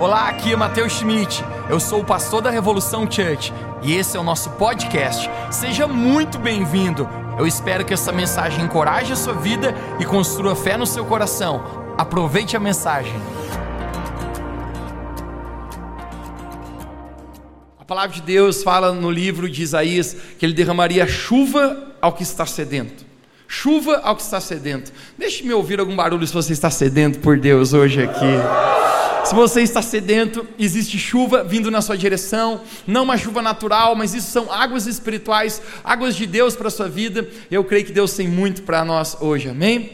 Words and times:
Olá, 0.00 0.30
aqui 0.30 0.50
é 0.50 0.56
Matheus 0.56 0.94
Schmidt. 0.94 1.44
Eu 1.68 1.78
sou 1.78 2.00
o 2.00 2.04
pastor 2.04 2.40
da 2.40 2.48
Revolução 2.48 3.02
Church 3.02 3.52
e 3.82 3.92
esse 3.92 4.16
é 4.16 4.20
o 4.20 4.22
nosso 4.22 4.48
podcast. 4.52 5.28
Seja 5.50 5.86
muito 5.86 6.38
bem-vindo. 6.38 7.06
Eu 7.38 7.46
espero 7.46 7.84
que 7.84 7.92
essa 7.92 8.10
mensagem 8.10 8.64
encoraje 8.64 9.12
a 9.12 9.16
sua 9.16 9.34
vida 9.34 9.74
e 10.00 10.06
construa 10.06 10.56
fé 10.56 10.78
no 10.78 10.86
seu 10.86 11.04
coração. 11.04 11.94
Aproveite 11.98 12.56
a 12.56 12.60
mensagem. 12.60 13.12
A 17.78 17.84
palavra 17.84 18.16
de 18.16 18.22
Deus 18.22 18.62
fala 18.62 18.92
no 18.92 19.10
livro 19.10 19.50
de 19.50 19.62
Isaías 19.62 20.16
que 20.38 20.46
ele 20.46 20.54
derramaria 20.54 21.06
chuva 21.06 21.94
ao 22.00 22.14
que 22.14 22.22
está 22.22 22.46
sedento. 22.46 23.04
Chuva 23.46 24.00
ao 24.02 24.16
que 24.16 24.22
está 24.22 24.40
sedento. 24.40 24.94
Deixe-me 25.18 25.52
ouvir 25.52 25.78
algum 25.78 25.94
barulho 25.94 26.26
se 26.26 26.32
você 26.32 26.54
está 26.54 26.70
sedento 26.70 27.18
por 27.18 27.38
Deus 27.38 27.74
hoje 27.74 28.02
aqui. 28.02 28.79
Se 29.30 29.36
você 29.36 29.62
está 29.62 29.80
sedento, 29.80 30.44
existe 30.58 30.98
chuva 30.98 31.44
vindo 31.44 31.70
na 31.70 31.80
sua 31.80 31.96
direção, 31.96 32.62
não 32.84 33.04
uma 33.04 33.16
chuva 33.16 33.40
natural, 33.40 33.94
mas 33.94 34.12
isso 34.12 34.28
são 34.28 34.50
águas 34.50 34.88
espirituais, 34.88 35.62
águas 35.84 36.16
de 36.16 36.26
Deus 36.26 36.56
para 36.56 36.66
a 36.66 36.70
sua 36.70 36.88
vida. 36.88 37.30
Eu 37.48 37.62
creio 37.62 37.84
que 37.84 37.92
Deus 37.92 38.12
tem 38.12 38.26
muito 38.26 38.62
para 38.62 38.84
nós 38.84 39.16
hoje, 39.20 39.48
amém? 39.48 39.92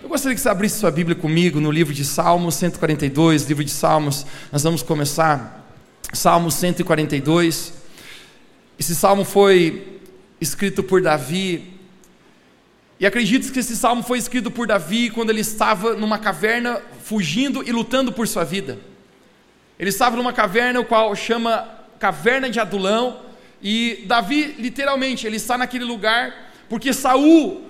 Eu 0.00 0.08
gostaria 0.08 0.32
que 0.32 0.40
você 0.40 0.48
abrisse 0.48 0.78
sua 0.78 0.92
Bíblia 0.92 1.16
comigo 1.16 1.58
no 1.58 1.72
livro 1.72 1.92
de 1.92 2.04
Salmos 2.04 2.54
142, 2.54 3.48
livro 3.48 3.64
de 3.64 3.72
Salmos, 3.72 4.24
nós 4.52 4.62
vamos 4.62 4.80
começar. 4.80 5.68
Salmo 6.12 6.48
142. 6.48 7.72
Esse 8.78 8.94
salmo 8.94 9.24
foi 9.24 9.98
escrito 10.40 10.84
por 10.84 11.02
Davi 11.02 11.78
e 13.00 13.06
acredito 13.06 13.52
que 13.52 13.60
esse 13.60 13.76
salmo 13.76 14.02
foi 14.02 14.18
escrito 14.18 14.50
por 14.50 14.66
Davi 14.66 15.08
quando 15.10 15.30
ele 15.30 15.40
estava 15.40 15.94
numa 15.94 16.18
caverna, 16.18 16.82
fugindo 17.08 17.66
e 17.66 17.72
lutando 17.72 18.12
por 18.12 18.28
sua 18.28 18.44
vida. 18.44 18.78
Ele 19.78 19.88
estava 19.88 20.14
numa 20.14 20.32
caverna, 20.32 20.78
o 20.78 20.84
qual 20.84 21.16
chama 21.16 21.66
Caverna 21.98 22.50
de 22.50 22.60
Adulão, 22.60 23.22
e 23.62 24.04
Davi, 24.06 24.54
literalmente, 24.58 25.26
ele 25.26 25.36
está 25.36 25.56
naquele 25.56 25.84
lugar 25.84 26.48
porque 26.68 26.92
Saul, 26.92 27.62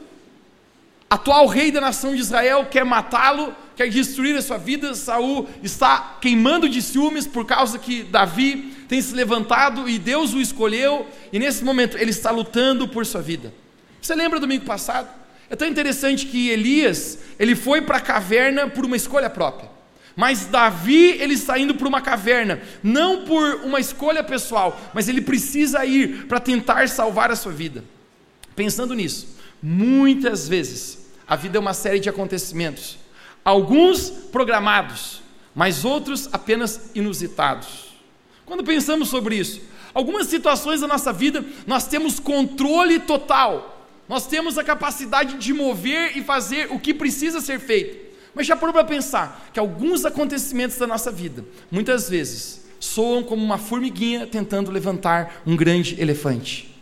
atual 1.08 1.46
rei 1.46 1.70
da 1.70 1.80
nação 1.80 2.16
de 2.16 2.20
Israel, 2.20 2.66
quer 2.68 2.84
matá-lo, 2.84 3.54
quer 3.76 3.88
destruir 3.88 4.36
a 4.36 4.42
sua 4.42 4.58
vida. 4.58 4.92
Saul 4.94 5.48
está 5.62 6.18
queimando 6.20 6.68
de 6.68 6.82
ciúmes 6.82 7.24
por 7.24 7.46
causa 7.46 7.78
que 7.78 8.02
Davi 8.02 8.74
tem 8.88 9.00
se 9.00 9.14
levantado 9.14 9.88
e 9.88 10.00
Deus 10.00 10.34
o 10.34 10.40
escolheu, 10.40 11.06
e 11.32 11.38
nesse 11.38 11.62
momento 11.62 11.96
ele 11.96 12.10
está 12.10 12.32
lutando 12.32 12.88
por 12.88 13.06
sua 13.06 13.22
vida. 13.22 13.54
Você 14.02 14.16
lembra 14.16 14.40
domingo 14.40 14.64
passado? 14.64 15.08
É 15.50 15.56
tão 15.56 15.66
interessante 15.66 16.26
que 16.26 16.50
Elias, 16.50 17.18
ele 17.38 17.54
foi 17.54 17.80
para 17.82 17.96
a 17.96 18.00
caverna 18.00 18.68
por 18.68 18.84
uma 18.84 18.96
escolha 18.96 19.30
própria. 19.30 19.70
Mas 20.14 20.46
Davi, 20.46 21.12
ele 21.12 21.34
está 21.34 21.56
indo 21.58 21.76
para 21.76 21.86
uma 21.86 22.00
caverna, 22.00 22.60
não 22.82 23.24
por 23.24 23.60
uma 23.64 23.78
escolha 23.78 24.24
pessoal, 24.24 24.78
mas 24.92 25.08
ele 25.08 25.20
precisa 25.20 25.84
ir 25.86 26.26
para 26.26 26.40
tentar 26.40 26.88
salvar 26.88 27.30
a 27.30 27.36
sua 27.36 27.52
vida. 27.52 27.84
Pensando 28.56 28.94
nisso, 28.94 29.36
muitas 29.62 30.48
vezes 30.48 31.08
a 31.24 31.36
vida 31.36 31.56
é 31.56 31.60
uma 31.60 31.72
série 31.72 32.00
de 32.00 32.08
acontecimentos, 32.08 32.98
alguns 33.44 34.10
programados, 34.10 35.22
mas 35.54 35.84
outros 35.84 36.28
apenas 36.32 36.90
inusitados. 36.96 37.94
Quando 38.44 38.64
pensamos 38.64 39.08
sobre 39.08 39.36
isso, 39.36 39.60
algumas 39.94 40.26
situações 40.26 40.80
da 40.80 40.88
nossa 40.88 41.12
vida 41.12 41.44
nós 41.64 41.86
temos 41.86 42.18
controle 42.18 42.98
total, 42.98 43.77
nós 44.08 44.26
temos 44.26 44.56
a 44.56 44.64
capacidade 44.64 45.36
de 45.36 45.52
mover 45.52 46.16
e 46.16 46.22
fazer 46.22 46.72
o 46.72 46.80
que 46.80 46.94
precisa 46.94 47.40
ser 47.40 47.60
feito. 47.60 48.08
Mas 48.34 48.46
já 48.46 48.56
parou 48.56 48.72
para 48.72 48.84
pensar 48.84 49.48
que 49.52 49.60
alguns 49.60 50.04
acontecimentos 50.04 50.78
da 50.78 50.86
nossa 50.86 51.10
vida, 51.10 51.44
muitas 51.70 52.08
vezes, 52.08 52.64
soam 52.80 53.22
como 53.22 53.44
uma 53.44 53.58
formiguinha 53.58 54.26
tentando 54.26 54.70
levantar 54.70 55.42
um 55.46 55.56
grande 55.56 56.00
elefante. 56.00 56.74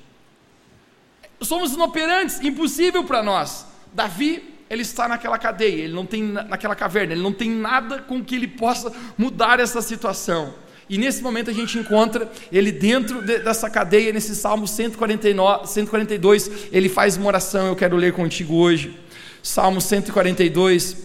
Somos 1.41 1.73
inoperantes, 1.73 2.41
impossível 2.41 3.05
para 3.05 3.23
nós. 3.23 3.67
Davi, 3.93 4.55
ele 4.69 4.83
está 4.83 5.09
naquela 5.09 5.39
cadeia, 5.39 5.85
ele 5.85 5.93
não 5.93 6.07
tem 6.07 6.23
naquela 6.23 6.75
caverna, 6.75 7.13
ele 7.13 7.23
não 7.23 7.33
tem 7.33 7.51
nada 7.51 8.01
com 8.01 8.23
que 8.23 8.35
ele 8.35 8.49
possa 8.49 8.93
mudar 9.17 9.61
essa 9.61 9.81
situação. 9.81 10.55
E 10.89 10.99
nesse 10.99 11.23
momento 11.23 11.51
a 11.51 11.53
gente 11.53 11.79
encontra 11.79 12.31
ele 12.53 12.71
dentro 12.71 13.21
de, 13.21 13.39
dessa 13.39 13.69
cadeia, 13.69 14.13
nesse 14.13 14.37
Salmo 14.37 14.69
149, 14.69 15.67
142, 15.67 16.51
ele 16.71 16.89
faz 16.89 17.17
uma 17.17 17.27
oração, 17.27 17.67
eu 17.67 17.77
quero 17.77 17.97
ler 17.97 18.13
contigo 18.13 18.55
hoje. 18.55 18.97
Salmo 19.43 19.81
142, 19.81 20.97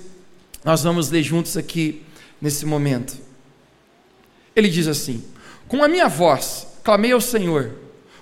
nós 0.64 0.84
vamos 0.84 1.10
ler 1.10 1.24
juntos 1.24 1.58
aqui 1.58 2.04
nesse 2.40 2.66
momento. 2.66 3.18
Ele 4.56 4.70
diz 4.70 4.88
assim: 4.88 5.24
Com 5.68 5.84
a 5.84 5.88
minha 5.88 6.08
voz 6.08 6.68
clamei 6.84 7.12
ao 7.12 7.22
Senhor, 7.22 7.72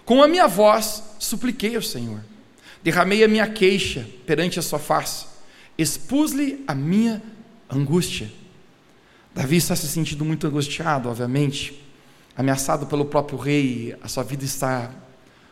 com 0.05 0.23
a 0.23 0.27
minha 0.27 0.47
voz 0.47 1.03
supliquei 1.19 1.75
ao 1.75 1.81
Senhor, 1.81 2.21
derramei 2.81 3.23
a 3.23 3.27
minha 3.27 3.47
queixa 3.47 4.07
perante 4.25 4.59
a 4.59 4.61
sua 4.61 4.79
face, 4.79 5.25
expus-lhe 5.77 6.63
a 6.67 6.73
minha 6.73 7.21
angústia. 7.69 8.29
Davi 9.33 9.57
está 9.57 9.75
se 9.75 9.87
sentindo 9.87 10.25
muito 10.25 10.47
angustiado, 10.47 11.09
obviamente, 11.09 11.81
ameaçado 12.35 12.85
pelo 12.85 13.05
próprio 13.05 13.37
rei, 13.37 13.95
a 14.01 14.07
sua 14.07 14.23
vida 14.23 14.43
está 14.43 14.91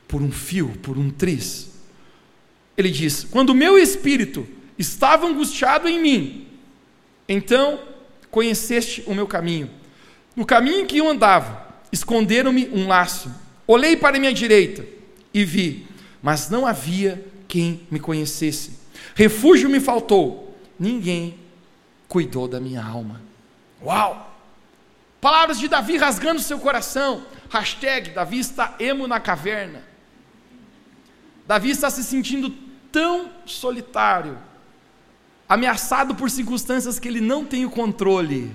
por 0.08 0.22
um 0.22 0.32
fio, 0.32 0.70
por 0.82 0.98
um 0.98 1.10
triz. 1.10 1.70
Ele 2.78 2.90
diz: 2.90 3.24
Quando 3.24 3.52
o 3.52 3.56
meu 3.56 3.78
espírito 3.78 4.48
estava 4.78 5.28
angustiado 5.28 5.88
em 5.88 6.02
mim, 6.02 6.48
então 7.28 7.80
conheceste 8.32 9.04
o 9.06 9.14
meu 9.14 9.28
caminho. 9.28 9.70
No 10.36 10.46
caminho 10.46 10.86
que 10.86 10.98
eu 10.98 11.10
andava, 11.10 11.68
esconderam-me 11.92 12.70
um 12.70 12.88
laço. 12.88 13.32
Olhei 13.66 13.98
para 13.98 14.18
a 14.18 14.20
minha 14.20 14.34
direita 14.34 14.86
e 15.34 15.44
vi, 15.44 15.88
mas 16.22 16.50
não 16.50 16.66
havia 16.66 17.26
quem 17.48 17.82
me 17.90 18.00
conhecesse. 18.00 18.72
Refúgio 19.16 19.70
me 19.70 19.80
faltou, 19.80 20.56
ninguém 20.80 21.36
cuidou 22.08 22.48
da 22.48 22.60
minha 22.60 22.84
alma. 22.84 23.27
Uau! 23.84 24.36
Palavras 25.20 25.60
de 25.60 25.68
Davi 25.68 25.98
rasgando 25.98 26.42
seu 26.42 26.60
coração. 26.60 27.24
Hashtag 27.50 28.12
Davi 28.12 28.40
está 28.40 28.76
emo 28.80 29.08
na 29.08 29.20
caverna. 29.20 29.82
Davi 31.48 31.70
está 31.70 31.90
se 31.90 32.04
sentindo 32.04 32.50
tão 32.92 33.30
solitário, 33.46 34.38
ameaçado 35.48 36.14
por 36.14 36.30
circunstâncias 36.30 37.00
que 37.00 37.08
ele 37.08 37.22
não 37.22 37.46
tem 37.46 37.66
o 37.66 37.70
controle. 37.70 38.54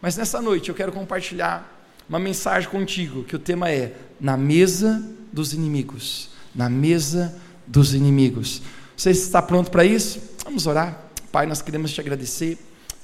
Mas 0.00 0.16
nessa 0.16 0.40
noite 0.40 0.68
eu 0.68 0.74
quero 0.74 0.92
compartilhar 0.92 1.72
uma 2.08 2.18
mensagem 2.18 2.68
contigo, 2.68 3.24
que 3.24 3.36
o 3.36 3.38
tema 3.38 3.70
é 3.70 3.94
Na 4.20 4.36
mesa 4.36 5.04
dos 5.32 5.52
inimigos. 5.52 6.30
Na 6.54 6.68
mesa 6.70 7.38
dos 7.66 7.94
inimigos. 7.94 8.62
Você 8.96 9.10
está 9.10 9.42
pronto 9.42 9.70
para 9.70 9.84
isso? 9.84 10.20
Vamos 10.44 10.66
orar. 10.66 10.98
Pai, 11.30 11.46
nós 11.46 11.60
queremos 11.60 11.92
te 11.92 12.00
agradecer 12.00 12.58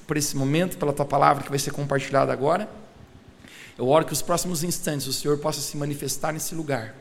por 0.06 0.16
esse 0.16 0.36
momento, 0.36 0.78
pela 0.78 0.92
tua 0.92 1.04
palavra 1.04 1.42
que 1.42 1.50
vai 1.50 1.58
ser 1.58 1.70
compartilhada 1.70 2.32
agora. 2.32 2.68
Eu 3.78 3.88
oro 3.88 4.04
que 4.04 4.12
os 4.12 4.22
próximos 4.22 4.62
instantes 4.62 5.06
o 5.06 5.12
Senhor 5.12 5.38
possa 5.38 5.60
se 5.60 5.76
manifestar 5.76 6.32
nesse 6.32 6.54
lugar. 6.54 6.94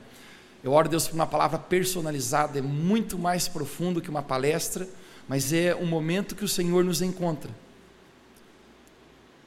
Eu 0.64 0.72
oro, 0.72 0.88
Deus, 0.88 1.08
por 1.08 1.16
uma 1.16 1.28
palavra 1.28 1.58
personalizada, 1.58 2.60
é 2.60 2.62
muito 2.62 3.18
mais 3.18 3.48
profundo 3.48 4.02
que 4.02 4.10
uma 4.10 4.22
palestra, 4.22 4.88
mas 5.28 5.52
é 5.52 5.76
um 5.76 5.86
momento 5.86 6.36
que 6.36 6.46
o 6.46 6.48
Senhor 6.48 6.84
nos 6.84 7.02
encontra. 7.02 7.50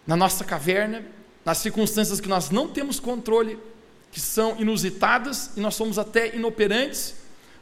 Na 0.06 0.16
nossa 0.16 0.44
caverna, 0.44 1.04
nas 1.44 1.59
circunstâncias 1.59 2.21
que 2.21 2.28
nós 2.28 2.50
não 2.50 2.69
temos 2.69 2.98
controle, 2.98 3.59
que 4.10 4.21
são 4.21 4.60
inusitadas 4.60 5.50
e 5.56 5.60
nós 5.60 5.75
somos 5.75 5.98
até 5.98 6.34
inoperantes, 6.34 7.15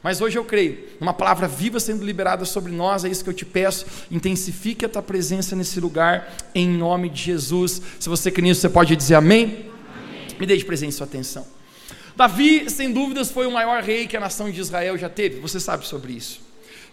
mas 0.03 0.19
hoje 0.19 0.37
eu 0.37 0.43
creio, 0.43 0.79
uma 0.99 1.13
palavra 1.13 1.47
viva 1.47 1.79
sendo 1.79 2.03
liberada 2.03 2.43
sobre 2.43 2.73
nós, 2.73 3.05
é 3.05 3.09
isso 3.09 3.23
que 3.23 3.29
eu 3.29 3.33
te 3.33 3.45
peço. 3.45 3.85
Intensifique 4.11 4.83
a 4.83 4.89
tua 4.89 5.01
presença 5.01 5.55
nesse 5.55 5.79
lugar, 5.79 6.35
em 6.53 6.67
nome 6.67 7.09
de 7.09 7.21
Jesus. 7.21 7.81
Se 7.97 8.09
você 8.09 8.29
crê 8.29 8.43
nisso, 8.43 8.59
você 8.59 8.69
pode 8.69 8.93
dizer 8.97 9.15
amém? 9.15 9.43
amém. 9.45 10.37
Me 10.37 10.45
dê 10.45 10.57
de 10.57 10.65
presente 10.65 10.93
sua 10.93 11.05
atenção. 11.05 11.47
Davi, 12.17 12.69
sem 12.69 12.91
dúvidas, 12.91 13.31
foi 13.31 13.47
o 13.47 13.51
maior 13.51 13.81
rei 13.81 14.05
que 14.05 14.17
a 14.17 14.19
nação 14.19 14.51
de 14.51 14.59
Israel 14.59 14.97
já 14.97 15.07
teve, 15.07 15.39
você 15.39 15.57
sabe 15.57 15.87
sobre 15.87 16.11
isso. 16.11 16.41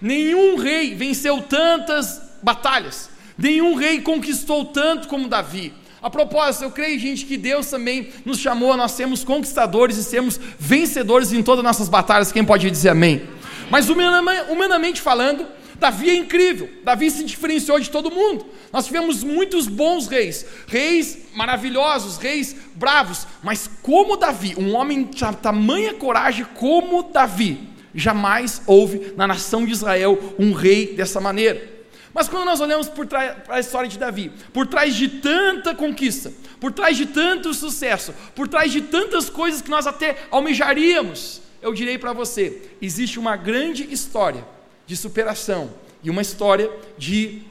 Nenhum 0.01 0.57
rei 0.57 0.95
venceu 0.95 1.43
tantas 1.43 2.23
batalhas, 2.41 3.11
nenhum 3.37 3.75
rei 3.75 4.01
conquistou 4.01 4.67
tanto 4.67 5.09
como 5.09 5.29
Davi. 5.29 5.75
A 6.03 6.09
propósito, 6.09 6.65
eu 6.65 6.71
creio, 6.71 6.99
gente, 6.99 7.27
que 7.27 7.37
Deus 7.37 7.67
também 7.67 8.09
nos 8.25 8.39
chamou 8.39 8.73
a 8.73 8.77
nós 8.77 8.93
sermos 8.93 9.23
conquistadores 9.23 9.97
e 9.99 10.05
sermos 10.05 10.41
vencedores 10.59 11.33
em 11.33 11.43
todas 11.43 11.61
as 11.61 11.65
nossas 11.65 11.89
batalhas. 11.89 12.33
Quem 12.33 12.45
pode 12.45 12.71
dizer 12.71 12.91
amém? 12.91 13.23
Mas 13.71 13.89
humanamente 13.89 15.01
falando, 15.01 15.47
Davi 15.77 16.11
é 16.11 16.15
incrível. 16.15 16.71
Davi 16.85 17.11
se 17.11 17.25
diferenciou 17.25 17.79
de 17.79 17.91
todo 17.91 18.11
mundo. 18.11 18.47
Nós 18.73 18.87
tivemos 18.87 19.23
muitos 19.23 19.67
bons 19.67 20.07
reis, 20.09 20.47
reis 20.67 21.19
maravilhosos, 21.35 22.19
reis 22.19 22.57
bravos, 22.75 23.27
mas 23.43 23.69
como 23.83 24.17
Davi, 24.17 24.55
um 24.59 24.75
homem 24.75 25.05
de 25.05 25.25
tamanha 25.37 25.95
coragem 25.95 26.47
como 26.55 27.03
Davi, 27.03 27.69
jamais 27.95 28.63
houve 28.67 29.13
na 29.17 29.27
nação 29.27 29.65
de 29.65 29.73
Israel 29.73 30.35
um 30.39 30.53
rei 30.53 30.95
dessa 30.95 31.21
maneira. 31.21 31.80
Mas 32.13 32.29
quando 32.29 32.45
nós 32.45 32.61
olhamos 32.61 32.89
por 32.89 33.07
trás 33.07 33.37
a 33.49 33.61
história 33.61 33.89
de 33.89 33.99
Davi, 33.99 34.33
por 34.53 34.67
trás 34.67 34.95
de 34.95 35.09
tanta 35.09 35.75
conquista, 35.75 36.33
por 36.59 36.73
trás 36.73 36.97
de 36.97 37.07
tanto 37.07 37.55
sucesso, 37.55 38.13
por 38.35 38.49
trás 38.49 38.73
de 38.73 38.81
tantas 38.81 39.31
coisas 39.31 39.63
que 39.63 39.71
nós 39.71 39.87
até 39.87 40.27
almejaríamos, 40.31 41.41
eu 41.63 41.73
direi 41.73 41.99
para 41.99 42.13
você: 42.13 42.71
existe 42.83 43.19
uma 43.19 43.37
grande 43.37 43.93
história 43.93 44.45
de 44.87 44.97
superação 44.97 45.73
e 46.03 46.11
uma 46.11 46.23
história 46.23 46.71
de 46.99 47.43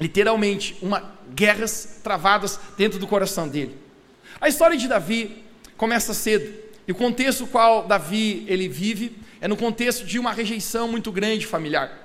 literalmente 0.00 0.76
uma 0.82 1.12
guerras 1.32 2.00
travadas 2.02 2.58
dentro 2.76 2.98
do 2.98 3.06
coração 3.06 3.48
dele. 3.48 3.76
A 4.40 4.48
história 4.48 4.76
de 4.76 4.88
Davi 4.88 5.44
começa 5.76 6.12
cedo. 6.12 6.62
E 6.86 6.90
o 6.90 6.94
contexto 6.96 7.46
qual 7.46 7.86
Davi 7.86 8.44
ele 8.48 8.68
vive 8.68 9.16
é 9.40 9.46
no 9.46 9.56
contexto 9.56 10.04
de 10.04 10.18
uma 10.18 10.32
rejeição 10.32 10.88
muito 10.88 11.12
grande 11.12 11.46
familiar. 11.46 12.01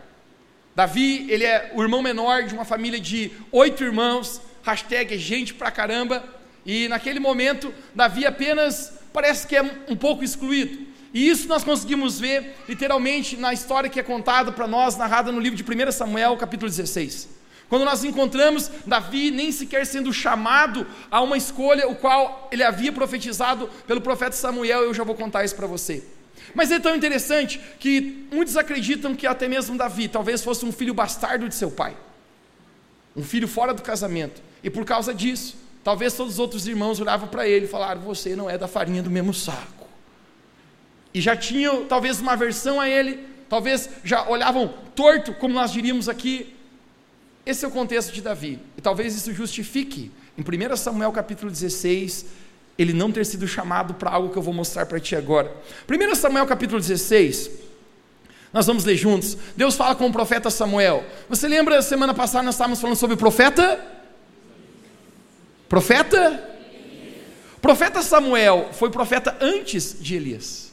Davi, 0.77 1.25
ele 1.27 1.43
é 1.43 1.71
o 1.73 1.81
irmão 1.81 2.03
menor 2.03 2.43
de 2.43 2.53
uma 2.53 2.63
família 2.63 2.99
de 2.99 3.31
oito 3.51 3.83
irmãos, 3.83 4.39
hashtag 4.61 5.15
é 5.15 5.17
gente 5.17 5.51
pra 5.51 5.71
caramba, 5.71 6.23
e 6.63 6.87
naquele 6.87 7.19
momento, 7.19 7.73
Davi 7.95 8.27
apenas 8.27 8.93
parece 9.11 9.47
que 9.47 9.55
é 9.55 9.63
um 9.89 9.95
pouco 9.95 10.23
excluído. 10.23 10.85
E 11.11 11.27
isso 11.27 11.47
nós 11.47 11.63
conseguimos 11.63 12.19
ver 12.19 12.57
literalmente 12.69 13.35
na 13.35 13.51
história 13.51 13.89
que 13.89 13.99
é 13.99 14.03
contada 14.03 14.51
para 14.51 14.67
nós, 14.67 14.95
narrada 14.95 15.31
no 15.31 15.39
livro 15.39 15.57
de 15.57 15.63
1 15.63 15.91
Samuel, 15.91 16.37
capítulo 16.37 16.69
16. 16.69 17.27
Quando 17.67 17.83
nós 17.83 18.03
encontramos 18.03 18.69
Davi 18.85 19.31
nem 19.31 19.51
sequer 19.51 19.83
sendo 19.83 20.13
chamado 20.13 20.85
a 21.09 21.19
uma 21.21 21.37
escolha, 21.37 21.89
o 21.89 21.95
qual 21.95 22.49
ele 22.51 22.63
havia 22.63 22.91
profetizado 22.91 23.67
pelo 23.87 23.99
profeta 23.99 24.35
Samuel, 24.35 24.83
eu 24.83 24.93
já 24.93 25.03
vou 25.03 25.15
contar 25.15 25.43
isso 25.43 25.55
para 25.55 25.65
você. 25.65 26.03
Mas 26.53 26.71
é 26.71 26.79
tão 26.79 26.95
interessante 26.95 27.59
que 27.79 28.27
muitos 28.31 28.57
acreditam 28.57 29.15
que 29.15 29.27
até 29.27 29.47
mesmo 29.47 29.77
Davi 29.77 30.07
talvez 30.07 30.43
fosse 30.43 30.65
um 30.65 30.71
filho 30.71 30.93
bastardo 30.93 31.47
de 31.47 31.55
seu 31.55 31.69
pai, 31.69 31.95
um 33.15 33.23
filho 33.23 33.47
fora 33.47 33.73
do 33.73 33.81
casamento, 33.81 34.41
e 34.63 34.69
por 34.69 34.85
causa 34.85 35.13
disso, 35.13 35.57
talvez 35.83 36.13
todos 36.13 36.33
os 36.33 36.39
outros 36.39 36.67
irmãos 36.67 36.99
olhavam 36.99 37.27
para 37.27 37.47
ele 37.47 37.65
e 37.65 37.67
falaram: 37.67 38.01
Você 38.01 38.35
não 38.35 38.49
é 38.49 38.57
da 38.57 38.67
farinha 38.67 39.03
do 39.03 39.09
mesmo 39.09 39.33
saco. 39.33 39.87
E 41.13 41.21
já 41.21 41.35
tinham 41.35 41.85
talvez 41.85 42.19
uma 42.19 42.33
aversão 42.33 42.79
a 42.79 42.89
ele, 42.89 43.25
talvez 43.49 43.89
já 44.03 44.27
olhavam 44.27 44.73
torto, 44.95 45.33
como 45.33 45.53
nós 45.53 45.71
diríamos 45.71 46.09
aqui. 46.09 46.53
Esse 47.45 47.63
é 47.63 47.67
o 47.67 47.71
contexto 47.71 48.11
de 48.11 48.21
Davi, 48.21 48.59
e 48.77 48.81
talvez 48.81 49.15
isso 49.15 49.33
justifique, 49.33 50.11
em 50.37 50.41
1 50.41 50.75
Samuel 50.75 51.13
capítulo 51.13 51.49
16, 51.49 52.25
ele 52.77 52.93
não 52.93 53.11
ter 53.11 53.25
sido 53.25 53.47
chamado 53.47 53.95
para 53.95 54.11
algo 54.11 54.29
que 54.29 54.37
eu 54.37 54.41
vou 54.41 54.53
mostrar 54.53 54.85
para 54.85 54.99
ti 54.99 55.15
agora. 55.15 55.51
1 55.89 56.15
Samuel 56.15 56.45
capítulo 56.45 56.79
16, 56.79 57.49
nós 58.53 58.65
vamos 58.65 58.85
ler 58.85 58.95
juntos. 58.95 59.37
Deus 59.55 59.75
fala 59.75 59.95
com 59.95 60.07
o 60.07 60.11
profeta 60.11 60.49
Samuel. 60.49 61.03
Você 61.29 61.47
lembra, 61.47 61.81
semana 61.81 62.13
passada 62.13 62.43
nós 62.43 62.55
estávamos 62.55 62.79
falando 62.79 62.97
sobre 62.97 63.15
o 63.15 63.17
profeta? 63.17 63.79
Profeta? 65.67 66.43
Profeta 67.61 68.01
Samuel 68.01 68.69
foi 68.71 68.89
profeta 68.89 69.35
antes 69.41 69.97
de 69.99 70.15
Elias. 70.15 70.71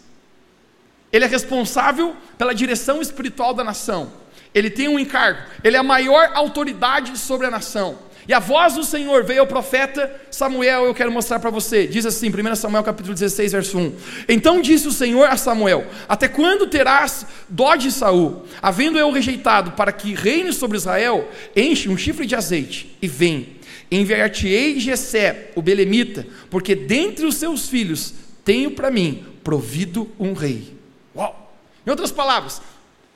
Ele 1.12 1.25
é 1.25 1.29
responsável 1.29 2.15
pela 2.37 2.55
direção 2.55 3.01
espiritual 3.01 3.55
da 3.55 3.65
nação. 3.65 4.12
Ele 4.53 4.71
tem 4.71 4.89
um 4.89 4.99
encargo. 4.99 5.41
Ele 5.62 5.77
é 5.77 5.81
a 5.81 5.83
maior 5.83 6.31
autoridade 6.35 7.17
sobre 7.19 7.47
a 7.47 7.51
nação. 7.51 7.99
E 8.26 8.32
a 8.32 8.38
voz 8.38 8.75
do 8.75 8.85
Senhor 8.85 9.23
veio 9.25 9.41
ao 9.41 9.47
profeta 9.47 10.11
Samuel, 10.31 10.85
eu 10.85 10.94
quero 10.94 11.12
mostrar 11.12 11.38
para 11.38 11.50
você. 11.50 11.87
Diz 11.87 12.06
assim, 12.06 12.31
1 12.31 12.55
Samuel 12.56 12.82
capítulo 12.82 13.15
16, 13.15 13.53
verso 13.53 13.79
1. 13.79 13.97
Então 14.29 14.61
disse 14.61 14.88
o 14.88 14.93
Senhor 14.93 15.29
a 15.29 15.37
Samuel: 15.37 15.87
Até 16.09 16.26
quando 16.26 16.67
terás 16.67 17.26
dó 17.49 17.76
de 17.76 17.93
Saul, 17.93 18.44
havendo 18.62 18.99
eu 18.99 19.11
rejeitado 19.11 19.73
para 19.73 19.93
que 19.93 20.15
reine 20.15 20.53
sobre 20.53 20.79
Israel? 20.79 21.29
Enche 21.55 21.88
um 21.88 21.97
chifre 21.97 22.26
de 22.26 22.35
azeite 22.35 22.97
e 23.00 23.06
vem. 23.06 23.56
Enviar-te-ei 23.91 24.81
Jessé, 24.81 25.50
o 25.55 25.61
belemita, 25.62 26.27
porque 26.50 26.75
dentre 26.75 27.27
os 27.27 27.37
seus 27.37 27.69
filhos 27.69 28.15
tenho 28.44 28.70
para 28.70 28.91
mim 28.91 29.25
provido 29.44 30.11
um 30.19 30.32
rei. 30.32 30.75
Uau! 31.15 31.53
Em 31.87 31.91
outras 31.91 32.11
palavras, 32.11 32.62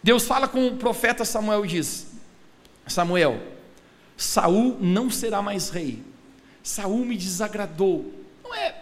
Deus 0.02 0.24
fala 0.24 0.46
com 0.46 0.68
o 0.68 0.76
profeta 0.76 1.24
Samuel 1.24 1.64
e 1.64 1.68
diz: 1.68 2.06
Samuel, 2.86 3.40
Saul 4.18 4.76
não 4.80 5.08
será 5.08 5.40
mais 5.40 5.70
rei. 5.70 6.02
Saul 6.60 7.04
me 7.04 7.16
desagradou. 7.16 8.12
Não 8.42 8.52
é 8.52 8.74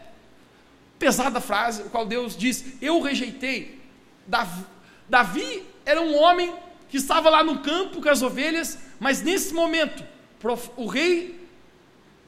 pesada 0.99 1.43
frase, 1.43 1.83
o 1.83 1.91
qual 1.91 2.07
Deus 2.07 2.35
diz: 2.35 2.65
Eu 2.81 3.03
rejeitei. 3.03 3.79
Davi, 4.27 4.65
Davi 5.07 5.63
era 5.85 6.01
um 6.01 6.17
homem 6.17 6.53
que 6.89 6.97
estava 6.97 7.29
lá 7.29 7.45
no 7.45 7.61
campo 7.61 8.01
com 8.01 8.09
as 8.09 8.23
ovelhas, 8.23 8.79
mas 8.99 9.23
nesse 9.23 9.53
momento, 9.53 10.03
o 10.75 10.87
rei 10.87 11.39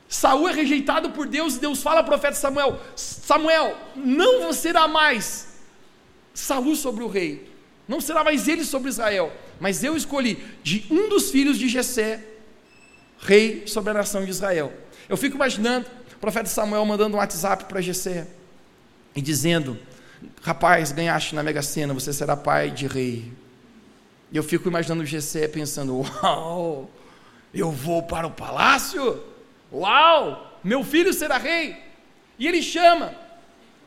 Saul 0.06 0.48
é 0.48 0.52
rejeitado 0.52 1.10
por 1.10 1.26
Deus 1.26 1.56
e 1.56 1.60
Deus 1.60 1.82
fala 1.82 2.00
ao 2.00 2.04
profeta 2.04 2.34
Samuel: 2.34 2.78
Samuel, 2.94 3.74
não 3.96 4.52
será 4.52 4.86
mais 4.86 5.48
Saul 6.34 6.76
sobre 6.76 7.02
o 7.02 7.08
rei, 7.08 7.50
não 7.88 8.02
será 8.02 8.22
mais 8.22 8.46
ele 8.48 8.64
sobre 8.64 8.90
Israel, 8.90 9.32
mas 9.58 9.82
eu 9.82 9.96
escolhi 9.96 10.44
de 10.62 10.86
um 10.90 11.08
dos 11.08 11.30
filhos 11.30 11.58
de 11.58 11.68
Jessé 11.68 12.37
rei 13.20 13.66
sobre 13.66 13.90
a 13.90 13.94
nação 13.94 14.24
de 14.24 14.30
Israel. 14.30 14.72
Eu 15.08 15.16
fico 15.16 15.36
imaginando 15.36 15.86
o 16.14 16.18
profeta 16.18 16.48
Samuel 16.48 16.84
mandando 16.84 17.16
um 17.16 17.20
WhatsApp 17.20 17.64
para 17.64 17.80
Jessé 17.80 18.26
e 19.14 19.20
dizendo: 19.20 19.78
Rapaz, 20.42 20.92
ganhaste 20.92 21.34
na 21.34 21.42
Mega 21.42 21.62
Sena, 21.62 21.94
você 21.94 22.12
será 22.12 22.36
pai 22.36 22.70
de 22.70 22.86
rei. 22.86 23.32
E 24.30 24.36
eu 24.36 24.42
fico 24.42 24.68
imaginando 24.68 25.04
Jessé 25.04 25.48
pensando: 25.48 26.00
Uau, 26.00 26.90
eu 27.52 27.70
vou 27.70 28.02
para 28.02 28.26
o 28.26 28.30
palácio? 28.30 29.22
Uau, 29.72 30.60
meu 30.62 30.84
filho 30.84 31.12
será 31.12 31.38
rei. 31.38 31.76
E 32.38 32.46
ele 32.46 32.62
chama. 32.62 33.14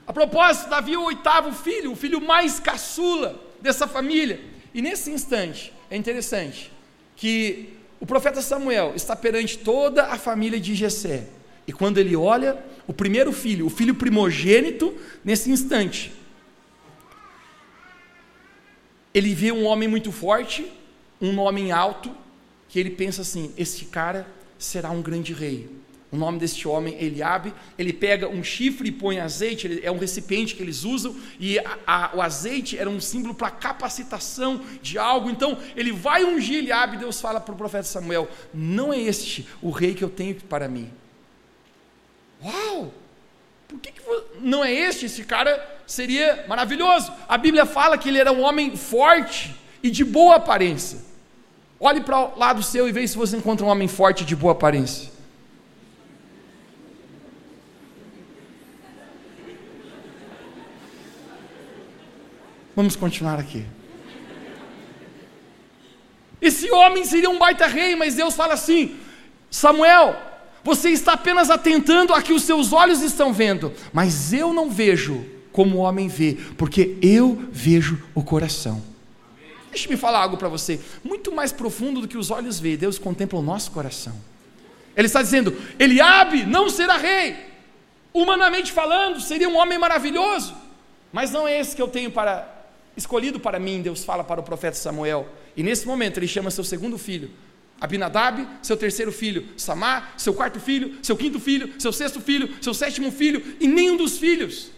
A 0.08 0.14
propósito, 0.14 0.70
Davi 0.70 0.94
é 0.94 0.98
o 0.98 1.04
oitavo 1.04 1.54
filho, 1.54 1.92
o 1.92 1.96
filho 1.96 2.20
mais 2.20 2.60
caçula 2.60 3.40
dessa 3.62 3.88
família. 3.88 4.42
E 4.74 4.82
nesse 4.82 5.12
instante, 5.12 5.72
é 5.90 5.96
interessante 5.96 6.72
que 7.16 7.78
o 8.02 8.06
profeta 8.06 8.42
Samuel 8.42 8.94
está 8.96 9.16
perante 9.16 9.60
toda 9.60 10.08
a 10.08 10.18
família 10.18 10.60
de 10.60 10.74
Jessé. 10.74 11.28
E 11.68 11.72
quando 11.72 12.00
ele 12.00 12.16
olha 12.16 12.58
o 12.88 12.92
primeiro 12.92 13.32
filho, 13.32 13.68
o 13.68 13.70
filho 13.70 13.94
primogênito, 13.94 14.98
nesse 15.24 15.52
instante, 15.52 16.12
ele 19.14 19.36
vê 19.36 19.52
um 19.52 19.66
homem 19.66 19.88
muito 19.88 20.12
forte, 20.12 20.66
um 21.22 21.38
homem 21.40 21.72
alto, 21.72 22.12
que 22.68 22.80
ele 22.80 22.90
pensa 22.90 23.22
assim: 23.22 23.54
este 23.56 23.86
cara 23.86 24.26
será 24.58 24.90
um 24.90 25.02
grande 25.02 25.32
rei. 25.32 25.70
O 26.12 26.18
nome 26.18 26.38
deste 26.38 26.68
homem 26.68 27.02
Eliabe. 27.02 27.54
Ele 27.78 27.94
pega 27.94 28.28
um 28.28 28.44
chifre 28.44 28.90
e 28.90 28.92
põe 28.92 29.20
azeite, 29.20 29.80
é 29.82 29.90
um 29.90 29.98
recipiente 29.98 30.56
que 30.56 30.62
eles 30.62 30.84
usam, 30.84 31.16
e 31.40 31.58
a, 31.60 31.78
a, 31.88 32.12
o 32.16 32.22
azeite 32.22 32.78
era 32.78 32.90
um 32.90 33.00
símbolo 33.00 33.34
para 33.34 33.50
capacitação 33.50 34.62
de 34.82 34.98
algo. 34.98 35.30
Então 35.30 35.58
ele 35.76 35.94
vai 35.94 36.26
ungir 36.26 36.58
Eliabe, 36.58 36.98
e 36.98 37.00
Deus 37.00 37.22
fala 37.22 37.40
para 37.40 37.54
o 37.54 37.58
profeta 37.58 37.84
Samuel: 37.84 38.28
Não 38.54 38.92
é 38.92 39.00
este 39.00 39.48
o 39.62 39.70
rei 39.70 39.94
que 39.94 40.04
eu 40.04 40.10
tenho 40.10 40.36
para 40.36 40.68
mim. 40.68 40.90
Uau! 42.44 42.94
Por 43.70 43.80
que, 43.80 43.94
que 43.94 44.02
não 44.42 44.66
é 44.66 44.74
este? 44.74 45.06
Esse 45.06 45.24
cara 45.24 45.66
seria 45.88 46.44
maravilhoso. 46.46 47.10
A 47.28 47.38
Bíblia 47.38 47.66
fala 47.66 47.98
que 47.98 48.10
ele 48.10 48.18
era 48.18 48.34
um 48.34 48.42
homem 48.42 48.76
forte 48.76 49.56
e 49.82 49.90
de 49.90 50.04
boa 50.04 50.36
aparência. 50.36 51.00
Olhe 51.80 52.02
para 52.02 52.20
o 52.20 52.38
lado 52.38 52.62
seu 52.62 52.88
e 52.90 52.92
veja 52.92 53.08
se 53.08 53.18
você 53.18 53.38
encontra 53.38 53.66
um 53.66 53.70
homem 53.70 53.88
forte 53.88 54.24
e 54.24 54.26
de 54.26 54.36
boa 54.36 54.52
aparência. 54.52 55.11
Vamos 62.76 62.96
continuar 62.96 63.40
aqui. 63.40 63.66
Esse 66.42 66.72
homem 66.72 67.06
seria 67.06 67.30
um 67.30 67.38
baita 67.38 67.68
rei, 67.68 67.96
mas 67.96 68.16
Deus 68.16 68.36
fala 68.36 68.56
assim: 68.56 68.96
Samuel, 69.50 70.16
você 70.64 70.90
está 70.90 71.14
apenas 71.14 71.50
atentando 71.50 72.14
a 72.14 72.22
que 72.22 72.34
os 72.34 72.44
seus 72.44 72.74
olhos 72.74 73.02
estão 73.02 73.32
vendo, 73.32 73.72
mas 73.94 74.34
eu 74.34 74.54
não 74.54 74.70
vejo 74.70 75.26
como 75.52 75.78
o 75.78 75.82
homem 75.82 76.08
vê, 76.08 76.38
porque 76.58 76.98
eu 77.02 77.46
vejo 77.52 78.02
o 78.16 78.24
coração. 78.24 78.82
Deixa-me 79.70 79.96
falar 79.98 80.20
algo 80.20 80.38
para 80.38 80.50
você, 80.50 80.80
muito 81.04 81.32
mais 81.32 81.52
profundo 81.52 82.02
do 82.02 82.08
que 82.08 82.18
os 82.18 82.32
olhos 82.32 82.60
veem, 82.60 82.78
Deus 82.78 82.98
contempla 82.98 83.40
o 83.40 83.44
nosso 83.44 83.72
coração. 83.72 84.14
Ele 84.96 85.08
está 85.08 85.22
dizendo: 85.22 85.56
Eliabe 85.78 86.46
não 86.46 86.70
será 86.70 86.98
rei, 86.98 87.36
humanamente 88.14 88.72
falando, 88.72 89.22
seria 89.22 89.48
um 89.48 89.58
homem 89.58 89.78
maravilhoso, 89.78 90.56
mas 91.14 91.32
não 91.32 91.48
é 91.48 91.60
esse 91.60 91.76
que 91.76 91.82
eu 91.82 91.88
tenho 91.88 92.12
para 92.12 92.61
escolhido 92.96 93.40
para 93.40 93.60
mim, 93.60 93.82
Deus 93.82 94.04
fala 94.04 94.24
para 94.24 94.40
o 94.40 94.44
profeta 94.44 94.76
Samuel. 94.76 95.28
E 95.56 95.64
nesse 95.64 95.88
momento 95.88 96.18
ele 96.18 96.28
chama 96.28 96.52
seu 96.52 96.64
segundo 96.64 96.98
filho, 96.98 97.32
Abinadab, 97.80 98.48
seu 98.62 98.78
terceiro 98.78 99.12
filho, 99.12 99.48
Samar, 99.58 100.14
seu 100.18 100.34
quarto 100.34 100.60
filho, 100.60 100.98
seu 101.02 101.18
quinto 101.18 101.40
filho, 101.40 101.74
seu 101.80 101.92
sexto 101.92 102.22
filho, 102.22 102.50
seu 102.62 102.74
sétimo 102.74 103.12
filho, 103.12 103.56
e 103.60 103.68
nenhum 103.68 103.98
dos 103.98 104.18
filhos 104.18 104.72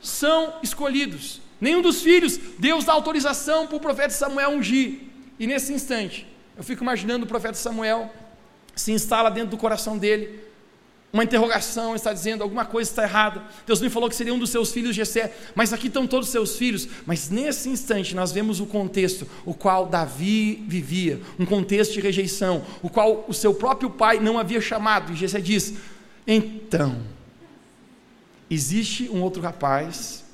são 0.00 0.54
escolhidos. 0.62 1.40
Nenhum 1.60 1.82
dos 1.82 2.02
filhos, 2.02 2.38
Deus 2.58 2.84
dá 2.84 2.92
autorização 2.92 3.66
para 3.66 3.76
o 3.76 3.80
profeta 3.80 4.10
Samuel 4.10 4.50
ungir. 4.50 5.00
E 5.38 5.46
nesse 5.46 5.72
instante, 5.72 6.26
Eu 6.56 6.62
fico 6.62 6.82
imaginando 6.82 7.24
o 7.24 7.28
profeta 7.28 7.54
Samuel 7.54 8.12
se 8.74 8.92
instala 8.92 9.30
dentro 9.30 9.50
do 9.50 9.56
coração 9.56 9.98
dele 9.98 10.40
uma 11.14 11.22
interrogação, 11.22 11.94
está 11.94 12.12
dizendo 12.12 12.42
alguma 12.42 12.64
coisa 12.64 12.90
está 12.90 13.04
errada. 13.04 13.40
Deus 13.64 13.80
me 13.80 13.88
falou 13.88 14.08
que 14.08 14.16
seria 14.16 14.34
um 14.34 14.38
dos 14.38 14.50
seus 14.50 14.72
filhos 14.72 14.96
Jessé, 14.96 15.32
mas 15.54 15.72
aqui 15.72 15.86
estão 15.86 16.08
todos 16.08 16.26
os 16.26 16.32
seus 16.32 16.58
filhos. 16.58 16.88
Mas 17.06 17.30
nesse 17.30 17.68
instante 17.68 18.16
nós 18.16 18.32
vemos 18.32 18.58
o 18.58 18.66
contexto 18.66 19.24
o 19.46 19.54
qual 19.54 19.86
Davi 19.86 20.64
vivia, 20.66 21.20
um 21.38 21.46
contexto 21.46 21.92
de 21.92 22.00
rejeição, 22.00 22.66
o 22.82 22.90
qual 22.90 23.24
o 23.28 23.32
seu 23.32 23.54
próprio 23.54 23.90
pai 23.90 24.18
não 24.18 24.40
havia 24.40 24.60
chamado. 24.60 25.12
E 25.12 25.16
Jessé 25.16 25.40
diz: 25.40 25.74
"Então, 26.26 27.00
existe 28.50 29.08
um 29.08 29.22
outro 29.22 29.40
rapaz, 29.40 30.24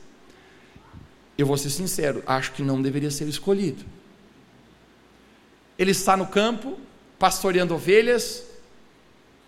eu 1.37 1.45
vou 1.45 1.59
ser 1.59 1.69
sincero, 1.69 2.23
acho 2.27 2.53
que 2.53 2.63
não 2.63 2.81
deveria 2.81 3.11
ser 3.11 3.29
escolhido. 3.29 3.85
Ele 5.79 5.91
está 5.91 6.17
no 6.17 6.27
campo, 6.27 6.79
pastoreando 7.19 7.75
ovelhas, 7.75 8.50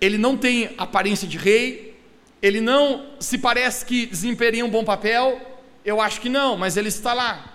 ele 0.03 0.19
não 0.19 0.37
tem 0.37 0.75
aparência 0.77 1.29
de 1.29 1.39
rei, 1.39 1.97
ele 2.43 2.61
não 2.61 3.07
se 3.21 3.39
parece 3.39 3.87
que 3.87 4.05
desempenha 4.05 4.65
um 4.65 4.69
bom 4.69 4.85
papel, 4.85 5.41
eu 5.85 6.01
acho 6.01 6.21
que 6.21 6.29
não, 6.29 6.57
mas 6.57 6.77
ele 6.77 6.89
está 6.89 7.15
lá. 7.15 7.53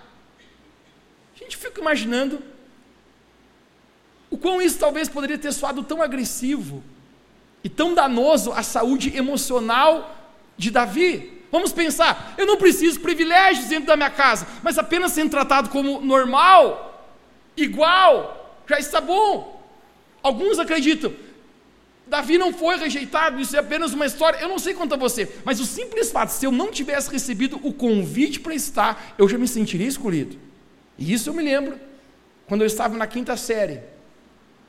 A 1.35 1.37
gente 1.37 1.57
fica 1.57 1.81
imaginando 1.81 2.41
o 4.31 4.37
quão 4.37 4.61
isso 4.61 4.79
talvez 4.79 5.09
poderia 5.09 5.37
ter 5.37 5.51
soado 5.51 5.83
tão 5.83 6.01
agressivo 6.01 6.81
e 7.61 7.67
tão 7.67 7.93
danoso 7.93 8.53
à 8.53 8.63
saúde 8.63 9.13
emocional 9.13 10.15
de 10.55 10.71
Davi. 10.71 11.43
Vamos 11.51 11.73
pensar, 11.73 12.33
eu 12.37 12.45
não 12.45 12.55
preciso 12.55 13.01
privilégios 13.01 13.67
dentro 13.67 13.87
da 13.87 13.97
minha 13.97 14.09
casa, 14.09 14.47
mas 14.63 14.77
apenas 14.77 15.11
sendo 15.11 15.31
tratado 15.31 15.69
como 15.69 15.99
normal, 15.99 17.11
igual, 17.57 18.63
já 18.65 18.79
está 18.79 19.01
bom. 19.01 19.61
Alguns 20.23 20.59
acreditam, 20.59 21.13
Davi 22.09 22.37
não 22.37 22.53
foi 22.53 22.77
rejeitado, 22.77 23.39
isso 23.39 23.55
é 23.55 23.59
apenas 23.59 23.93
uma 23.93 24.05
história. 24.05 24.39
Eu 24.39 24.47
não 24.47 24.59
sei 24.59 24.73
quanto 24.73 24.93
a 24.93 24.97
você, 24.97 25.31
mas 25.43 25.59
o 25.59 25.65
simples 25.65 26.11
fato, 26.11 26.29
se 26.29 26.45
eu 26.45 26.51
não 26.51 26.71
tivesse 26.71 27.11
recebido 27.11 27.59
o 27.63 27.73
convite 27.73 28.39
para 28.39 28.55
estar, 28.55 29.15
eu 29.17 29.27
já 29.27 29.37
me 29.37 29.47
sentiria 29.47 29.87
escolhido. 29.87 30.37
E 30.97 31.13
isso 31.13 31.29
eu 31.29 31.33
me 31.33 31.43
lembro, 31.43 31.79
quando 32.47 32.61
eu 32.61 32.67
estava 32.67 32.97
na 32.97 33.05
quinta 33.05 33.35
série. 33.35 33.81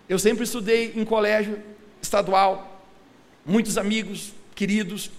Eu 0.08 0.18
sempre 0.18 0.44
estudei 0.44 0.94
em 0.96 1.04
colégio 1.04 1.62
estadual, 2.00 2.82
muitos 3.44 3.78
amigos, 3.78 4.32
queridos, 4.54 5.10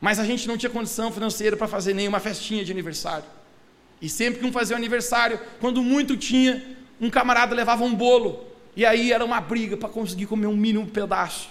mas 0.00 0.18
a 0.18 0.24
gente 0.24 0.46
não 0.46 0.56
tinha 0.56 0.70
condição 0.70 1.10
financeira 1.10 1.56
para 1.56 1.66
fazer 1.66 1.94
nenhuma 1.94 2.20
festinha 2.20 2.64
de 2.64 2.70
aniversário. 2.70 3.24
E 4.00 4.08
sempre 4.08 4.40
que 4.40 4.46
um 4.46 4.52
fazia 4.52 4.76
um 4.76 4.78
aniversário, 4.78 5.40
quando 5.60 5.82
muito 5.82 6.16
tinha, 6.16 6.76
um 7.00 7.10
camarada 7.10 7.54
levava 7.54 7.84
um 7.84 7.94
bolo. 7.94 8.46
E 8.78 8.86
aí 8.86 9.12
era 9.12 9.24
uma 9.24 9.40
briga 9.40 9.76
para 9.76 9.88
conseguir 9.88 10.26
comer 10.26 10.46
um 10.46 10.56
mínimo 10.56 10.86
pedaço. 10.86 11.48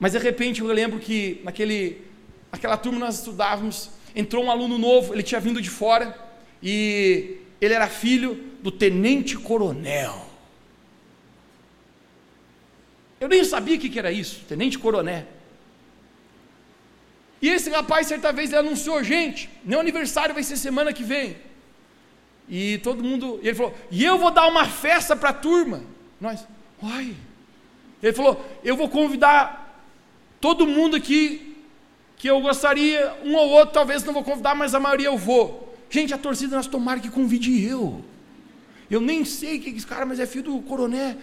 Mas 0.00 0.10
de 0.10 0.18
repente 0.18 0.60
eu 0.60 0.66
lembro 0.66 0.98
que 0.98 1.40
naquele, 1.44 2.02
naquela 2.50 2.76
turma 2.76 2.98
nós 2.98 3.20
estudávamos, 3.20 3.90
entrou 4.12 4.44
um 4.44 4.50
aluno 4.50 4.76
novo, 4.76 5.14
ele 5.14 5.22
tinha 5.22 5.40
vindo 5.40 5.62
de 5.62 5.70
fora, 5.70 6.18
e 6.60 7.36
ele 7.60 7.74
era 7.74 7.86
filho 7.86 8.34
do 8.60 8.72
tenente 8.72 9.38
coronel. 9.38 10.28
Eu 13.20 13.28
nem 13.28 13.44
sabia 13.44 13.76
o 13.76 13.78
que 13.78 13.96
era 13.96 14.10
isso, 14.10 14.44
tenente 14.48 14.76
coronel. 14.76 15.24
E 17.40 17.48
esse 17.48 17.70
rapaz, 17.70 18.08
certa 18.08 18.32
vez, 18.32 18.50
ele 18.50 18.58
anunciou: 18.66 19.00
gente, 19.04 19.48
meu 19.62 19.78
aniversário 19.78 20.34
vai 20.34 20.42
ser 20.42 20.56
semana 20.56 20.92
que 20.92 21.04
vem. 21.04 21.36
E 22.48 22.78
todo 22.78 23.02
mundo, 23.02 23.40
e 23.42 23.48
ele 23.48 23.54
falou, 23.54 23.74
e 23.90 24.04
eu 24.04 24.18
vou 24.18 24.30
dar 24.30 24.46
uma 24.46 24.64
festa 24.66 25.16
para 25.16 25.30
a 25.30 25.34
turma. 25.34 25.82
Nós, 26.20 26.46
uai. 26.82 27.14
Ele 28.02 28.12
falou, 28.12 28.44
eu 28.64 28.76
vou 28.76 28.88
convidar 28.88 29.80
todo 30.40 30.66
mundo 30.66 30.96
aqui 30.96 31.56
que 32.16 32.28
eu 32.28 32.40
gostaria, 32.40 33.16
um 33.24 33.34
ou 33.34 33.48
outro 33.50 33.74
talvez 33.74 34.04
não 34.04 34.12
vou 34.12 34.22
convidar, 34.22 34.54
mas 34.54 34.74
a 34.74 34.80
maioria 34.80 35.06
eu 35.06 35.18
vou. 35.18 35.76
Gente, 35.90 36.14
a 36.14 36.18
torcida 36.18 36.56
nós 36.56 36.66
tomaram 36.66 37.00
que 37.00 37.10
convide 37.10 37.64
eu. 37.64 38.04
Eu 38.90 39.00
nem 39.00 39.24
sei 39.24 39.58
que 39.58 39.70
esse 39.70 39.86
cara, 39.86 40.06
mas 40.06 40.20
é 40.20 40.26
filho 40.26 40.44
do 40.44 40.62
coronel. 40.62 41.16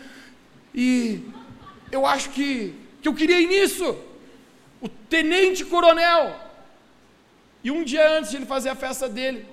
E 0.73 1.21
eu 1.91 2.05
acho 2.05 2.29
que, 2.31 2.73
que 3.01 3.07
eu 3.07 3.13
queria 3.13 3.39
ir 3.39 3.47
nisso. 3.47 3.95
O 4.81 4.87
tenente 4.87 5.65
coronel. 5.65 6.35
E 7.63 7.71
um 7.71 7.83
dia 7.83 8.17
antes 8.17 8.31
de 8.31 8.37
ele 8.37 8.45
fazer 8.45 8.69
a 8.69 8.75
festa 8.75 9.07
dele, 9.07 9.45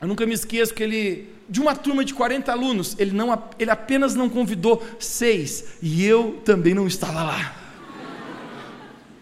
eu 0.00 0.08
nunca 0.08 0.26
me 0.26 0.34
esqueço 0.34 0.74
que 0.74 0.82
ele, 0.82 1.28
de 1.48 1.60
uma 1.60 1.74
turma 1.74 2.04
de 2.04 2.12
40 2.12 2.50
alunos, 2.50 2.96
ele, 2.98 3.12
não, 3.12 3.42
ele 3.58 3.70
apenas 3.70 4.14
não 4.14 4.28
convidou 4.28 4.84
seis, 4.98 5.76
e 5.80 6.04
eu 6.04 6.42
também 6.44 6.74
não 6.74 6.86
estava 6.86 7.22
lá. 7.22 7.56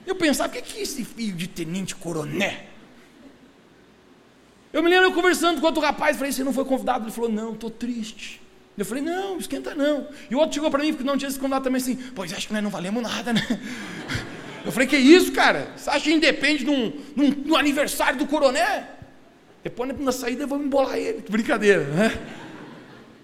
Eu 0.07 0.17
pensava, 0.17 0.49
o 0.49 0.53
que 0.53 0.79
é 0.79 0.83
esse 0.83 1.05
filho 1.05 1.37
de 1.37 1.47
tenente 1.47 1.95
coronel? 1.95 2.53
Eu 4.73 4.83
me 4.83 4.89
lembro 4.89 5.07
eu 5.07 5.13
conversando 5.13 5.61
com 5.61 5.67
outro 5.67 5.83
rapaz, 5.83 6.17
falei, 6.17 6.33
você 6.33 6.43
não 6.43 6.53
foi 6.53 6.65
convidado? 6.65 7.05
Ele 7.05 7.13
falou, 7.13 7.31
não, 7.31 7.53
estou 7.53 7.71
triste. 7.71 8.41
Eu 8.77 8.87
falei, 8.87 9.03
não, 9.03 9.37
esquenta 9.37 9.75
não. 9.75 10.09
E 10.31 10.35
o 10.35 10.39
outro 10.39 10.55
chegou 10.55 10.71
para 10.71 10.83
mim, 10.83 10.93
porque 10.93 11.05
não 11.05 11.19
tinha 11.19 11.31
se 11.31 11.39
convidado 11.39 11.65
também 11.65 11.81
assim, 11.81 11.95
pois 12.15 12.33
acho 12.33 12.47
que 12.47 12.53
nós 12.55 12.63
não 12.63 12.71
valemos 12.71 13.03
nada, 13.03 13.33
né? 13.33 13.61
Eu 14.65 14.73
falei, 14.73 14.89
que 14.89 14.97
isso, 14.97 15.33
cara? 15.33 15.73
Você 15.77 15.91
acha 15.91 16.05
que 16.05 16.13
independe 16.13 16.65
de 16.65 16.71
um, 16.71 16.91
de 16.91 17.21
um, 17.21 17.31
de 17.31 17.51
um 17.51 17.57
aniversário 17.57 18.19
do 18.19 18.27
coronel? 18.27 18.85
Depois 19.63 19.99
na 19.99 20.13
saída 20.13 20.47
vamos 20.47 20.67
embolar 20.67 20.97
ele. 20.97 21.25
Brincadeira, 21.29 21.85
né? 21.85 22.19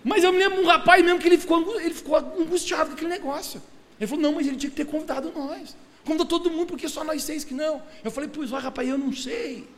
Mas 0.05 0.23
eu 0.23 0.33
me 0.33 0.39
lembro 0.39 0.63
um 0.63 0.67
rapaz 0.67 1.05
mesmo 1.05 1.19
que 1.19 1.27
ele 1.27 1.39
ficou, 1.39 1.81
ele 1.81 1.95
ficou 1.95 2.17
angustiado 2.17 2.87
com 2.87 2.93
aquele 2.95 3.11
negócio. 3.11 3.61
Ele 3.99 4.07
falou, 4.07 4.23
não, 4.23 4.33
mas 4.33 4.47
ele 4.47 4.57
tinha 4.57 4.71
que 4.71 4.77
ter 4.77 4.87
convidado 4.87 5.33
nós. 5.35 5.77
Convidou 6.05 6.25
todo 6.25 6.51
mundo, 6.51 6.69
porque 6.69 6.89
só 6.89 7.03
nós 7.03 7.23
seis 7.25 7.45
que 7.45 7.53
não. 7.53 7.83
Eu 8.05 8.11
falei, 8.11 8.31
pois 8.33 8.53
ó, 8.53 8.59
rapaz, 8.59 8.89
eu 8.89 8.97
não 8.97 9.13
sei. 9.13 9.69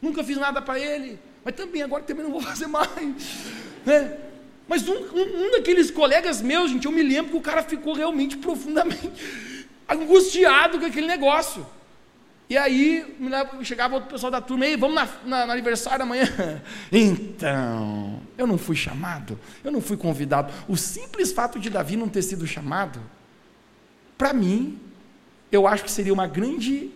Nunca 0.00 0.24
fiz 0.24 0.36
nada 0.38 0.62
para 0.62 0.80
ele. 0.80 1.18
Mas 1.44 1.54
também, 1.54 1.82
agora 1.82 2.02
também 2.02 2.24
não 2.24 2.32
vou 2.32 2.40
fazer 2.42 2.66
mais. 2.66 2.88
Né? 3.84 4.16
Mas 4.66 4.88
um, 4.88 4.94
um, 4.94 5.46
um, 5.46 5.50
daqueles 5.52 5.90
colegas 5.90 6.40
meus, 6.42 6.70
gente, 6.70 6.86
eu 6.86 6.92
me 6.92 7.02
lembro 7.02 7.30
que 7.30 7.36
o 7.36 7.40
cara 7.40 7.62
ficou 7.62 7.92
realmente 7.92 8.36
profundamente 8.36 9.12
angustiado 9.88 10.80
com 10.80 10.86
aquele 10.86 11.06
negócio. 11.06 11.64
E 12.48 12.56
aí, 12.56 13.16
chegava 13.62 13.94
outro 13.94 14.10
pessoal 14.10 14.30
da 14.30 14.40
turma, 14.40 14.66
ei, 14.66 14.76
vamos 14.76 14.94
na, 14.94 15.08
na, 15.24 15.46
no 15.46 15.52
aniversário 15.52 16.04
amanhã. 16.04 16.26
Então, 16.92 18.20
eu 18.38 18.46
não 18.46 18.56
fui 18.56 18.76
chamado, 18.76 19.38
eu 19.64 19.72
não 19.72 19.80
fui 19.80 19.96
convidado. 19.96 20.52
O 20.68 20.76
simples 20.76 21.32
fato 21.32 21.58
de 21.58 21.68
Davi 21.68 21.96
não 21.96 22.08
ter 22.08 22.22
sido 22.22 22.46
chamado, 22.46 23.00
para 24.16 24.32
mim, 24.32 24.78
eu 25.50 25.66
acho 25.66 25.82
que 25.82 25.90
seria 25.90 26.12
uma 26.12 26.26
grande 26.26 26.90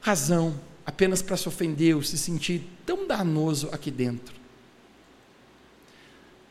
razão 0.00 0.58
apenas 0.84 1.20
para 1.20 1.36
se 1.36 1.48
ofender 1.48 1.94
ou 1.94 2.02
se 2.02 2.16
sentir 2.16 2.66
tão 2.86 3.06
danoso 3.06 3.68
aqui 3.72 3.90
dentro. 3.90 4.34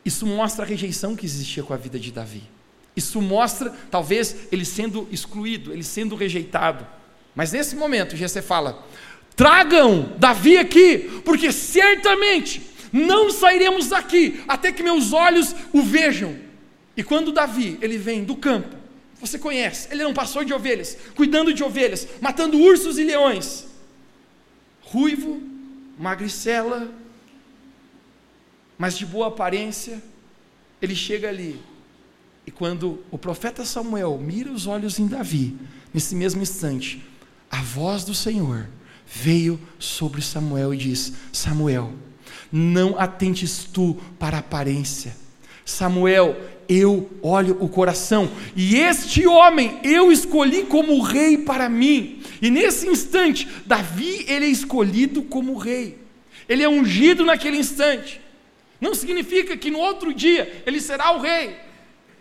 Isso 0.03 0.25
mostra 0.27 0.63
a 0.63 0.67
rejeição 0.67 1.15
que 1.15 1.25
existia 1.25 1.63
com 1.63 1.74
a 1.74 1.77
vida 1.77 1.98
de 1.98 2.12
Davi. 2.12 2.43
Isso 2.95 3.19
mostra, 3.22 3.72
talvez, 3.89 4.48
ele 4.51 4.63
sendo 4.63 5.07
excluído, 5.12 5.74
ele 5.74 5.84
sendo 5.84 6.15
rejeitado. 6.15 6.86
Mas 7.36 7.51
nesse 7.51 7.75
momento, 7.75 8.15
Jessé 8.15 8.42
fala: 8.42 8.88
tragam 9.36 10.13
Davi 10.18 10.58
aqui, 10.58 11.22
porque 11.25 11.51
certamente 11.51 12.62
não 12.92 13.30
sairemos 13.30 13.89
daqui 13.89 14.42
até 14.48 14.72
que 14.72 14.82
meus 14.82 15.12
olhos 15.12 15.54
o 15.74 15.82
vejam. 15.82 16.38
E 16.96 17.04
quando 17.04 17.34
Davi, 17.34 17.77
ele 17.82 17.98
vem 17.98 18.24
do 18.24 18.38
campo, 18.38 18.75
você 19.20 19.38
conhece, 19.38 19.89
ele 19.92 20.01
é 20.01 20.08
um 20.08 20.13
pastor 20.13 20.46
de 20.46 20.54
ovelhas, 20.54 20.98
cuidando 21.13 21.54
de 21.54 21.63
ovelhas, 21.63 22.08
matando 22.22 22.58
ursos 22.58 22.98
e 22.98 23.04
leões. 23.04 23.65
Ruivo, 24.82 25.42
magricela, 26.00 26.89
mas 28.77 28.98
de 28.98 29.06
boa 29.06 29.27
aparência, 29.27 30.01
ele 30.82 30.96
chega 30.96 31.27
ali. 31.27 31.60
E 32.48 32.51
quando 32.51 33.04
o 33.10 33.18
profeta 33.18 33.65
Samuel 33.65 34.18
mira 34.22 34.51
os 34.51 34.68
olhos 34.68 35.00
em 35.00 35.08
Davi, 35.08 35.56
nesse 35.94 36.15
mesmo 36.15 36.42
instante, 36.42 37.04
a 37.56 37.62
voz 37.62 38.04
do 38.04 38.14
Senhor 38.14 38.68
veio 39.06 39.58
sobre 39.80 40.22
Samuel 40.22 40.74
e 40.74 40.78
diz: 40.78 41.14
Samuel, 41.32 41.94
não 42.52 43.00
atentes 43.00 43.64
tu 43.64 43.98
para 44.20 44.38
a 44.38 44.40
aparência. 44.42 45.16
Samuel, 45.64 46.36
eu 46.68 47.10
olho 47.22 47.58
o 47.62 47.70
coração, 47.70 48.30
e 48.56 48.76
este 48.76 49.26
homem 49.26 49.80
eu 49.84 50.12
escolhi 50.12 50.64
como 50.64 51.02
rei 51.02 51.38
para 51.38 51.70
mim. 51.70 52.22
E 52.42 52.50
nesse 52.50 52.88
instante, 52.88 53.48
Davi 53.66 54.26
ele 54.28 54.48
é 54.48 54.50
escolhido 54.50 55.24
como 55.24 55.58
rei. 55.58 55.98
Ele 56.50 56.62
é 56.62 56.68
ungido 56.70 57.24
naquele 57.24 57.58
instante. 57.58 58.20
Não 58.82 58.94
significa 58.94 59.56
que 59.56 59.72
no 59.72 59.80
outro 59.80 60.14
dia 60.14 60.62
ele 60.66 60.82
será 60.82 61.12
o 61.12 61.22
rei, 61.22 61.56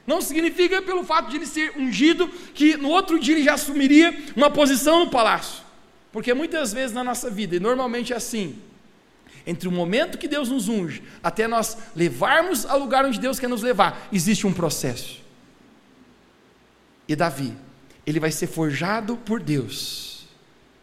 não 0.06 0.20
significa 0.20 0.82
pelo 0.82 1.04
fato 1.04 1.30
de 1.30 1.36
ele 1.36 1.46
ser 1.46 1.72
ungido 1.76 2.28
que 2.54 2.76
no 2.76 2.88
outro 2.88 3.18
dia 3.18 3.34
ele 3.34 3.44
já 3.44 3.54
assumiria 3.54 4.16
uma 4.36 4.50
posição 4.50 5.04
no 5.04 5.10
palácio. 5.10 5.62
Porque 6.12 6.32
muitas 6.34 6.72
vezes 6.72 6.94
na 6.94 7.02
nossa 7.02 7.30
vida, 7.30 7.56
e 7.56 7.60
normalmente 7.60 8.12
é 8.12 8.16
assim, 8.16 8.56
Entre 9.46 9.68
o 9.68 9.72
momento 9.72 10.16
que 10.16 10.26
Deus 10.26 10.48
nos 10.48 10.68
unge 10.68 11.02
até 11.22 11.46
nós 11.46 11.76
levarmos 11.94 12.64
ao 12.64 12.78
lugar 12.78 13.04
onde 13.04 13.20
Deus 13.20 13.38
quer 13.38 13.48
nos 13.48 13.62
levar, 13.62 14.08
existe 14.10 14.46
um 14.46 14.52
processo. 14.52 15.22
E 17.06 17.14
Davi, 17.14 17.52
ele 18.06 18.18
vai 18.18 18.30
ser 18.30 18.46
forjado 18.46 19.16
por 19.18 19.40
Deus. 19.40 20.26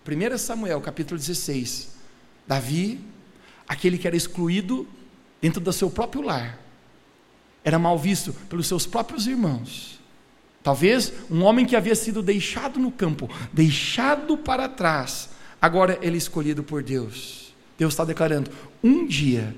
1 0.07 0.37
Samuel, 0.37 0.79
capítulo 0.79 1.19
16. 1.19 1.95
Davi, 2.47 2.99
aquele 3.67 3.97
que 3.97 4.05
era 4.05 4.15
excluído 4.15 4.87
dentro 5.41 5.59
do 5.59 5.73
seu 5.73 5.89
próprio 5.89 6.21
lar, 6.21 6.59
era 7.63 7.77
mal 7.77 7.97
visto 7.97 8.33
pelos 8.49 8.67
seus 8.67 8.85
próprios 8.85 9.27
irmãos. 9.27 9.99
Talvez 10.63 11.11
um 11.29 11.43
homem 11.43 11.65
que 11.65 11.75
havia 11.75 11.95
sido 11.95 12.21
deixado 12.21 12.79
no 12.79 12.91
campo, 12.91 13.29
deixado 13.51 14.37
para 14.37 14.69
trás, 14.69 15.29
agora 15.61 15.97
ele 16.01 16.15
é 16.15 16.17
escolhido 16.17 16.63
por 16.63 16.83
Deus. 16.83 17.53
Deus 17.77 17.93
está 17.93 18.05
declarando: 18.05 18.51
um 18.83 19.07
dia, 19.07 19.55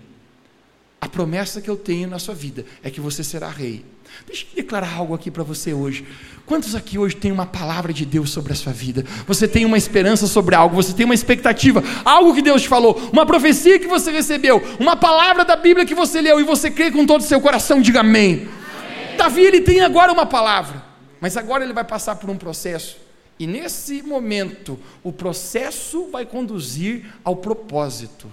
a 1.02 1.10
promessa 1.10 1.62
que 1.62 1.70
eu 1.70 1.76
tenho 1.76 2.08
na 2.10 2.20
sua 2.20 2.34
vida 2.34 2.66
é 2.82 2.90
que 2.90 3.02
você 3.02 3.24
será 3.24 3.50
rei. 3.50 3.86
Deixa 4.26 4.46
eu 4.52 4.56
declarar 4.56 4.96
algo 4.96 5.14
aqui 5.14 5.30
para 5.30 5.44
você 5.44 5.74
hoje. 5.74 6.06
Quantos 6.46 6.76
aqui 6.76 6.98
hoje 6.98 7.16
tem 7.16 7.32
uma 7.32 7.46
palavra 7.46 7.94
de 7.94 8.06
Deus 8.06 8.30
sobre 8.30 8.52
a 8.52 8.56
sua 8.56 8.74
vida? 8.74 9.06
Você 9.26 9.48
tem 9.48 9.66
uma 9.66 9.78
esperança 9.78 10.28
sobre 10.28 10.56
algo, 10.56 10.76
você 10.76 10.94
tem 10.94 11.06
uma 11.06 11.14
expectativa, 11.14 11.84
algo 12.04 12.34
que 12.34 12.42
Deus 12.42 12.64
te 12.64 12.68
falou, 12.68 13.10
uma 13.12 13.26
profecia 13.26 13.80
que 13.80 13.88
você 13.88 14.12
recebeu, 14.12 14.62
uma 14.80 14.96
palavra 14.96 15.46
da 15.46 15.56
Bíblia 15.56 15.86
que 15.86 15.96
você 15.96 16.22
leu 16.22 16.40
e 16.40 16.44
você 16.44 16.70
crê 16.70 16.92
com 16.92 17.06
todo 17.06 17.22
o 17.22 17.24
seu 17.24 17.40
coração, 17.40 17.82
diga 17.82 18.02
amém. 18.02 18.48
amém. 18.48 19.18
Davi, 19.18 19.42
ele 19.42 19.62
tem 19.62 19.82
agora 19.82 20.12
uma 20.12 20.26
palavra, 20.26 20.84
mas 21.22 21.38
agora 21.38 21.64
ele 21.64 21.74
vai 21.74 21.84
passar 21.86 22.16
por 22.16 22.30
um 22.30 22.38
processo. 22.38 22.98
E 23.40 23.48
nesse 23.48 24.04
momento, 24.04 24.80
o 25.02 25.12
processo 25.12 26.10
vai 26.12 26.26
conduzir 26.26 27.06
ao 27.24 27.36
propósito. 27.36 28.30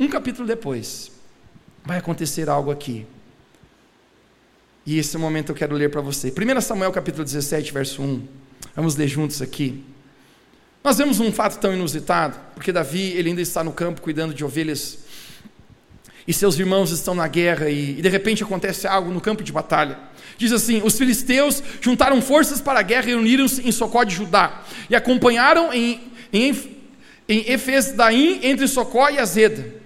Um 0.00 0.08
capítulo 0.08 0.46
depois, 0.46 1.10
vai 1.84 1.98
acontecer 1.98 2.48
algo 2.48 2.70
aqui. 2.70 3.06
E 4.88 4.98
esse 4.98 5.18
momento 5.18 5.50
eu 5.50 5.54
quero 5.54 5.74
ler 5.74 5.90
para 5.90 6.00
você. 6.00 6.32
1 6.32 6.60
Samuel 6.62 6.90
capítulo 6.90 7.22
17, 7.22 7.74
verso 7.74 8.00
1. 8.00 8.22
Vamos 8.74 8.96
ler 8.96 9.06
juntos 9.06 9.42
aqui. 9.42 9.84
Nós 10.82 10.96
vemos 10.96 11.20
um 11.20 11.30
fato 11.30 11.60
tão 11.60 11.74
inusitado, 11.74 12.40
porque 12.54 12.72
Davi, 12.72 13.12
ele 13.12 13.28
ainda 13.28 13.42
está 13.42 13.62
no 13.62 13.70
campo 13.70 14.00
cuidando 14.00 14.32
de 14.32 14.42
ovelhas, 14.42 15.00
e 16.26 16.32
seus 16.32 16.58
irmãos 16.58 16.90
estão 16.90 17.14
na 17.14 17.28
guerra, 17.28 17.68
e, 17.68 17.98
e 17.98 18.00
de 18.00 18.08
repente 18.08 18.42
acontece 18.42 18.86
algo 18.86 19.10
no 19.10 19.20
campo 19.20 19.42
de 19.42 19.52
batalha. 19.52 19.98
Diz 20.38 20.52
assim: 20.52 20.80
os 20.82 20.96
filisteus 20.96 21.62
juntaram 21.82 22.22
forças 22.22 22.58
para 22.58 22.80
a 22.80 22.82
guerra 22.82 23.10
e 23.10 23.14
uniram-se 23.14 23.68
em 23.68 23.70
Socó 23.70 24.04
de 24.04 24.14
Judá, 24.14 24.62
e 24.88 24.96
acompanharam 24.96 25.70
em, 25.70 26.00
em, 26.32 26.58
em 27.28 27.52
Efesdaim 27.52 28.40
entre 28.42 28.66
Socó 28.66 29.10
e 29.10 29.18
Azeda. 29.18 29.77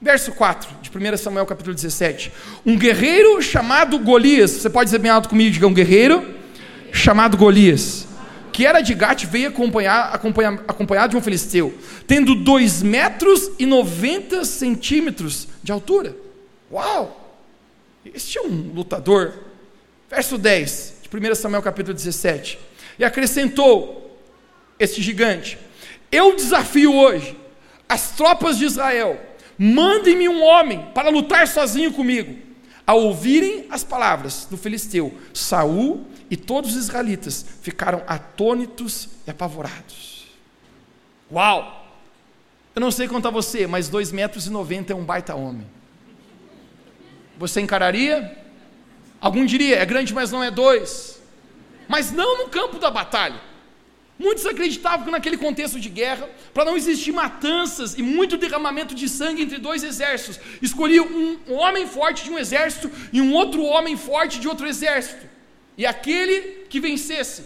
Verso 0.00 0.32
4 0.32 0.68
de 0.82 0.90
1 0.90 1.16
Samuel 1.16 1.46
capítulo 1.46 1.74
17. 1.74 2.30
Um 2.66 2.76
guerreiro 2.76 3.40
chamado 3.40 3.98
Golias, 3.98 4.50
você 4.50 4.68
pode 4.68 4.86
dizer 4.86 4.98
bem 4.98 5.10
alto 5.10 5.28
comigo, 5.28 5.50
diga 5.50 5.66
um 5.66 5.72
guerreiro 5.72 6.34
chamado 6.92 7.36
Golias, 7.36 8.06
que 8.52 8.66
era 8.66 8.82
de 8.82 8.94
Gate, 8.94 9.24
veio 9.24 9.48
acompanhar, 9.48 10.14
acompanhar, 10.14 10.52
acompanhado 10.68 11.12
de 11.12 11.16
um 11.16 11.22
filisteu, 11.22 11.74
tendo 12.06 12.34
2 12.34 12.82
metros 12.82 13.50
e 13.58 13.64
90 13.64 14.44
centímetros 14.44 15.48
de 15.62 15.72
altura. 15.72 16.14
Uau! 16.70 17.38
Este 18.04 18.38
é 18.38 18.42
um 18.42 18.72
lutador. 18.74 19.32
Verso 20.10 20.36
10 20.36 20.94
de 21.10 21.30
1 21.30 21.34
Samuel 21.34 21.62
capítulo 21.62 21.94
17. 21.94 22.58
E 22.98 23.04
acrescentou 23.04 24.20
este 24.78 25.00
gigante: 25.00 25.58
Eu 26.12 26.36
desafio 26.36 26.94
hoje 26.94 27.36
as 27.88 28.10
tropas 28.10 28.58
de 28.58 28.66
Israel 28.66 29.18
Mandem-me 29.58 30.28
um 30.28 30.42
homem 30.42 30.86
para 30.94 31.08
lutar 31.08 31.48
sozinho 31.48 31.92
comigo. 31.92 32.36
Ao 32.86 33.00
ouvirem 33.00 33.66
as 33.70 33.82
palavras 33.82 34.46
do 34.48 34.56
filisteu, 34.56 35.12
Saul 35.34 36.06
e 36.30 36.36
todos 36.36 36.70
os 36.70 36.76
israelitas 36.76 37.44
ficaram 37.62 38.02
atônitos 38.06 39.08
e 39.26 39.30
apavorados. 39.30 40.26
Uau! 41.32 41.84
Eu 42.74 42.80
não 42.80 42.90
sei 42.90 43.08
quanto 43.08 43.26
a 43.26 43.30
você, 43.30 43.66
mas 43.66 43.88
2 43.88 44.12
metros 44.12 44.46
e 44.46 44.50
90 44.50 44.92
é 44.92 44.96
um 44.96 45.04
baita 45.04 45.34
homem. 45.34 45.66
Você 47.38 47.60
encararia? 47.60 48.36
Algum 49.20 49.44
diria, 49.46 49.78
é 49.78 49.84
grande, 49.84 50.12
mas 50.14 50.30
não 50.30 50.44
é 50.44 50.50
dois. 50.50 51.20
Mas 51.88 52.12
não 52.12 52.44
no 52.44 52.48
campo 52.48 52.78
da 52.78 52.90
batalha. 52.90 53.40
Muitos 54.18 54.46
acreditavam 54.46 55.04
que 55.04 55.10
naquele 55.10 55.36
contexto 55.36 55.78
de 55.78 55.90
guerra, 55.90 56.28
para 56.54 56.64
não 56.64 56.76
existir 56.76 57.12
matanças 57.12 57.98
e 57.98 58.02
muito 58.02 58.38
derramamento 58.38 58.94
de 58.94 59.08
sangue 59.08 59.42
entre 59.42 59.58
dois 59.58 59.84
exércitos, 59.84 60.40
escolhiam 60.62 61.06
um 61.06 61.54
homem 61.54 61.86
forte 61.86 62.24
de 62.24 62.30
um 62.30 62.38
exército 62.38 62.90
e 63.12 63.20
um 63.20 63.34
outro 63.34 63.62
homem 63.62 63.96
forte 63.96 64.40
de 64.40 64.48
outro 64.48 64.66
exército. 64.66 65.26
E 65.76 65.84
aquele 65.84 66.64
que 66.70 66.80
vencesse 66.80 67.44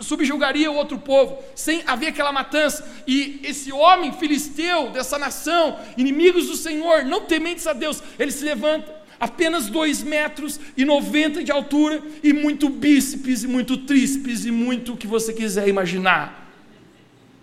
subjugaria 0.00 0.70
o 0.70 0.74
outro 0.74 0.98
povo, 0.98 1.38
sem 1.54 1.84
haver 1.86 2.08
aquela 2.08 2.32
matança. 2.32 2.90
E 3.06 3.38
esse 3.44 3.70
homem 3.70 4.12
filisteu 4.12 4.90
dessa 4.90 5.16
nação, 5.16 5.78
inimigos 5.96 6.46
do 6.46 6.56
Senhor, 6.56 7.04
não 7.04 7.20
tementes 7.20 7.66
a 7.68 7.72
Deus, 7.72 8.02
ele 8.18 8.32
se 8.32 8.44
levanta 8.44 9.01
apenas 9.22 9.68
2 9.68 10.02
metros 10.02 10.58
e 10.76 10.84
90 10.84 11.44
de 11.44 11.52
altura, 11.52 12.02
e 12.24 12.32
muito 12.32 12.68
bíceps, 12.68 13.44
e 13.44 13.46
muito 13.46 13.76
tríceps, 13.76 14.44
e 14.44 14.50
muito 14.50 14.94
o 14.94 14.96
que 14.96 15.06
você 15.06 15.32
quiser 15.32 15.68
imaginar. 15.68 16.52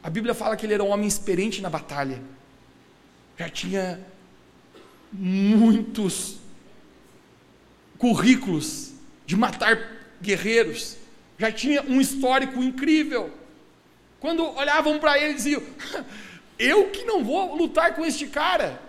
A 0.03 0.09
Bíblia 0.09 0.33
fala 0.33 0.57
que 0.57 0.65
ele 0.65 0.73
era 0.73 0.83
um 0.83 0.89
homem 0.89 1.07
experiente 1.07 1.61
na 1.61 1.69
batalha, 1.69 2.21
já 3.37 3.47
tinha 3.47 4.05
muitos 5.09 6.35
currículos 7.97 8.91
de 9.25 9.37
matar 9.37 9.79
guerreiros, 10.21 10.97
já 11.37 11.49
tinha 11.49 11.81
um 11.83 12.01
histórico 12.01 12.61
incrível. 12.61 13.31
Quando 14.19 14.43
olhavam 14.43 14.99
para 14.99 15.17
ele, 15.17 15.33
diziam: 15.33 15.63
Eu 16.59 16.89
que 16.89 17.05
não 17.05 17.23
vou 17.23 17.55
lutar 17.55 17.95
com 17.95 18.03
este 18.03 18.27
cara. 18.27 18.81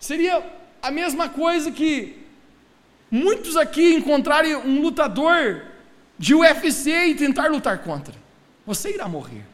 Seria 0.00 0.44
a 0.82 0.90
mesma 0.90 1.28
coisa 1.28 1.70
que 1.70 2.20
muitos 3.12 3.58
aqui 3.58 3.92
encontrarem 3.92 4.56
um 4.56 4.80
lutador 4.80 5.66
de 6.18 6.34
UFC 6.34 7.08
e 7.08 7.14
tentar 7.14 7.48
lutar 7.48 7.82
contra. 7.82 8.14
Você 8.64 8.94
irá 8.94 9.06
morrer. 9.06 9.44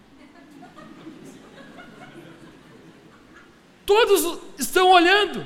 Todos 3.84 4.40
estão 4.58 4.90
olhando, 4.90 5.44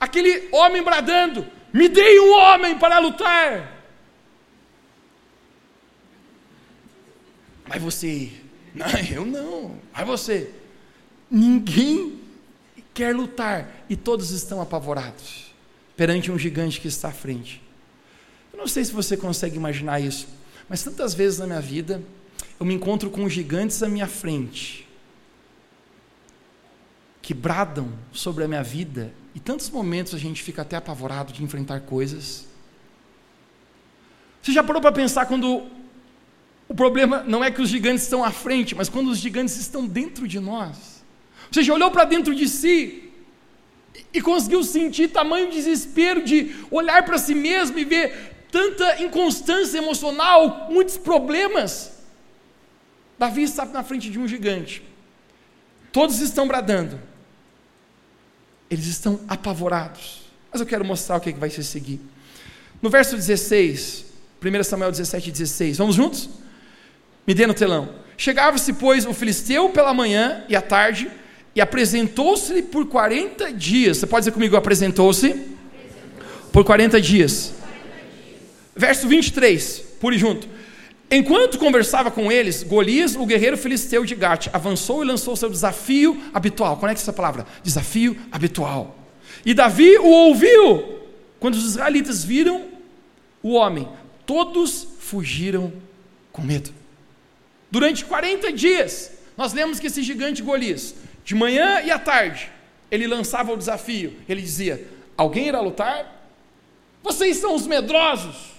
aquele 0.00 0.48
homem 0.50 0.82
bradando: 0.82 1.46
Me 1.72 1.88
dei 1.88 2.18
um 2.20 2.32
homem 2.32 2.78
para 2.78 2.98
lutar. 2.98 3.70
Mas 7.68 7.82
você, 7.82 8.32
não, 8.74 8.86
eu 9.12 9.26
não. 9.26 9.78
Mas 9.92 10.06
você, 10.06 10.54
ninguém 11.30 12.20
quer 12.94 13.14
lutar 13.14 13.84
e 13.90 13.96
todos 13.96 14.30
estão 14.30 14.60
apavorados 14.60 15.51
perante 16.02 16.32
um 16.32 16.36
gigante 16.36 16.80
que 16.80 16.88
está 16.88 17.10
à 17.10 17.12
frente. 17.12 17.62
Eu 18.52 18.58
não 18.58 18.66
sei 18.66 18.84
se 18.84 18.92
você 18.92 19.16
consegue 19.16 19.54
imaginar 19.54 20.00
isso, 20.00 20.26
mas 20.68 20.82
tantas 20.82 21.14
vezes 21.14 21.38
na 21.38 21.46
minha 21.46 21.60
vida 21.60 22.02
eu 22.58 22.66
me 22.66 22.74
encontro 22.74 23.08
com 23.08 23.28
gigantes 23.28 23.80
à 23.84 23.88
minha 23.88 24.08
frente 24.08 24.88
que 27.22 27.32
bradam 27.32 27.88
sobre 28.10 28.42
a 28.42 28.48
minha 28.48 28.64
vida 28.64 29.14
e 29.32 29.38
tantos 29.38 29.70
momentos 29.70 30.12
a 30.12 30.18
gente 30.18 30.42
fica 30.42 30.62
até 30.62 30.74
apavorado 30.74 31.32
de 31.32 31.44
enfrentar 31.44 31.82
coisas. 31.82 32.48
Você 34.42 34.50
já 34.50 34.64
parou 34.64 34.82
para 34.82 34.90
pensar 34.90 35.26
quando 35.26 35.68
o 36.68 36.74
problema 36.74 37.22
não 37.22 37.44
é 37.44 37.50
que 37.52 37.62
os 37.62 37.68
gigantes 37.68 38.02
estão 38.02 38.24
à 38.24 38.32
frente, 38.32 38.74
mas 38.74 38.88
quando 38.88 39.08
os 39.08 39.18
gigantes 39.18 39.56
estão 39.56 39.86
dentro 39.86 40.26
de 40.26 40.40
nós? 40.40 41.04
Você 41.48 41.62
já 41.62 41.72
olhou 41.72 41.92
para 41.92 42.02
dentro 42.02 42.34
de 42.34 42.48
si 42.48 43.11
e 44.12 44.20
conseguiu 44.20 44.62
sentir 44.62 45.08
tamanho 45.08 45.50
desespero 45.50 46.22
de 46.22 46.54
olhar 46.70 47.04
para 47.04 47.18
si 47.18 47.34
mesmo 47.34 47.78
e 47.78 47.84
ver 47.84 48.46
tanta 48.50 49.02
inconstância 49.02 49.78
emocional, 49.78 50.68
muitos 50.70 50.98
problemas. 50.98 51.92
Davi 53.18 53.42
está 53.42 53.64
na 53.64 53.82
frente 53.82 54.10
de 54.10 54.18
um 54.18 54.28
gigante. 54.28 54.82
Todos 55.90 56.20
estão 56.20 56.46
bradando. 56.46 57.00
Eles 58.70 58.86
estão 58.86 59.20
apavorados. 59.28 60.22
Mas 60.50 60.60
eu 60.60 60.66
quero 60.66 60.84
mostrar 60.84 61.16
o 61.16 61.20
que, 61.20 61.30
é 61.30 61.32
que 61.32 61.38
vai 61.38 61.50
se 61.50 61.62
seguir. 61.64 62.00
No 62.80 62.90
verso 62.90 63.16
16, 63.16 64.04
1 64.42 64.64
Samuel 64.64 64.90
17, 64.90 65.30
16. 65.30 65.78
Vamos 65.78 65.94
juntos? 65.94 66.28
Me 67.26 67.32
dê 67.32 67.46
no 67.46 67.54
telão. 67.54 67.94
Chegava-se, 68.16 68.72
pois, 68.74 69.06
o 69.06 69.14
filisteu 69.14 69.70
pela 69.70 69.94
manhã 69.94 70.44
e 70.48 70.56
à 70.56 70.60
tarde 70.60 71.10
e 71.54 71.60
apresentou-se 71.60 72.62
por 72.62 72.86
40 72.86 73.52
dias. 73.52 73.98
Você 73.98 74.06
pode 74.06 74.22
dizer 74.22 74.32
comigo, 74.32 74.56
apresentou-se? 74.56 75.26
Apresentou 75.26 76.50
por 76.50 76.64
40 76.64 77.00
dias. 77.00 77.54
40 77.60 77.78
dias. 78.16 78.40
Verso 78.74 79.08
23, 79.08 79.84
pure 80.00 80.18
junto. 80.18 80.48
Enquanto 81.10 81.58
conversava 81.58 82.10
com 82.10 82.32
eles, 82.32 82.62
Golias, 82.62 83.14
o 83.14 83.26
guerreiro 83.26 83.58
filisteu 83.58 84.02
de 84.02 84.14
Gate, 84.14 84.48
avançou 84.50 85.04
e 85.04 85.06
lançou 85.06 85.36
seu 85.36 85.50
desafio 85.50 86.18
habitual. 86.32 86.78
Conecta 86.78 87.02
essa 87.02 87.12
palavra: 87.12 87.46
desafio 87.62 88.16
habitual. 88.32 88.96
E 89.44 89.52
Davi 89.52 89.98
o 89.98 90.06
ouviu. 90.06 91.00
Quando 91.38 91.54
os 91.56 91.66
israelitas 91.66 92.24
viram 92.24 92.64
o 93.42 93.52
homem, 93.52 93.86
todos 94.24 94.86
fugiram 95.00 95.70
com 96.32 96.40
medo. 96.40 96.70
Durante 97.70 98.04
40 98.04 98.52
dias, 98.52 99.10
nós 99.36 99.52
lemos 99.52 99.80
que 99.80 99.88
esse 99.88 100.02
gigante 100.02 100.40
Golias, 100.40 100.94
de 101.24 101.34
manhã 101.34 101.80
e 101.82 101.90
à 101.90 101.98
tarde, 101.98 102.50
ele 102.90 103.06
lançava 103.06 103.52
o 103.52 103.56
desafio. 103.56 104.16
Ele 104.28 104.42
dizia: 104.42 104.86
Alguém 105.16 105.48
irá 105.48 105.60
lutar? 105.60 106.30
Vocês 107.02 107.36
são 107.36 107.54
os 107.54 107.66
medrosos. 107.66 108.52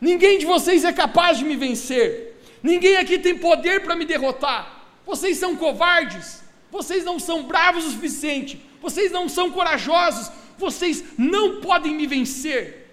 Ninguém 0.00 0.38
de 0.38 0.46
vocês 0.46 0.84
é 0.84 0.92
capaz 0.92 1.38
de 1.38 1.44
me 1.44 1.56
vencer. 1.56 2.36
Ninguém 2.62 2.96
aqui 2.96 3.18
tem 3.18 3.36
poder 3.36 3.82
para 3.82 3.96
me 3.96 4.04
derrotar. 4.04 4.84
Vocês 5.06 5.38
são 5.38 5.56
covardes. 5.56 6.42
Vocês 6.70 7.04
não 7.04 7.18
são 7.18 7.44
bravos 7.44 7.84
o 7.84 7.90
suficiente. 7.90 8.60
Vocês 8.80 9.10
não 9.10 9.28
são 9.28 9.50
corajosos. 9.50 10.30
Vocês 10.58 11.04
não 11.16 11.60
podem 11.60 11.94
me 11.94 12.06
vencer. 12.06 12.84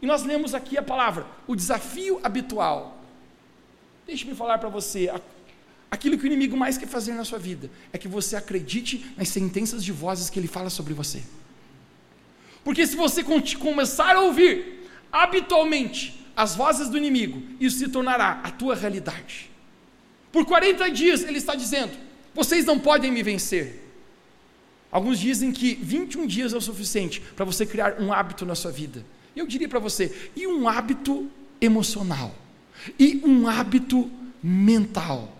E 0.00 0.06
nós 0.06 0.22
lemos 0.22 0.54
aqui 0.54 0.78
a 0.78 0.82
palavra, 0.82 1.26
o 1.46 1.56
desafio 1.56 2.20
habitual. 2.22 2.98
Deixe-me 4.06 4.34
falar 4.34 4.58
para 4.58 4.68
você, 4.68 5.10
aquilo 5.90 6.18
que 6.18 6.24
o 6.24 6.26
inimigo 6.26 6.56
mais 6.56 6.76
quer 6.76 6.88
fazer 6.88 7.14
na 7.14 7.24
sua 7.24 7.38
vida 7.38 7.70
é 7.92 7.98
que 7.98 8.08
você 8.08 8.36
acredite 8.36 9.12
nas 9.16 9.28
sentenças 9.28 9.84
de 9.84 9.92
vozes 9.92 10.30
que 10.30 10.38
ele 10.38 10.48
fala 10.48 10.70
sobre 10.70 10.94
você. 10.94 11.22
Porque 12.64 12.86
se 12.86 12.96
você 12.96 13.24
começar 13.24 14.14
a 14.16 14.20
ouvir 14.20 14.88
habitualmente 15.10 16.26
as 16.36 16.54
vozes 16.54 16.88
do 16.88 16.98
inimigo, 16.98 17.42
isso 17.58 17.78
se 17.78 17.88
tornará 17.88 18.40
a 18.44 18.50
tua 18.50 18.74
realidade. 18.74 19.50
Por 20.30 20.44
40 20.44 20.90
dias 20.90 21.22
ele 21.22 21.38
está 21.38 21.54
dizendo: 21.54 21.92
vocês 22.34 22.64
não 22.64 22.78
podem 22.78 23.10
me 23.10 23.22
vencer. 23.22 23.84
Alguns 24.90 25.18
dizem 25.18 25.52
que 25.52 25.74
21 25.74 26.26
dias 26.26 26.52
é 26.52 26.56
o 26.56 26.60
suficiente 26.60 27.20
para 27.20 27.44
você 27.44 27.66
criar 27.66 28.00
um 28.00 28.12
hábito 28.12 28.46
na 28.46 28.54
sua 28.54 28.70
vida. 28.70 29.04
Eu 29.36 29.46
diria 29.46 29.68
para 29.68 29.78
você, 29.78 30.30
e 30.34 30.46
um 30.46 30.68
hábito 30.68 31.30
emocional, 31.60 32.34
e 32.98 33.20
um 33.24 33.46
hábito 33.46 34.10
mental. 34.42 35.37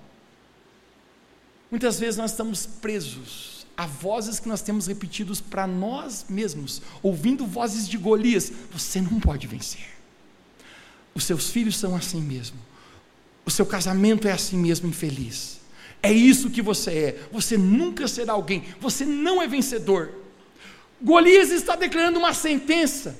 Muitas 1.71 2.01
vezes 2.01 2.17
nós 2.17 2.31
estamos 2.31 2.67
presos 2.67 3.59
a 3.79 3.87
vozes 3.87 4.41
que 4.41 4.49
nós 4.49 4.61
temos 4.61 4.89
repetidos 4.89 5.41
para 5.41 5.65
nós 5.65 6.27
mesmos, 6.29 6.83
ouvindo 7.01 7.47
vozes 7.47 7.89
de 7.89 7.97
Golias, 7.97 8.53
você 8.73 9.01
não 9.01 9.21
pode 9.21 9.47
vencer. 9.47 9.87
Os 11.15 11.23
seus 11.23 11.51
filhos 11.51 11.77
são 11.77 11.95
assim 11.95 12.21
mesmo. 12.21 12.59
O 13.47 13.51
seu 13.53 13.65
casamento 13.65 14.27
é 14.27 14.33
assim 14.33 14.57
mesmo 14.57 14.89
infeliz. 14.89 15.61
É 16.03 16.13
isso 16.13 16.51
que 16.51 16.61
você 16.61 16.91
é. 16.91 17.29
Você 17.31 17.57
nunca 17.57 18.09
será 18.09 18.33
alguém. 18.33 18.65
Você 18.81 19.05
não 19.05 19.41
é 19.41 19.47
vencedor. 19.47 20.11
Golias 21.01 21.51
está 21.51 21.77
declarando 21.77 22.19
uma 22.19 22.35
sentença. 22.35 23.17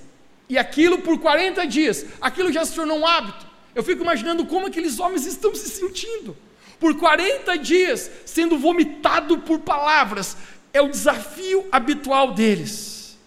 E 0.49 0.59
aquilo 0.59 0.99
por 0.99 1.21
40 1.21 1.65
dias, 1.69 2.05
aquilo 2.21 2.53
já 2.53 2.65
se 2.65 2.75
tornou 2.75 2.99
um 2.99 3.07
hábito. 3.07 3.47
Eu 3.77 3.85
fico 3.85 4.03
imaginando 4.03 4.45
como 4.45 4.67
aqueles 4.67 4.99
homens 4.99 5.25
estão 5.25 5.55
se 5.55 5.69
sentindo. 5.69 6.37
Por 6.79 6.97
40 6.97 7.57
dias, 7.59 8.11
sendo 8.25 8.59
vomitado 8.59 9.39
por 9.39 9.61
palavras. 9.61 10.37
É 10.73 10.81
o 10.81 10.89
desafio 10.89 11.67
habitual 11.73 12.33
deles. 12.33 13.19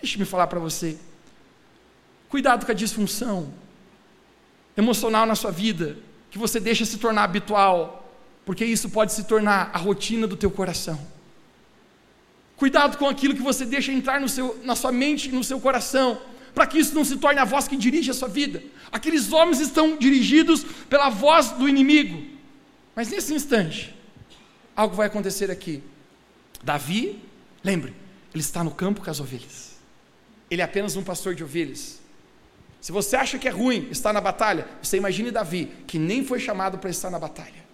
Deixe-me 0.00 0.24
falar 0.24 0.46
para 0.46 0.60
você. 0.60 0.96
Cuidado 2.28 2.64
com 2.64 2.72
a 2.72 2.74
disfunção 2.74 3.52
emocional 4.76 5.26
na 5.26 5.34
sua 5.34 5.50
vida, 5.50 5.98
que 6.30 6.38
você 6.38 6.60
deixa 6.60 6.84
se 6.84 6.98
tornar 6.98 7.24
habitual, 7.24 8.08
porque 8.44 8.64
isso 8.64 8.88
pode 8.88 9.12
se 9.12 9.24
tornar 9.24 9.70
a 9.74 9.78
rotina 9.78 10.26
do 10.26 10.36
teu 10.36 10.50
coração. 10.50 10.98
Cuidado 12.56 12.96
com 12.96 13.08
aquilo 13.08 13.34
que 13.34 13.42
você 13.42 13.64
deixa 13.64 13.92
entrar 13.92 14.20
no 14.20 14.28
seu, 14.28 14.60
na 14.62 14.76
sua 14.76 14.92
mente 14.92 15.28
e 15.28 15.32
no 15.32 15.42
seu 15.42 15.60
coração, 15.60 16.20
para 16.54 16.66
que 16.66 16.78
isso 16.78 16.94
não 16.94 17.04
se 17.04 17.16
torne 17.16 17.40
a 17.40 17.44
voz 17.44 17.66
que 17.66 17.76
dirige 17.76 18.10
a 18.10 18.14
sua 18.14 18.28
vida. 18.28 18.62
Aqueles 18.92 19.32
homens 19.32 19.60
estão 19.60 19.96
dirigidos 19.96 20.64
pela 20.88 21.08
voz 21.08 21.50
do 21.50 21.68
inimigo. 21.68 22.37
Mas 22.98 23.10
nesse 23.10 23.32
instante, 23.32 23.94
algo 24.74 24.96
vai 24.96 25.06
acontecer 25.06 25.52
aqui. 25.52 25.84
Davi, 26.60 27.22
lembre, 27.62 27.94
ele 28.34 28.42
está 28.42 28.64
no 28.64 28.72
campo 28.72 29.00
com 29.00 29.08
as 29.08 29.20
ovelhas. 29.20 29.76
Ele 30.50 30.62
é 30.62 30.64
apenas 30.64 30.96
um 30.96 31.04
pastor 31.04 31.32
de 31.32 31.44
ovelhas. 31.44 32.00
Se 32.80 32.90
você 32.90 33.14
acha 33.14 33.38
que 33.38 33.46
é 33.46 33.52
ruim 33.52 33.86
estar 33.92 34.12
na 34.12 34.20
batalha, 34.20 34.66
você 34.82 34.96
imagine 34.96 35.30
Davi, 35.30 35.70
que 35.86 35.96
nem 35.96 36.24
foi 36.24 36.40
chamado 36.40 36.76
para 36.78 36.90
estar 36.90 37.08
na 37.08 37.20
batalha. 37.20 37.64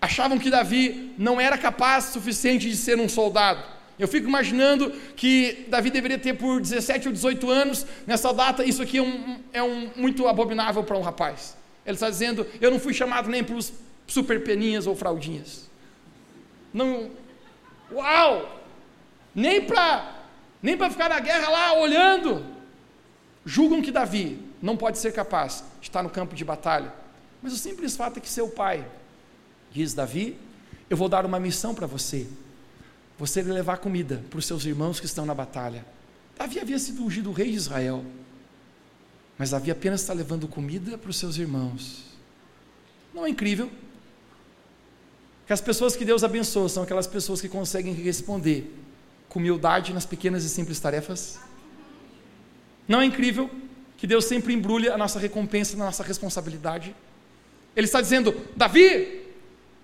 Achavam 0.00 0.38
que 0.38 0.48
Davi 0.48 1.12
não 1.18 1.38
era 1.38 1.58
capaz 1.58 2.04
suficiente 2.04 2.66
de 2.66 2.76
ser 2.76 2.98
um 2.98 3.10
soldado. 3.10 3.62
Eu 3.98 4.08
fico 4.08 4.26
imaginando 4.26 4.90
que 5.16 5.66
Davi 5.68 5.90
deveria 5.90 6.18
ter 6.18 6.32
por 6.32 6.62
17 6.62 7.08
ou 7.08 7.12
18 7.12 7.50
anos, 7.50 7.84
nessa 8.06 8.32
data, 8.32 8.64
isso 8.64 8.80
aqui 8.80 8.96
é, 8.96 9.02
um, 9.02 9.40
é 9.52 9.62
um, 9.62 9.90
muito 9.96 10.26
abominável 10.26 10.82
para 10.82 10.96
um 10.96 11.02
rapaz. 11.02 11.58
Ele 11.84 11.96
está 11.96 12.08
dizendo: 12.08 12.46
Eu 12.58 12.70
não 12.70 12.80
fui 12.80 12.94
chamado 12.94 13.28
nem 13.28 13.44
para 13.44 13.54
os 13.54 13.70
super 14.08 14.42
peninhas 14.42 14.86
ou 14.88 14.96
fraldinhas. 14.96 15.70
Não. 16.74 17.10
Uau! 17.92 18.60
Nem 19.34 19.64
para 19.64 20.16
nem 20.60 20.76
para 20.76 20.90
ficar 20.90 21.08
na 21.08 21.20
guerra 21.20 21.48
lá 21.48 21.72
olhando 21.74 22.44
julgam 23.48 23.80
que 23.80 23.90
Davi 23.90 24.38
não 24.60 24.76
pode 24.76 24.98
ser 24.98 25.12
capaz 25.12 25.64
de 25.80 25.86
estar 25.86 26.02
no 26.02 26.10
campo 26.10 26.34
de 26.34 26.44
batalha. 26.44 26.92
Mas 27.42 27.52
o 27.52 27.56
simples 27.56 27.96
fato 27.96 28.18
é 28.18 28.20
que 28.20 28.28
seu 28.28 28.48
pai 28.48 28.86
diz: 29.70 29.94
Davi, 29.94 30.38
eu 30.90 30.96
vou 30.96 31.08
dar 31.08 31.24
uma 31.24 31.40
missão 31.40 31.74
para 31.74 31.86
você. 31.86 32.26
Você 33.16 33.42
levar 33.42 33.78
comida 33.78 34.22
para 34.28 34.38
os 34.38 34.46
seus 34.46 34.64
irmãos 34.64 35.00
que 35.00 35.06
estão 35.06 35.24
na 35.24 35.34
batalha. 35.34 35.84
Davi 36.36 36.60
havia 36.60 36.78
sido 36.78 37.02
ungido 37.02 37.32
rei 37.32 37.50
de 37.50 37.56
Israel, 37.56 38.04
mas 39.36 39.50
Davi 39.50 39.70
apenas 39.70 40.02
está 40.02 40.12
levando 40.12 40.46
comida 40.46 40.96
para 40.98 41.10
os 41.10 41.16
seus 41.16 41.36
irmãos. 41.36 42.04
Não 43.12 43.26
é 43.26 43.30
incrível? 43.30 43.70
Que 45.48 45.52
as 45.54 45.62
pessoas 45.62 45.96
que 45.96 46.04
Deus 46.04 46.22
abençoa 46.22 46.68
são 46.68 46.82
aquelas 46.82 47.06
pessoas 47.06 47.40
que 47.40 47.48
conseguem 47.48 47.94
responder 47.94 48.70
com 49.30 49.38
humildade 49.38 49.94
nas 49.94 50.04
pequenas 50.04 50.44
e 50.44 50.48
simples 50.50 50.78
tarefas? 50.78 51.40
Não 52.86 53.00
é 53.00 53.06
incrível 53.06 53.50
que 53.96 54.06
Deus 54.06 54.26
sempre 54.26 54.52
embrulha 54.52 54.92
a 54.92 54.98
nossa 54.98 55.18
recompensa 55.18 55.74
na 55.74 55.86
nossa 55.86 56.02
responsabilidade? 56.02 56.94
Ele 57.74 57.86
está 57.86 57.98
dizendo, 58.02 58.36
Davi, 58.54 59.22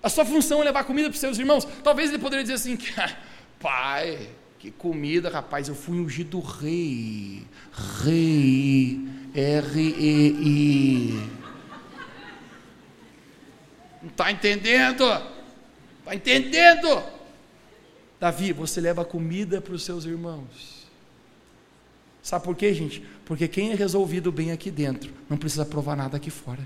a 0.03 0.07
sua 0.07 0.23
função 0.23 0.61
é 0.61 0.65
levar 0.65 0.83
comida 0.83 1.09
para 1.09 1.15
os 1.15 1.19
seus 1.19 1.39
irmãos. 1.39 1.67
Talvez 1.83 2.11
ele 2.11 2.19
poderia 2.19 2.43
dizer 2.43 2.53
assim, 2.53 2.77
pai, 3.59 4.29
que 4.59 4.69
comida, 4.69 5.31
rapaz, 5.31 5.67
eu 5.67 5.73
fui 5.73 5.97
ungido 5.97 6.39
rei, 6.41 7.41
rei, 8.03 9.01
R-E-I. 9.33 11.27
Não 14.03 14.09
está 14.11 14.31
entendendo? 14.31 15.33
Está 16.05 16.13
entendendo? 16.13 17.01
Davi, 18.19 18.53
você 18.53 18.79
leva 18.79 19.03
comida 19.03 19.59
para 19.59 19.73
os 19.73 19.83
seus 19.83 20.05
irmãos. 20.05 20.85
Sabe 22.21 22.45
por 22.45 22.55
quê, 22.55 22.71
gente? 22.75 23.03
Porque 23.25 23.47
quem 23.47 23.71
é 23.71 23.75
resolvido 23.75 24.31
bem 24.31 24.51
aqui 24.51 24.69
dentro 24.69 25.11
não 25.27 25.35
precisa 25.35 25.65
provar 25.65 25.95
nada 25.95 26.17
aqui 26.17 26.29
fora. 26.29 26.61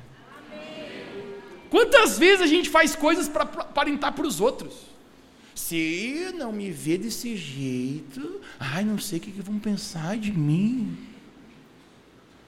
Quantas 1.70 2.20
vezes 2.20 2.42
a 2.42 2.48
gente 2.48 2.70
faz 2.70 2.98
coisas 2.98 3.30
para 3.30 3.44
aparentar 3.44 4.12
para 4.12 4.28
os 4.28 4.42
outros? 4.42 4.74
Se 5.56 6.34
não 6.36 6.52
me 6.52 6.70
vê 6.70 6.98
desse 6.98 7.38
jeito, 7.38 8.42
ai, 8.60 8.84
não 8.84 9.00
sei 9.00 9.20
o 9.20 9.22
que, 9.22 9.32
que 9.32 9.42
vão 9.42 9.58
pensar 9.58 10.18
de 10.18 10.34
mim. 10.34 10.98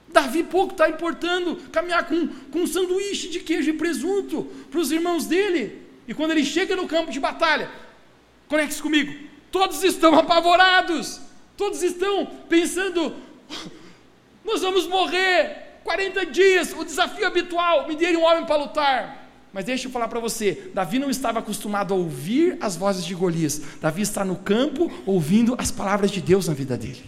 Davi 0.08 0.44
pouco 0.44 0.72
está 0.72 0.90
importando 0.90 1.56
caminhar 1.70 2.06
com, 2.06 2.28
com 2.28 2.60
um 2.60 2.66
sanduíche 2.66 3.30
de 3.30 3.40
queijo 3.40 3.70
e 3.70 3.74
presunto 3.74 4.44
para 4.70 4.80
os 4.80 4.92
irmãos 4.92 5.24
dele. 5.24 5.81
E 6.12 6.14
quando 6.14 6.32
ele 6.32 6.44
chega 6.44 6.76
no 6.76 6.86
campo 6.86 7.10
de 7.10 7.18
batalha, 7.18 7.70
conecte-se 8.46 8.82
comigo, 8.82 9.14
todos 9.50 9.82
estão 9.82 10.14
apavorados. 10.14 11.18
Todos 11.56 11.82
estão 11.82 12.26
pensando: 12.50 13.16
nós 14.44 14.60
vamos 14.60 14.86
morrer 14.86 15.78
40 15.84 16.26
dias, 16.26 16.74
o 16.76 16.84
desafio 16.84 17.26
habitual, 17.26 17.88
me 17.88 17.96
dê 17.96 18.14
um 18.14 18.24
homem 18.24 18.44
para 18.44 18.56
lutar. 18.56 19.26
Mas 19.54 19.64
deixa 19.64 19.88
eu 19.88 19.90
falar 19.90 20.06
para 20.06 20.20
você: 20.20 20.70
Davi 20.74 20.98
não 20.98 21.08
estava 21.08 21.38
acostumado 21.38 21.94
a 21.94 21.96
ouvir 21.96 22.58
as 22.60 22.76
vozes 22.76 23.06
de 23.06 23.14
Golias, 23.14 23.62
Davi 23.80 24.02
está 24.02 24.22
no 24.22 24.36
campo 24.36 24.92
ouvindo 25.06 25.54
as 25.56 25.70
palavras 25.70 26.10
de 26.10 26.20
Deus 26.20 26.46
na 26.46 26.52
vida 26.52 26.76
dele. 26.76 27.04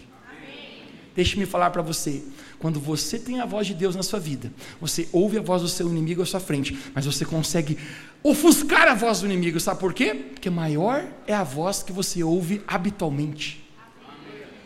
Deixe-me 1.13 1.45
falar 1.45 1.69
para 1.69 1.83
você: 1.83 2.23
quando 2.59 2.79
você 2.79 3.19
tem 3.19 3.39
a 3.39 3.45
voz 3.45 3.67
de 3.67 3.73
Deus 3.73 3.95
na 3.95 4.03
sua 4.03 4.19
vida, 4.19 4.51
você 4.79 5.07
ouve 5.11 5.37
a 5.37 5.41
voz 5.41 5.61
do 5.61 5.67
seu 5.67 5.87
inimigo 5.87 6.21
à 6.21 6.25
sua 6.25 6.39
frente, 6.39 6.77
mas 6.93 7.05
você 7.05 7.25
consegue 7.25 7.77
ofuscar 8.23 8.87
a 8.87 8.95
voz 8.95 9.19
do 9.19 9.25
inimigo, 9.27 9.59
sabe 9.59 9.79
por 9.79 9.93
quê? 9.93 10.15
Porque 10.33 10.49
maior 10.49 11.05
é 11.27 11.33
a 11.33 11.43
voz 11.43 11.83
que 11.83 11.91
você 11.91 12.23
ouve 12.23 12.61
habitualmente. 12.67 13.63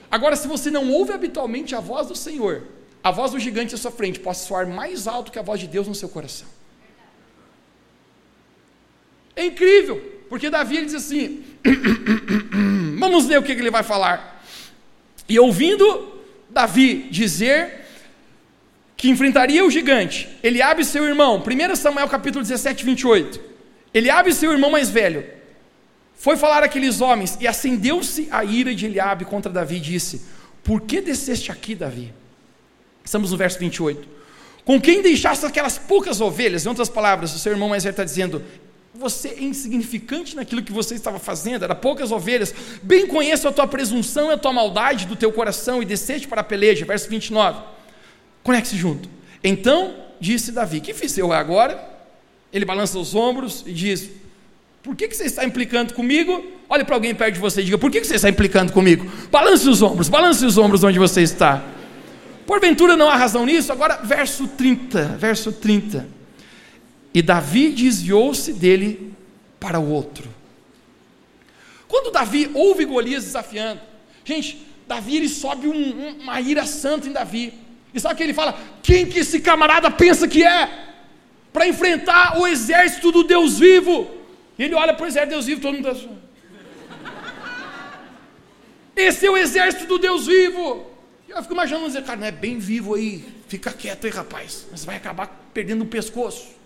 Agora, 0.09 0.35
se 0.35 0.47
você 0.47 0.71
não 0.71 0.91
ouve 0.91 1.11
habitualmente 1.11 1.75
a 1.75 1.79
voz 1.79 2.07
do 2.07 2.15
Senhor, 2.15 2.63
a 3.03 3.11
voz 3.11 3.31
do 3.31 3.39
gigante 3.39 3.75
à 3.75 3.77
sua 3.77 3.91
frente 3.91 4.19
possa 4.19 4.45
soar 4.45 4.67
mais 4.67 5.07
alto 5.07 5.31
que 5.31 5.39
a 5.39 5.41
voz 5.41 5.59
de 5.59 5.67
Deus 5.67 5.87
no 5.87 5.95
seu 5.95 6.09
coração. 6.09 6.47
É 9.35 9.45
incrível, 9.45 10.01
porque 10.29 10.49
Davi 10.49 10.77
ele 10.77 10.85
diz 10.85 10.95
assim: 10.95 11.43
vamos 12.99 13.25
ver 13.25 13.39
o 13.39 13.43
que 13.43 13.51
ele 13.51 13.71
vai 13.71 13.83
falar. 13.83 14.43
E 15.27 15.39
ouvindo 15.39 16.19
Davi 16.49 17.07
dizer 17.09 17.78
que 18.99 19.09
enfrentaria 19.09 19.63
o 19.63 19.71
gigante, 19.71 20.27
Eliabe 20.43 20.83
seu 20.83 21.05
irmão, 21.05 21.41
1 21.41 21.75
Samuel 21.77 22.09
capítulo 22.09 22.43
17, 22.43 22.83
28. 22.83 23.39
Eliabe 23.93 24.33
seu 24.33 24.51
irmão 24.51 24.69
mais 24.69 24.89
velho, 24.89 25.23
foi 26.15 26.35
falar 26.35 26.63
aqueles 26.63 26.99
homens, 26.99 27.37
e 27.39 27.47
acendeu-se 27.47 28.27
a 28.29 28.43
ira 28.43 28.75
de 28.75 28.87
Eliabe 28.87 29.23
contra 29.23 29.49
Davi, 29.49 29.77
e 29.77 29.79
disse: 29.79 30.23
Por 30.61 30.81
que 30.81 30.99
desceste 30.99 31.49
aqui, 31.49 31.75
Davi? 31.75 32.13
Estamos 33.01 33.31
no 33.31 33.37
verso 33.37 33.57
28. 33.59 34.05
Com 34.65 34.81
quem 34.81 35.01
deixaste 35.01 35.45
aquelas 35.45 35.77
poucas 35.77 36.19
ovelhas? 36.19 36.65
Em 36.65 36.67
outras 36.67 36.89
palavras, 36.89 37.33
o 37.33 37.39
seu 37.39 37.53
irmão 37.53 37.69
mais 37.69 37.85
velho 37.85 37.93
está 37.93 38.03
dizendo: 38.03 38.43
Você 38.93 39.29
é 39.29 39.41
insignificante 39.41 40.35
naquilo 40.35 40.61
que 40.61 40.73
você 40.73 40.95
estava 40.95 41.19
fazendo, 41.19 41.63
era 41.63 41.73
poucas 41.73 42.11
ovelhas. 42.11 42.53
Bem 42.83 43.07
conheço 43.07 43.47
a 43.47 43.53
tua 43.53 43.65
presunção 43.65 44.29
e 44.29 44.33
a 44.33 44.37
tua 44.37 44.51
maldade 44.51 45.05
do 45.05 45.15
teu 45.15 45.31
coração, 45.31 45.81
e 45.81 45.85
desceste 45.85 46.27
para 46.27 46.41
a 46.41 46.43
peleja. 46.43 46.83
Verso 46.83 47.09
29. 47.09 47.78
Conecte-se 48.49 48.77
junto. 48.77 49.07
Então 49.43 49.93
disse 50.19 50.51
Davi: 50.51 50.81
Que 50.81 50.91
fiz 50.91 51.15
eu 51.19 51.31
agora? 51.31 51.87
Ele 52.51 52.65
balança 52.65 52.97
os 52.97 53.13
ombros 53.13 53.63
e 53.67 53.71
diz: 53.71 54.09
por 54.81 54.95
que, 54.95 55.07
que 55.07 55.15
você 55.15 55.25
está 55.25 55.45
implicando 55.45 55.93
comigo? 55.93 56.43
Olhe 56.67 56.83
para 56.83 56.95
alguém 56.95 57.13
perto 57.13 57.35
de 57.35 57.39
você 57.39 57.61
e 57.61 57.65
diga: 57.65 57.77
Por 57.77 57.91
que, 57.91 58.01
que 58.01 58.07
você 58.07 58.15
está 58.15 58.27
implicando 58.27 58.73
comigo? 58.73 59.05
Balance 59.29 59.69
os 59.69 59.83
ombros, 59.83 60.09
balance 60.09 60.43
os 60.43 60.57
ombros 60.57 60.83
onde 60.83 60.97
você 60.97 61.21
está. 61.21 61.63
Porventura 62.47 62.97
não 62.97 63.07
há 63.07 63.15
razão 63.15 63.45
nisso? 63.45 63.71
Agora, 63.71 63.97
verso 63.97 64.47
30, 64.47 65.17
verso 65.19 65.51
30. 65.51 66.07
E 67.13 67.21
Davi 67.21 67.69
desviou-se 67.69 68.51
dele 68.51 69.13
para 69.59 69.79
o 69.79 69.91
outro. 69.91 70.27
Quando 71.87 72.11
Davi 72.11 72.49
ouve 72.55 72.83
Golias 72.83 73.25
desafiando, 73.25 73.79
gente, 74.25 74.65
Davi 74.87 75.17
ele 75.17 75.29
sobe 75.29 75.67
um, 75.67 75.71
um, 75.71 76.21
uma 76.21 76.41
ira 76.41 76.65
santa 76.65 77.07
em 77.07 77.11
Davi. 77.11 77.68
E 77.93 77.99
sabe 77.99 78.13
o 78.13 78.17
que 78.17 78.23
ele 78.23 78.33
fala? 78.33 78.57
Quem 78.83 79.05
que 79.05 79.19
esse 79.19 79.39
camarada 79.39 79.89
pensa 79.89 80.27
que 80.27 80.43
é? 80.43 80.87
Para 81.51 81.67
enfrentar 81.67 82.39
o 82.39 82.45
exército 82.45 83.11
do 83.11 83.23
Deus 83.23 83.57
vivo. 83.57 84.09
E 84.57 84.63
ele 84.63 84.75
olha 84.75 84.93
para 84.93 85.05
o 85.05 85.07
exército 85.07 85.29
de 85.29 85.35
Deus 85.35 85.45
vivo, 85.45 85.61
todo 85.61 85.73
mundo 85.73 85.89
está 85.89 85.99
assim. 85.99 86.17
Esse 88.95 89.25
é 89.25 89.31
o 89.31 89.37
exército 89.37 89.85
do 89.85 89.97
Deus 89.97 90.27
vivo. 90.27 90.85
Eu 91.27 91.41
fico 91.41 91.53
imaginando 91.53 91.87
dizer, 91.87 92.03
cara, 92.03 92.19
não 92.19 92.27
é 92.27 92.31
bem 92.31 92.57
vivo 92.57 92.95
aí, 92.95 93.23
fica 93.47 93.71
quieto 93.71 94.05
aí, 94.05 94.11
rapaz, 94.11 94.65
mas 94.71 94.83
vai 94.83 94.97
acabar 94.97 95.27
perdendo 95.53 95.83
o 95.83 95.87
pescoço. 95.87 96.59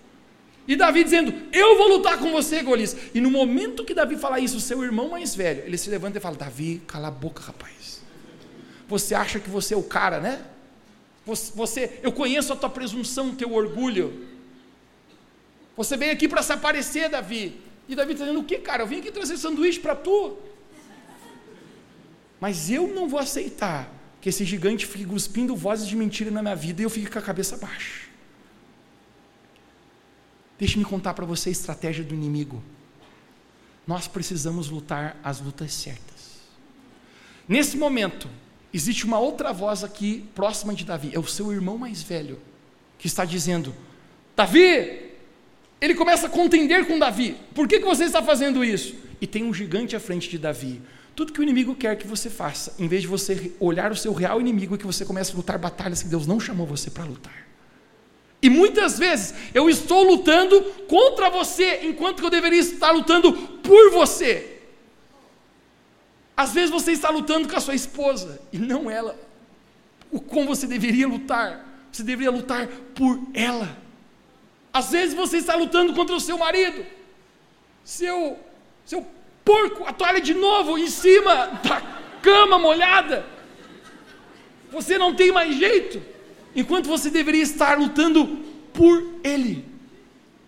E 0.68 0.76
Davi 0.76 1.04
dizendo, 1.04 1.34
eu 1.52 1.78
vou 1.78 1.90
lutar 1.90 2.18
com 2.18 2.32
você, 2.32 2.64
Golias. 2.64 2.96
E 3.14 3.20
no 3.20 3.30
momento 3.30 3.84
que 3.84 3.94
Davi 3.94 4.16
fala 4.16 4.40
isso, 4.40 4.60
seu 4.62 4.82
irmão 4.84 5.10
mais 5.10 5.36
velho, 5.36 5.64
ele 5.66 5.78
se 5.78 5.90
levanta 5.90 6.18
e 6.18 6.22
fala: 6.22 6.38
Davi, 6.38 6.82
cala 6.88 7.10
a 7.10 7.12
boca, 7.12 7.44
rapaz. 7.44 8.02
Você 8.88 9.14
acha 9.14 9.40
que 9.40 9.50
você 9.50 9.74
é 9.74 9.78
o 9.78 9.84
cara, 9.84 10.20
né? 10.22 10.42
Você, 11.26 12.00
eu 12.04 12.12
conheço 12.12 12.52
a 12.52 12.56
tua 12.56 12.70
presunção, 12.70 13.30
o 13.30 13.36
teu 13.36 13.54
orgulho. 13.54 14.28
Você 15.76 15.96
veio 15.96 16.12
aqui 16.12 16.28
para 16.28 16.44
se 16.44 16.52
aparecer, 16.52 17.10
Davi. 17.10 17.60
E 17.88 17.96
Davi 17.96 18.14
está 18.14 18.26
dizendo: 18.26 18.42
O 18.42 18.44
que, 18.44 18.58
cara? 18.58 18.84
Eu 18.84 18.88
vim 18.88 19.00
aqui 19.00 19.12
trazer 19.12 19.38
sanduíche 19.38 19.80
para 19.80 19.96
tu. 19.96 20.38
Mas 22.40 22.70
eu 22.70 22.88
não 22.90 23.08
vou 23.08 23.20
aceitar 23.20 23.90
que 24.20 24.30
esse 24.30 24.44
gigante 24.44 24.86
fique 24.86 25.06
cuspindo 25.06 25.56
vozes 25.56 25.88
de 25.88 25.96
mentira 25.96 26.30
na 26.30 26.42
minha 26.42 26.56
vida 26.56 26.82
e 26.82 26.86
eu 26.86 26.90
fique 26.90 27.10
com 27.10 27.20
a 27.20 27.22
cabeça 27.22 27.56
baixa. 27.58 28.10
Deixe-me 30.60 30.86
contar 30.86 31.14
para 31.14 31.26
você 31.26 31.50
a 31.50 31.52
estratégia 31.52 32.04
do 32.04 32.14
inimigo. 32.14 32.62
Nós 33.88 34.08
precisamos 34.08 34.70
lutar 34.70 35.18
as 35.24 35.42
lutas 35.42 35.74
certas. 35.74 36.38
Nesse 37.48 37.76
momento, 37.76 38.30
existe 38.74 39.06
uma 39.06 39.20
outra 39.20 39.54
voz 39.54 39.84
aqui 39.84 40.26
próxima 40.34 40.74
de 40.74 40.84
Davi, 40.84 41.12
é 41.14 41.20
o 41.20 41.28
seu 41.28 41.52
irmão 41.52 41.78
mais 41.78 42.02
velho, 42.02 42.40
que 42.98 43.08
está 43.08 43.24
dizendo: 43.24 43.74
Davi, 44.36 45.12
ele 45.80 45.94
começa 45.94 46.28
a 46.28 46.30
contender 46.30 46.86
com 46.88 46.98
Davi. 46.98 47.36
Por 47.54 47.68
que, 47.68 47.80
que 47.80 47.86
você 47.86 48.06
está 48.06 48.24
fazendo 48.24 48.64
isso? 48.64 48.96
E 49.22 49.28
tem 49.28 49.44
um 49.44 49.54
gigante 49.54 49.96
à 49.96 50.00
frente 50.00 50.30
de 50.30 50.38
Davi. 50.38 50.82
Tudo 51.16 51.32
que 51.32 51.40
o 51.40 51.44
inimigo 51.44 51.76
quer 51.76 51.96
que 51.96 52.08
você 52.08 52.30
faça, 52.30 52.74
em 52.80 52.88
vez 52.88 53.04
de 53.04 53.08
você 53.08 53.52
olhar 53.60 53.92
o 53.92 53.96
seu 53.96 54.14
real 54.14 54.42
inimigo, 54.42 54.76
é 54.76 54.78
que 54.78 54.86
você 54.86 55.06
comece 55.06 55.32
a 55.32 55.36
lutar 55.36 55.60
batalhas 55.60 56.02
que 56.02 56.10
Deus 56.10 56.26
não 56.26 56.40
chamou 56.40 56.66
você 56.66 56.90
para 56.90 57.04
lutar. 57.04 57.48
E 58.42 58.50
muitas 58.50 58.98
vezes 58.98 59.34
eu 59.54 59.70
estou 59.70 60.04
lutando 60.04 60.62
contra 60.88 61.30
você, 61.30 61.82
enquanto 61.84 62.24
eu 62.24 62.30
deveria 62.30 62.60
estar 62.60 62.92
lutando 62.92 63.32
por 63.32 63.92
você. 63.92 64.53
Às 66.36 66.54
vezes 66.54 66.70
você 66.70 66.92
está 66.92 67.10
lutando 67.10 67.48
com 67.48 67.56
a 67.56 67.62
sua 67.62 67.76
esposa 67.76 68.42
e 68.52 68.58
não 68.58 68.90
ela. 68.90 69.16
O 70.12 70.20
como 70.20 70.48
você 70.48 70.66
deveria 70.68 71.08
lutar? 71.08 71.66
Você 71.92 72.04
deveria 72.04 72.32
lutar 72.32 72.68
por 72.96 73.20
ela. 73.34 73.78
Às 74.74 74.92
vezes 74.92 75.14
você 75.14 75.38
está 75.38 75.56
lutando 75.56 75.94
contra 75.94 76.16
o 76.16 76.20
seu 76.20 76.38
marido, 76.38 76.84
seu, 77.84 78.40
seu 78.84 79.06
porco, 79.46 79.84
a 79.86 79.94
toalha 79.94 80.20
de 80.20 80.34
novo 80.34 80.78
em 80.78 80.88
cima 80.88 81.60
da 81.64 81.82
cama 82.24 82.58
molhada. 82.58 83.24
Você 84.72 84.98
não 84.98 85.14
tem 85.14 85.32
mais 85.32 85.56
jeito, 85.56 86.02
enquanto 86.56 86.88
você 86.88 87.12
deveria 87.12 87.44
estar 87.44 87.78
lutando 87.78 88.26
por 88.74 89.08
ele. 89.24 89.64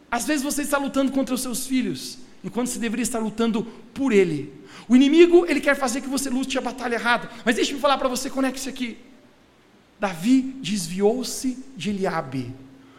Às 0.10 0.26
vezes 0.26 0.42
você 0.42 0.64
está 0.64 0.80
lutando 0.80 1.12
contra 1.12 1.36
os 1.36 1.42
seus 1.42 1.68
filhos, 1.68 2.18
enquanto 2.46 2.68
você 2.68 2.80
deveria 2.80 3.04
estar 3.04 3.20
lutando 3.20 3.64
por 3.94 4.14
ele. 4.14 4.54
O 4.88 4.96
inimigo, 4.96 5.46
ele 5.46 5.60
quer 5.60 5.76
fazer 5.76 6.00
que 6.00 6.08
você 6.08 6.30
lute 6.30 6.58
a 6.58 6.62
batalha 6.62 6.96
errada. 6.96 7.30
Mas 7.44 7.56
deixe-me 7.56 7.80
falar 7.80 7.98
para 7.98 8.08
você, 8.08 8.30
conecte-se 8.30 8.70
aqui. 8.70 8.98
Davi 10.00 10.42
desviou-se 10.62 11.58
de 11.76 11.90
Eliabe 11.90 12.54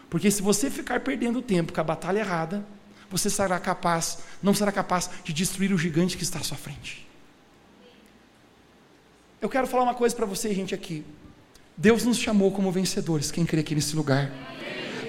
porque 0.09 0.31
se 0.31 0.41
você 0.41 0.69
ficar 0.69 1.01
perdendo 1.01 1.41
tempo 1.41 1.73
com 1.73 1.81
a 1.81 1.83
batalha 1.83 2.19
errada, 2.19 2.65
você 3.09 3.29
será 3.29 3.59
capaz, 3.59 4.19
não 4.41 4.53
será 4.53 4.71
capaz 4.71 5.09
de 5.23 5.33
destruir 5.33 5.73
o 5.73 5.77
gigante 5.77 6.17
que 6.17 6.23
está 6.23 6.39
à 6.39 6.43
sua 6.43 6.57
frente. 6.57 7.07
Eu 9.41 9.49
quero 9.49 9.67
falar 9.67 9.83
uma 9.83 9.93
coisa 9.93 10.15
para 10.15 10.25
você, 10.25 10.53
gente, 10.53 10.73
aqui. 10.73 11.05
Deus 11.75 12.03
nos 12.03 12.17
chamou 12.17 12.51
como 12.51 12.71
vencedores, 12.71 13.31
quem 13.31 13.45
crê 13.45 13.61
aqui 13.61 13.75
nesse 13.75 13.95
lugar. 13.95 14.31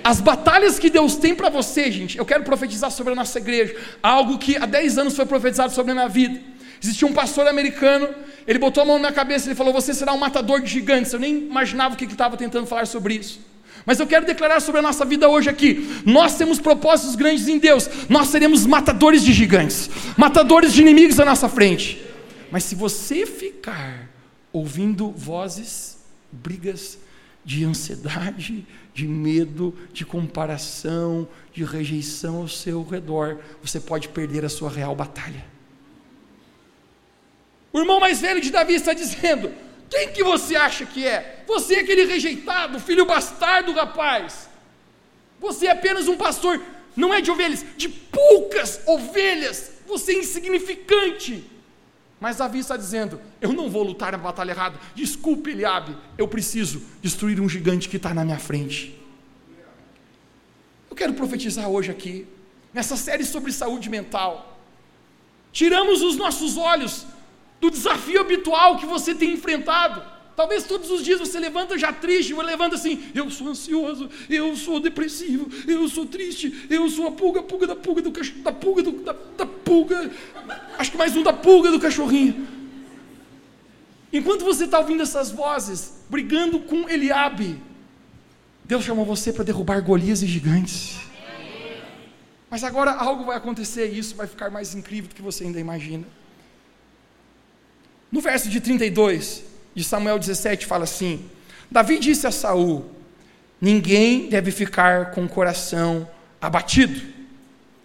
As 0.09 0.23
batalhas 0.23 0.79
que 0.79 0.89
Deus 0.89 1.17
tem 1.17 1.35
para 1.35 1.51
você, 1.51 1.93
gente, 1.93 2.17
eu 2.17 2.25
quero 2.25 2.43
profetizar 2.43 2.91
sobre 2.91 3.13
a 3.13 3.15
nossa 3.15 3.39
igreja, 3.39 3.77
algo 4.03 4.39
que 4.39 4.57
há 4.57 4.65
10 4.65 4.97
anos 4.97 5.15
foi 5.15 5.27
profetizado 5.27 5.71
sobre 5.75 5.93
a 5.93 5.95
minha 5.95 6.09
vida. 6.09 6.41
Existia 6.83 7.07
um 7.07 7.13
pastor 7.13 7.47
americano, 7.47 8.09
ele 8.47 8.59
botou 8.59 8.83
a 8.83 8.87
mão 8.87 8.99
na 8.99 9.13
cabeça 9.13 9.53
e 9.53 9.55
falou: 9.55 9.71
Você 9.75 9.93
será 9.93 10.15
um 10.15 10.17
matador 10.17 10.63
de 10.63 10.71
gigantes. 10.71 11.13
Eu 11.13 11.21
nem 11.21 11.37
imaginava 11.37 11.93
o 11.93 11.99
que 11.99 12.07
ele 12.07 12.13
estava 12.13 12.39
tentando 12.39 12.67
falar 12.67 12.87
sobre 12.87 13.17
isso. 13.17 13.39
Mas 13.85 14.01
eu 14.01 14.07
quero 14.07 14.25
declarar 14.25 14.61
sobre 14.61 14.79
a 14.79 14.83
nossa 14.83 15.05
vida 15.05 15.29
hoje 15.29 15.51
aqui. 15.51 15.87
Nós 16.07 16.39
temos 16.39 16.59
propósitos 16.59 17.15
grandes 17.15 17.47
em 17.47 17.59
Deus. 17.59 17.91
Nós 18.09 18.29
seremos 18.29 18.65
matadores 18.65 19.23
de 19.23 19.35
gigantes, 19.35 19.91
matadores 20.17 20.73
de 20.73 20.81
inimigos 20.81 21.21
à 21.21 21.25
nossa 21.27 21.51
frente. 21.51 22.03
Mas 22.51 22.65
se 22.65 22.75
você 22.75 23.27
ficar 23.27 24.09
ouvindo 24.55 25.11
vozes, 25.11 25.99
brigas 26.33 26.97
de 27.45 27.65
ansiedade, 27.65 28.67
de 28.99 29.07
medo, 29.07 29.73
de 29.93 30.05
comparação, 30.05 31.29
de 31.53 31.63
rejeição 31.63 32.39
ao 32.39 32.49
seu 32.49 32.83
redor, 32.83 33.39
você 33.63 33.79
pode 33.79 34.09
perder 34.09 34.45
a 34.45 34.49
sua 34.49 34.69
real 34.69 34.93
batalha. 34.93 35.47
O 37.73 37.79
irmão 37.79 38.01
mais 38.01 38.21
velho 38.21 38.41
de 38.41 38.51
Davi 38.51 38.75
está 38.75 38.93
dizendo: 38.93 39.53
quem 39.89 40.09
que 40.09 40.25
você 40.25 40.57
acha 40.57 40.85
que 40.85 41.07
é? 41.07 41.45
Você 41.47 41.77
é 41.77 41.81
aquele 41.81 42.07
rejeitado, 42.07 42.81
filho 42.81 43.07
bastardo, 43.07 43.73
rapaz. 43.73 44.49
Você 45.39 45.69
é 45.69 45.71
apenas 45.71 46.09
um 46.09 46.17
pastor, 46.17 46.61
não 46.97 47.15
é 47.15 47.21
de 47.21 47.31
ovelhas, 47.31 47.65
de 47.77 47.89
poucas 47.89 48.81
ovelhas. 48.85 49.75
Você 49.87 50.11
é 50.11 50.19
insignificante. 50.19 51.45
Mas 52.21 52.37
Davi 52.37 52.59
está 52.59 52.77
dizendo: 52.77 53.21
Eu 53.41 53.53
não 53.53 53.71
vou 53.71 53.83
lutar 53.83 54.13
na 54.13 54.19
batalha 54.19 54.53
errada. 54.53 54.79
Desculpe, 54.95 55.51
Eliabe, 55.51 55.97
eu 56.17 56.27
preciso 56.27 56.83
destruir 57.01 57.41
um 57.41 57.49
gigante 57.49 57.89
que 57.89 57.97
está 57.97 58.13
na 58.13 58.25
minha 58.25 58.39
frente. 58.39 58.99
Eu 60.91 60.97
quero 60.97 61.15
profetizar 61.15 61.69
hoje 61.69 61.91
aqui, 61.91 62.27
nessa 62.73 62.97
série 62.97 63.25
sobre 63.25 63.53
saúde 63.53 63.89
mental. 63.89 64.59
Tiramos 65.53 66.03
os 66.03 66.17
nossos 66.17 66.57
olhos 66.57 67.07
do 67.61 67.71
desafio 67.71 68.21
habitual 68.21 68.79
que 68.79 68.87
você 68.87 69.15
tem 69.15 69.33
enfrentado. 69.33 70.18
Talvez 70.39 70.63
todos 70.63 70.89
os 70.89 71.03
dias 71.05 71.19
você 71.19 71.41
levanta 71.41 71.77
já 71.77 71.93
triste, 71.93 72.33
você 72.33 72.47
levanta 72.47 72.77
assim, 72.77 73.11
eu 73.13 73.29
sou 73.29 73.49
ansioso, 73.49 74.09
eu 74.31 74.55
sou 74.55 74.79
depressivo, 74.79 75.51
eu 75.67 75.89
sou 75.89 76.07
triste, 76.07 76.65
eu 76.71 76.89
sou 76.89 77.09
a 77.09 77.11
pulga, 77.11 77.43
pulga 77.43 77.67
da 77.67 77.75
pulga 77.75 78.03
do 78.03 78.13
cachorro, 78.13 78.43
da 78.43 78.53
pulga 78.53 78.83
do, 78.85 78.93
da, 79.03 79.17
da 79.37 79.45
pulga, 79.45 80.09
acho 80.79 80.93
que 80.93 80.97
mais 80.97 81.17
um 81.17 81.25
da 81.25 81.33
pulga 81.33 81.73
do 81.73 81.81
cachorrinho. 81.81 82.47
Enquanto 84.13 84.45
você 84.45 84.67
está 84.67 84.79
ouvindo 84.79 85.03
essas 85.03 85.33
vozes, 85.33 85.95
brigando 86.09 86.61
com 86.61 86.89
Eliabe, 86.89 87.61
Deus 88.65 88.85
chamou 88.85 89.05
você 89.05 89.33
para 89.33 89.43
derrubar 89.43 89.81
Golias 89.81 90.23
e 90.23 90.27
gigantes. 90.29 91.01
Mas 92.49 92.63
agora 92.63 92.93
algo 92.93 93.25
vai 93.25 93.37
acontecer 93.37 93.93
e 93.93 93.99
isso 93.99 94.15
vai 94.15 94.29
ficar 94.29 94.53
mais 94.53 94.73
incrível 94.73 95.09
do 95.09 95.17
que 95.17 95.21
você 95.21 95.43
ainda 95.43 95.59
imagina. 95.59 96.07
No 98.13 98.21
verso 98.21 98.49
de 98.49 98.61
32 98.61 99.49
de 99.75 99.85
Samuel 99.85 100.19
17 100.19 100.67
fala 100.67 100.85
assim: 100.85 101.29
Davi 101.71 101.99
disse 101.99 102.27
a 102.27 102.31
Saul: 102.31 102.91
Ninguém 103.61 104.29
deve 104.29 104.51
ficar 104.51 105.11
com 105.13 105.25
o 105.25 105.29
coração 105.29 106.09
abatido. 106.41 107.01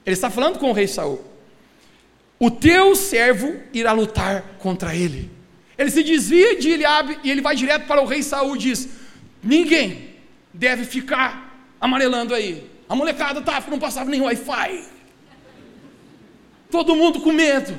Ele 0.05 0.13
está 0.13 0.29
falando 0.29 0.59
com 0.59 0.69
o 0.69 0.73
rei 0.73 0.87
Saul. 0.87 1.23
O 2.39 2.51
teu 2.51 2.95
servo 2.95 3.55
irá 3.73 3.91
lutar 3.91 4.43
contra 4.59 4.95
ele. 4.95 5.31
Ele 5.77 5.89
se 5.89 6.03
desvia 6.03 6.59
de 6.59 6.69
Eliabe 6.69 7.19
e 7.23 7.31
ele 7.31 7.41
vai 7.41 7.55
direto 7.55 7.87
para 7.87 8.01
o 8.01 8.05
rei 8.05 8.21
Saul 8.21 8.55
e 8.55 8.59
diz: 8.59 8.89
Ninguém 9.41 10.09
deve 10.53 10.85
ficar 10.85 11.71
amarelando 11.79 12.33
aí. 12.33 12.69
A 12.87 12.95
molecada 12.95 13.41
tá, 13.41 13.63
não 13.69 13.79
passava 13.79 14.09
nem 14.09 14.21
Wi-Fi. 14.21 14.83
Todo 16.69 16.95
mundo 16.95 17.21
com 17.21 17.31
medo. 17.31 17.73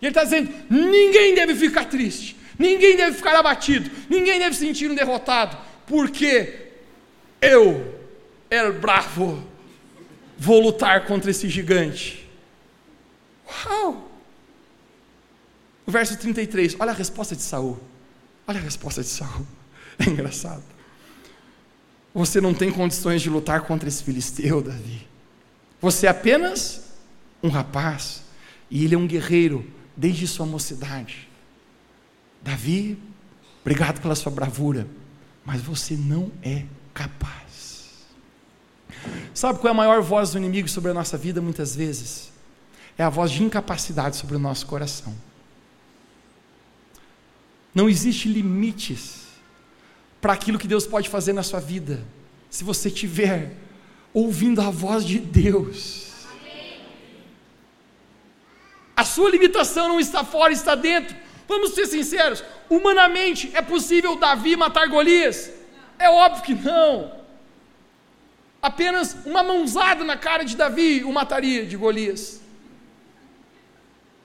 E 0.00 0.06
ele 0.06 0.10
está 0.10 0.24
dizendo: 0.24 0.52
ninguém 0.68 1.34
deve 1.34 1.54
ficar 1.54 1.84
triste, 1.84 2.36
ninguém 2.60 2.94
deve 2.94 3.16
ficar 3.16 3.34
abatido, 3.34 3.90
ninguém 4.08 4.38
deve 4.38 4.54
se 4.54 4.66
sentir 4.66 4.90
um 4.90 4.94
derrotado, 4.94 5.56
porque 5.86 6.68
eu, 7.40 7.98
El 8.50 8.74
Bravo, 8.74 9.42
vou 10.38 10.60
lutar 10.60 11.06
contra 11.06 11.30
esse 11.30 11.48
gigante. 11.48 12.28
Uau! 13.66 14.10
O 15.86 15.90
verso 15.90 16.18
33, 16.18 16.76
olha 16.78 16.90
a 16.90 16.94
resposta 16.94 17.34
de 17.34 17.42
Saul. 17.42 17.80
Olha 18.46 18.60
a 18.60 18.62
resposta 18.62 19.02
de 19.02 19.08
Saul. 19.08 19.46
É 19.98 20.04
engraçado. 20.08 20.62
Você 22.14 22.40
não 22.40 22.54
tem 22.54 22.72
condições 22.72 23.22
de 23.22 23.28
lutar 23.28 23.62
contra 23.62 23.88
esse 23.88 24.02
filisteu, 24.02 24.62
Davi. 24.62 25.06
Você 25.80 26.06
é 26.06 26.10
apenas 26.10 26.90
um 27.42 27.48
rapaz 27.48 28.22
e 28.70 28.84
ele 28.84 28.94
é 28.94 28.98
um 28.98 29.06
guerreiro 29.06 29.70
desde 29.96 30.26
sua 30.26 30.46
mocidade. 30.46 31.29
Davi, 32.42 32.98
obrigado 33.60 34.00
pela 34.00 34.14
sua 34.14 34.32
bravura, 34.32 34.86
mas 35.44 35.60
você 35.60 35.94
não 35.96 36.32
é 36.42 36.64
capaz. 36.94 38.06
Sabe 39.34 39.58
qual 39.58 39.68
é 39.68 39.70
a 39.70 39.74
maior 39.74 40.02
voz 40.02 40.32
do 40.32 40.38
inimigo 40.38 40.68
sobre 40.68 40.90
a 40.90 40.94
nossa 40.94 41.16
vida 41.16 41.40
muitas 41.40 41.74
vezes? 41.74 42.30
É 42.98 43.02
a 43.02 43.08
voz 43.08 43.30
de 43.30 43.42
incapacidade 43.42 44.16
sobre 44.16 44.36
o 44.36 44.38
nosso 44.38 44.66
coração. 44.66 45.14
Não 47.74 47.88
existe 47.88 48.28
limites 48.28 49.28
para 50.20 50.32
aquilo 50.32 50.58
que 50.58 50.68
Deus 50.68 50.86
pode 50.86 51.08
fazer 51.08 51.32
na 51.32 51.42
sua 51.42 51.60
vida, 51.60 52.04
se 52.50 52.64
você 52.64 52.88
estiver 52.88 53.56
ouvindo 54.12 54.60
a 54.60 54.70
voz 54.70 55.04
de 55.04 55.18
Deus. 55.18 56.10
A 58.96 59.04
sua 59.04 59.30
limitação 59.30 59.88
não 59.88 59.98
está 59.98 60.22
fora, 60.24 60.52
está 60.52 60.74
dentro. 60.74 61.16
Vamos 61.50 61.74
ser 61.74 61.86
sinceros: 61.86 62.44
humanamente 62.68 63.50
é 63.54 63.60
possível 63.60 64.14
Davi 64.14 64.54
matar 64.54 64.86
Golias? 64.88 65.50
É 65.98 66.08
óbvio 66.08 66.44
que 66.44 66.54
não. 66.54 67.12
Apenas 68.62 69.16
uma 69.26 69.42
mãozada 69.42 70.04
na 70.04 70.16
cara 70.16 70.44
de 70.44 70.56
Davi 70.56 71.02
o 71.02 71.12
mataria 71.12 71.66
de 71.66 71.76
Golias. 71.76 72.40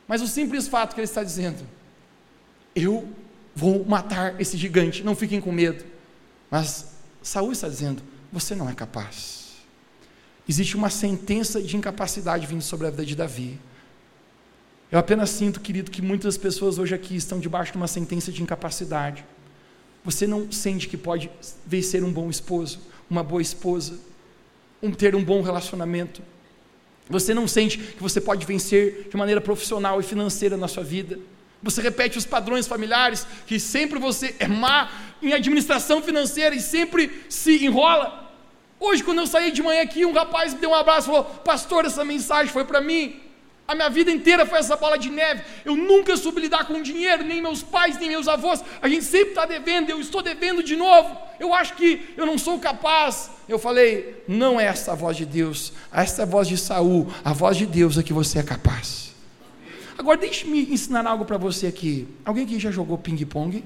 Mas 0.07 0.21
o 0.21 0.27
simples 0.27 0.67
fato 0.67 0.93
que 0.93 0.99
ele 1.01 1.05
está 1.05 1.23
dizendo, 1.23 1.67
eu 2.75 3.09
vou 3.55 3.83
matar 3.83 4.39
esse 4.39 4.55
gigante, 4.55 5.03
não 5.03 5.15
fiquem 5.15 5.41
com 5.41 5.51
medo. 5.51 5.83
Mas 6.51 6.93
Saul 7.23 7.51
está 7.53 7.67
dizendo: 7.67 8.03
você 8.31 8.53
não 8.53 8.69
é 8.69 8.75
capaz. 8.75 9.55
Existe 10.47 10.77
uma 10.77 10.91
sentença 10.91 11.59
de 11.59 11.75
incapacidade 11.75 12.45
vindo 12.45 12.61
sobre 12.61 12.85
a 12.85 12.91
vida 12.91 13.03
de 13.03 13.15
Davi. 13.15 13.59
Eu 14.91 14.99
apenas 14.99 15.31
sinto, 15.31 15.59
querido, 15.59 15.89
que 15.89 16.01
muitas 16.01 16.37
pessoas 16.37 16.77
hoje 16.77 16.93
aqui 16.93 17.15
estão 17.15 17.39
debaixo 17.39 17.71
de 17.71 17.77
uma 17.77 17.87
sentença 17.87 18.31
de 18.31 18.43
incapacidade. 18.43 19.25
Você 20.03 20.27
não 20.27 20.51
sente 20.51 20.87
que 20.87 20.95
pode 20.95 21.29
vencer 21.65 22.03
um 22.03 22.11
bom 22.11 22.29
esposo, 22.29 22.79
uma 23.09 23.23
boa 23.23 23.41
esposa, 23.41 23.99
um, 24.81 24.91
ter 24.91 25.15
um 25.15 25.23
bom 25.23 25.41
relacionamento. 25.41 26.21
Você 27.09 27.33
não 27.33 27.47
sente 27.47 27.77
que 27.77 28.01
você 28.01 28.21
pode 28.21 28.45
vencer 28.45 29.07
de 29.09 29.17
maneira 29.17 29.41
profissional 29.41 29.99
e 29.99 30.03
financeira 30.03 30.55
na 30.55 30.67
sua 30.67 30.83
vida. 30.83 31.19
Você 31.63 31.81
repete 31.81 32.17
os 32.17 32.25
padrões 32.25 32.67
familiares, 32.67 33.25
que 33.47 33.59
sempre 33.59 33.97
você 33.97 34.35
é 34.37 34.47
má 34.47 34.91
em 35.21 35.33
administração 35.33 36.01
financeira 36.01 36.53
e 36.55 36.61
sempre 36.61 37.25
se 37.27 37.65
enrola. 37.65 38.31
Hoje, 38.79 39.03
quando 39.03 39.19
eu 39.19 39.27
saí 39.27 39.51
de 39.51 39.63
manhã 39.63 39.81
aqui, 39.81 40.05
um 40.05 40.13
rapaz 40.13 40.53
me 40.53 40.59
deu 40.59 40.69
um 40.69 40.75
abraço 40.75 41.09
e 41.09 41.11
falou: 41.11 41.23
Pastor, 41.23 41.85
essa 41.85 42.05
mensagem 42.05 42.53
foi 42.53 42.65
para 42.65 42.81
mim. 42.81 43.24
A 43.67 43.73
minha 43.73 43.89
vida 43.89 44.11
inteira 44.11 44.45
foi 44.45 44.59
essa 44.59 44.75
bola 44.75 44.97
de 44.97 45.09
neve. 45.09 45.41
Eu 45.63 45.75
nunca 45.75 46.15
soube 46.15 46.39
lidar 46.39 46.65
com 46.65 46.81
dinheiro, 46.81 47.23
nem 47.23 47.41
meus 47.41 47.63
pais, 47.63 47.97
nem 47.97 48.09
meus 48.09 48.27
avós. 48.27 48.63
A 48.79 48.87
gente 48.87 49.05
sempre 49.05 49.29
está 49.29 49.45
devendo, 49.45 49.89
eu 49.89 49.99
estou 49.99 50.21
devendo 50.21 50.61
de 50.61 50.75
novo. 50.75 51.17
Eu 51.39 51.51
acho 51.53 51.75
que 51.75 52.13
eu 52.15 52.25
não 52.25 52.37
sou 52.37 52.59
capaz. 52.59 53.31
Eu 53.49 53.57
falei, 53.57 54.23
não 54.27 54.59
é 54.59 54.65
essa 54.65 54.91
a 54.91 54.95
voz 54.95 55.17
de 55.17 55.25
Deus, 55.25 55.73
essa 55.91 56.21
é 56.21 56.23
a 56.23 56.27
voz 56.27 56.47
de 56.47 56.57
Saul, 56.57 57.11
a 57.23 57.33
voz 57.33 57.57
de 57.57 57.65
Deus 57.65 57.97
é 57.97 58.03
que 58.03 58.13
você 58.13 58.39
é 58.39 58.43
capaz. 58.43 59.13
Agora 59.97 60.17
deixe-me 60.17 60.71
ensinar 60.71 61.05
algo 61.07 61.25
para 61.25 61.37
você 61.37 61.67
aqui. 61.67 62.07
Alguém 62.23 62.43
aqui 62.43 62.59
já 62.59 62.69
jogou 62.69 62.97
ping-pong? 62.97 63.63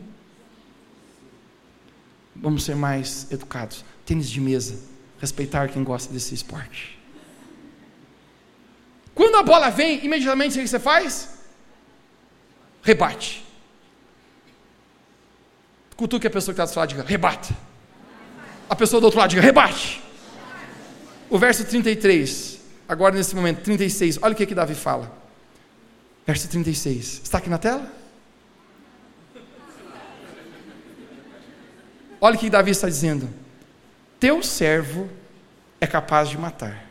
Vamos 2.35 2.63
ser 2.63 2.75
mais 2.75 3.29
educados. 3.31 3.83
Tênis 4.05 4.29
de 4.29 4.39
mesa. 4.39 4.79
Respeitar 5.19 5.67
quem 5.69 5.83
gosta 5.83 6.13
desse 6.13 6.33
esporte. 6.33 6.98
Quando 9.19 9.35
a 9.35 9.43
bola 9.43 9.69
vem, 9.69 10.05
imediatamente 10.05 10.57
o 10.57 10.61
que 10.61 10.67
você 10.69 10.79
faz? 10.79 11.41
Rebate. 12.81 13.45
Cutuque 15.97 16.25
a 16.25 16.29
pessoa 16.29 16.55
que 16.55 16.61
está 16.61 16.63
do 16.63 16.71
seu 16.71 16.79
lado 16.79 16.87
diga, 16.87 17.03
rebate. 17.03 17.53
A 18.69 18.75
pessoa 18.77 19.01
do 19.01 19.03
outro 19.03 19.19
lado 19.19 19.31
diga, 19.31 19.41
rebate. 19.41 20.01
O 21.29 21.37
verso 21.37 21.65
33, 21.65 22.61
agora 22.87 23.13
nesse 23.13 23.35
momento, 23.35 23.61
36, 23.61 24.19
olha 24.21 24.31
o 24.31 24.37
que, 24.37 24.45
que 24.45 24.55
Davi 24.55 24.73
fala. 24.73 25.11
Verso 26.25 26.47
36. 26.47 27.19
Está 27.21 27.39
aqui 27.39 27.49
na 27.49 27.57
tela? 27.57 27.91
Olha 32.21 32.37
o 32.37 32.39
que 32.39 32.49
Davi 32.49 32.71
está 32.71 32.87
dizendo. 32.87 33.29
Teu 34.17 34.41
servo 34.41 35.09
é 35.81 35.85
capaz 35.85 36.29
de 36.29 36.37
matar 36.37 36.88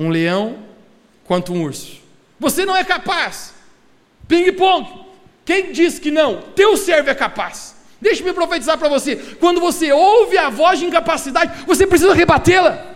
um 0.00 0.08
leão 0.08 0.58
quanto 1.24 1.52
um 1.52 1.62
urso. 1.62 2.00
Você 2.38 2.64
não 2.64 2.74
é 2.74 2.82
capaz. 2.82 3.52
Ping-pong. 4.26 4.88
Quem 5.44 5.72
diz 5.72 5.98
que 5.98 6.10
não? 6.10 6.40
Teu 6.56 6.76
servo 6.76 7.10
é 7.10 7.14
capaz. 7.14 7.76
Deixe-me 8.00 8.32
profetizar 8.32 8.78
para 8.78 8.88
você. 8.88 9.14
Quando 9.38 9.60
você 9.60 9.92
ouve 9.92 10.38
a 10.38 10.48
voz 10.48 10.78
de 10.78 10.86
incapacidade, 10.86 11.64
você 11.66 11.86
precisa 11.86 12.14
rebatê-la. 12.14 12.86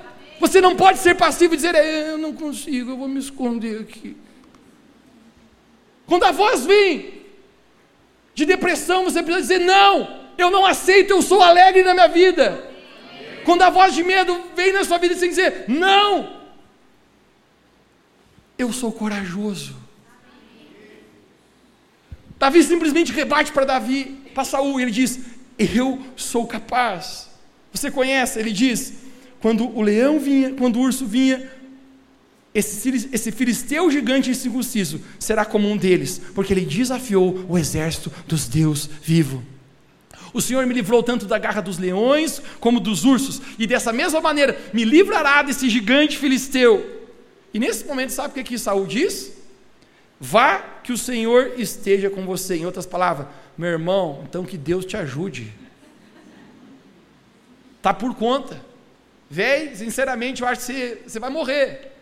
Você 0.41 0.63
não 0.63 0.75
pode 0.75 0.99
ser 0.99 1.15
passivo 1.15 1.53
e 1.53 1.57
dizer, 1.57 1.75
é, 1.75 2.13
eu 2.13 2.19
não 2.19 2.33
consigo, 2.33 2.93
eu 2.93 2.97
vou 2.97 3.07
me 3.07 3.21
esconder 3.21 3.83
aqui. 3.83 4.17
Quando 6.07 6.25
a 6.25 6.33
voz 6.33 6.65
vem 6.65 7.23
de 8.35 8.45
depressão, 8.47 9.05
você 9.05 9.23
precisa 9.23 9.43
dizer: 9.43 9.61
Não, 9.61 10.21
eu 10.37 10.51
não 10.51 10.67
aceito, 10.67 11.11
eu 11.11 11.23
sou 11.23 11.43
alegre 11.43 11.83
na 11.83 11.95
minha 11.95 12.09
vida. 12.09 12.73
Quando 13.45 13.63
a 13.63 13.71
voz 13.71 13.95
de 13.95 14.03
medo 14.03 14.39
vem 14.55 14.73
na 14.73 14.85
sua 14.85 14.99
vida, 14.99 15.15
que 15.15 15.29
dizer: 15.29 15.65
Não, 15.69 16.44
eu 18.59 18.73
sou 18.73 18.93
corajoso. 18.93 19.77
Davi 22.39 22.63
simplesmente 22.63 23.13
rebate 23.13 23.53
para 23.53 23.65
Davi, 23.65 24.19
para 24.35 24.45
Saul, 24.45 24.79
e 24.79 24.83
ele 24.83 24.91
diz: 24.91 25.21
Eu 25.59 26.01
sou 26.17 26.47
capaz. 26.47 27.29
Você 27.73 27.91
conhece? 27.91 28.39
Ele 28.39 28.53
diz: 28.53 28.95
quando 29.41 29.67
o 29.77 29.83
leão 29.83 30.19
vinha, 30.19 30.55
quando 30.55 30.77
o 30.77 30.81
urso 30.81 31.05
vinha, 31.05 31.51
esse, 32.55 33.11
esse 33.13 33.31
filisteu 33.33 33.91
gigante 33.91 34.31
incircunciso 34.31 35.03
será 35.19 35.45
como 35.45 35.69
um 35.69 35.77
deles, 35.77 36.21
porque 36.35 36.53
ele 36.53 36.65
desafiou 36.65 37.45
o 37.49 37.59
exército 37.59 38.11
dos 38.27 38.47
Deus 38.49 38.89
vivo. 39.03 39.43
O 40.33 40.41
Senhor 40.41 40.65
me 40.67 40.73
livrou 40.73 41.03
tanto 41.03 41.27
da 41.27 41.39
garra 41.39 41.61
dos 41.61 41.79
leões 41.79 42.41
como 42.59 42.81
dos 42.81 43.05
ursos, 43.05 43.43
e 43.59 43.67
dessa 43.67 43.93
mesma 43.93 44.21
maneira 44.21 44.59
me 44.73 44.85
livrará 44.85 45.43
desse 45.43 45.69
gigante 45.69 46.17
filisteu. 46.17 47.04
E 47.55 47.59
nesse 47.61 47.85
momento, 47.85 48.11
sabe 48.11 48.31
o 48.31 48.35
que, 48.35 48.43
que 48.43 48.59
Saul 48.59 48.85
diz? 48.85 49.33
Vá 50.19 50.59
que 50.83 50.93
o 50.93 50.99
Senhor 50.99 51.53
esteja 51.57 52.11
com 52.11 52.27
você. 52.27 52.57
Em 52.57 52.67
outras 52.67 52.85
palavras, 52.85 53.29
meu 53.57 53.71
irmão, 53.71 54.25
então 54.29 54.45
que 54.45 54.59
Deus 54.59 54.85
te 54.85 54.97
ajude. 54.97 55.53
Tá 57.81 57.95
por 57.95 58.13
conta. 58.17 58.61
Véi, 59.31 59.77
sinceramente, 59.77 60.43
eu 60.43 60.49
acho 60.49 60.67
que 60.67 61.03
você, 61.07 61.21
vai 61.21 61.31
morrer. 61.31 61.93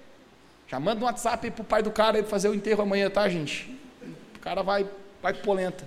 Já 0.68 0.80
manda 0.80 1.02
um 1.02 1.04
WhatsApp 1.04 1.46
aí 1.46 1.50
pro 1.50 1.64
pai 1.64 1.82
do 1.82 1.90
cara 1.90 2.16
aí 2.16 2.24
fazer 2.24 2.48
o 2.48 2.54
enterro 2.54 2.82
amanhã, 2.82 3.10
tá, 3.10 3.28
gente? 3.28 3.78
O 4.34 4.38
cara 4.38 4.62
vai, 4.62 4.88
vai 5.20 5.34
polenta. 5.34 5.86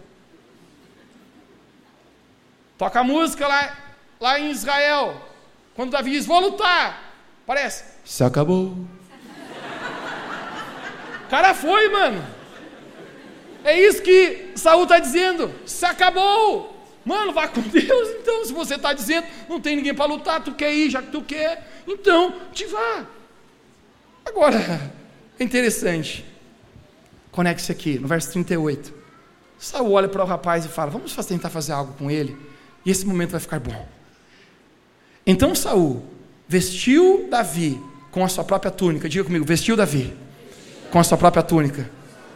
Toca 2.78 3.00
a 3.00 3.04
música 3.04 3.48
lá. 3.48 3.78
lá 4.20 4.40
em 4.40 4.52
Israel, 4.52 5.20
quando 5.76 5.92
Davi 5.92 6.12
diz: 6.12 6.26
Vou 6.26 6.40
lutar, 6.40 7.14
parece, 7.48 7.84
se 8.04 8.24
acabou. 8.24 8.78
O 11.26 11.30
cara 11.30 11.54
foi, 11.54 11.90
mano. 11.90 12.24
É 13.64 13.80
isso 13.80 14.02
que 14.04 14.52
Saul 14.56 14.84
está 14.84 15.00
dizendo. 15.00 15.52
Se 15.66 15.84
acabou. 15.86 16.72
Mano, 17.04 17.34
vá 17.34 17.48
com 17.48 17.62
Deus. 17.62 18.10
Então, 18.22 18.46
se 18.46 18.54
você 18.54 18.76
está 18.76 18.94
dizendo, 18.94 19.26
não 19.50 19.60
tem 19.60 19.76
ninguém 19.76 19.94
para 19.94 20.06
lutar, 20.06 20.44
tu 20.44 20.54
quer 20.54 20.74
ir, 20.74 20.90
já 20.90 21.02
que 21.02 21.12
tu 21.12 21.22
quer, 21.22 21.84
então 21.88 22.34
te 22.52 22.66
vá. 22.66 23.06
Agora, 24.24 24.92
é 25.40 25.44
interessante. 25.44 26.26
Conecte-se 27.32 27.72
aqui, 27.72 28.00
no 28.00 28.08
verso 28.08 28.32
38. 28.32 28.94
Saul 29.58 29.92
olha 29.94 30.08
para 30.08 30.24
o 30.24 30.28
rapaz 30.28 30.66
e 30.66 30.68
fala: 30.68 30.92
Vamos 30.92 31.16
tentar 31.28 31.50
fazer 31.50 31.74
algo 31.74 31.94
com 31.94 32.10
ele, 32.10 32.38
e 32.86 32.92
esse 32.92 33.06
momento 33.06 33.32
vai 33.32 33.40
ficar 33.40 33.60
bom. 33.60 33.88
Então 35.26 35.56
Saul 35.56 36.04
vestiu 36.48 37.28
Davi 37.30 37.80
com 38.12 38.24
a 38.24 38.28
sua 38.28 38.44
própria 38.44 38.72
túnica. 38.72 39.10
Diga 39.10 39.24
comigo, 39.24 39.46
vestiu 39.46 39.76
Davi 39.76 40.25
com 40.92 41.00
a 41.00 41.04
sua 41.04 41.18
própria 41.18 41.44
túnica. 41.44 41.90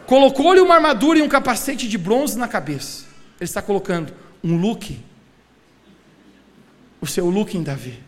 Colocou-lhe 0.06 0.60
uma 0.60 0.76
armadura 0.76 1.20
e 1.20 1.22
um 1.22 1.30
capacete 1.30 1.88
de 1.88 1.98
bronze 1.98 2.38
na 2.38 2.48
cabeça. 2.48 3.06
Ele 3.40 3.46
está 3.46 3.62
colocando 3.62 4.14
um 4.44 4.58
look. 4.58 5.00
O 7.00 7.08
seu 7.08 7.30
look 7.30 7.56
em 7.56 7.64
Davi. 7.64 8.00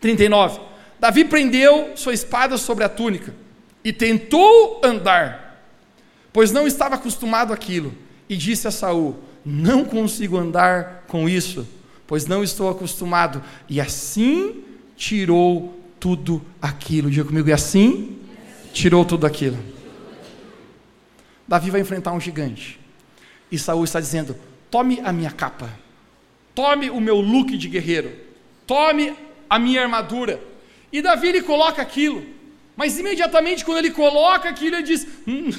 39. 0.00 0.60
Davi 0.98 1.24
prendeu 1.24 1.92
sua 1.96 2.14
espada 2.14 2.56
sobre 2.56 2.84
a 2.84 2.88
túnica 2.88 3.34
e 3.84 3.92
tentou 3.92 4.80
andar, 4.82 5.62
pois 6.32 6.50
não 6.50 6.66
estava 6.66 6.96
acostumado 6.96 7.52
àquilo, 7.52 7.94
e 8.28 8.36
disse 8.36 8.66
a 8.66 8.70
Saul: 8.70 9.16
Não 9.44 9.84
consigo 9.84 10.36
andar 10.36 11.04
com 11.06 11.28
isso, 11.28 11.66
pois 12.06 12.26
não 12.26 12.42
estou 12.42 12.68
acostumado. 12.68 13.42
E 13.68 13.80
assim 13.80 14.64
tirou 14.96 15.78
tudo 16.00 16.42
aquilo. 16.60 17.10
Diga 17.10 17.24
comigo, 17.24 17.48
e 17.48 17.52
assim 17.52 18.18
tirou 18.76 19.06
tudo 19.06 19.26
aquilo. 19.26 19.58
Davi 21.48 21.70
vai 21.70 21.80
enfrentar 21.80 22.12
um 22.12 22.20
gigante. 22.20 22.78
E 23.50 23.58
Saul 23.58 23.84
está 23.84 24.00
dizendo: 24.00 24.36
Tome 24.70 25.00
a 25.02 25.12
minha 25.12 25.30
capa, 25.30 25.70
tome 26.54 26.90
o 26.90 27.00
meu 27.00 27.20
look 27.20 27.56
de 27.56 27.68
guerreiro, 27.68 28.12
tome 28.66 29.14
a 29.48 29.58
minha 29.58 29.82
armadura. 29.82 30.40
E 30.92 31.00
Davi 31.00 31.28
ele 31.28 31.42
coloca 31.42 31.80
aquilo, 31.80 32.24
mas 32.76 32.98
imediatamente 32.98 33.64
quando 33.64 33.78
ele 33.78 33.90
coloca 33.90 34.48
aquilo, 34.48 34.76
ele 34.76 34.82
diz: 34.82 35.06
hum, 35.26 35.50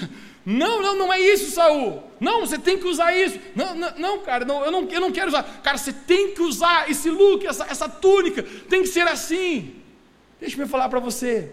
Não, 0.45 0.81
não, 0.81 0.95
não 0.95 1.11
é 1.11 1.19
isso, 1.19 1.51
Saul. 1.51 2.03
Não, 2.19 2.41
você 2.41 2.57
tem 2.57 2.77
que 2.77 2.87
usar 2.87 3.13
isso. 3.15 3.39
Não, 3.55 3.73
não, 3.73 3.97
não 3.97 4.19
cara, 4.19 4.45
não, 4.45 4.63
eu, 4.63 4.71
não, 4.71 4.87
eu 4.89 5.01
não 5.01 5.11
quero 5.11 5.27
usar. 5.27 5.43
Cara, 5.63 5.77
você 5.77 5.91
tem 5.91 6.33
que 6.35 6.41
usar 6.41 6.89
esse 6.89 7.09
look, 7.09 7.45
essa, 7.47 7.65
essa 7.65 7.89
túnica, 7.89 8.43
tem 8.43 8.81
que 8.81 8.87
ser 8.87 9.07
assim. 9.07 9.75
Deixa 10.39 10.61
eu 10.61 10.67
falar 10.67 10.87
para 10.87 10.99
você. 10.99 11.51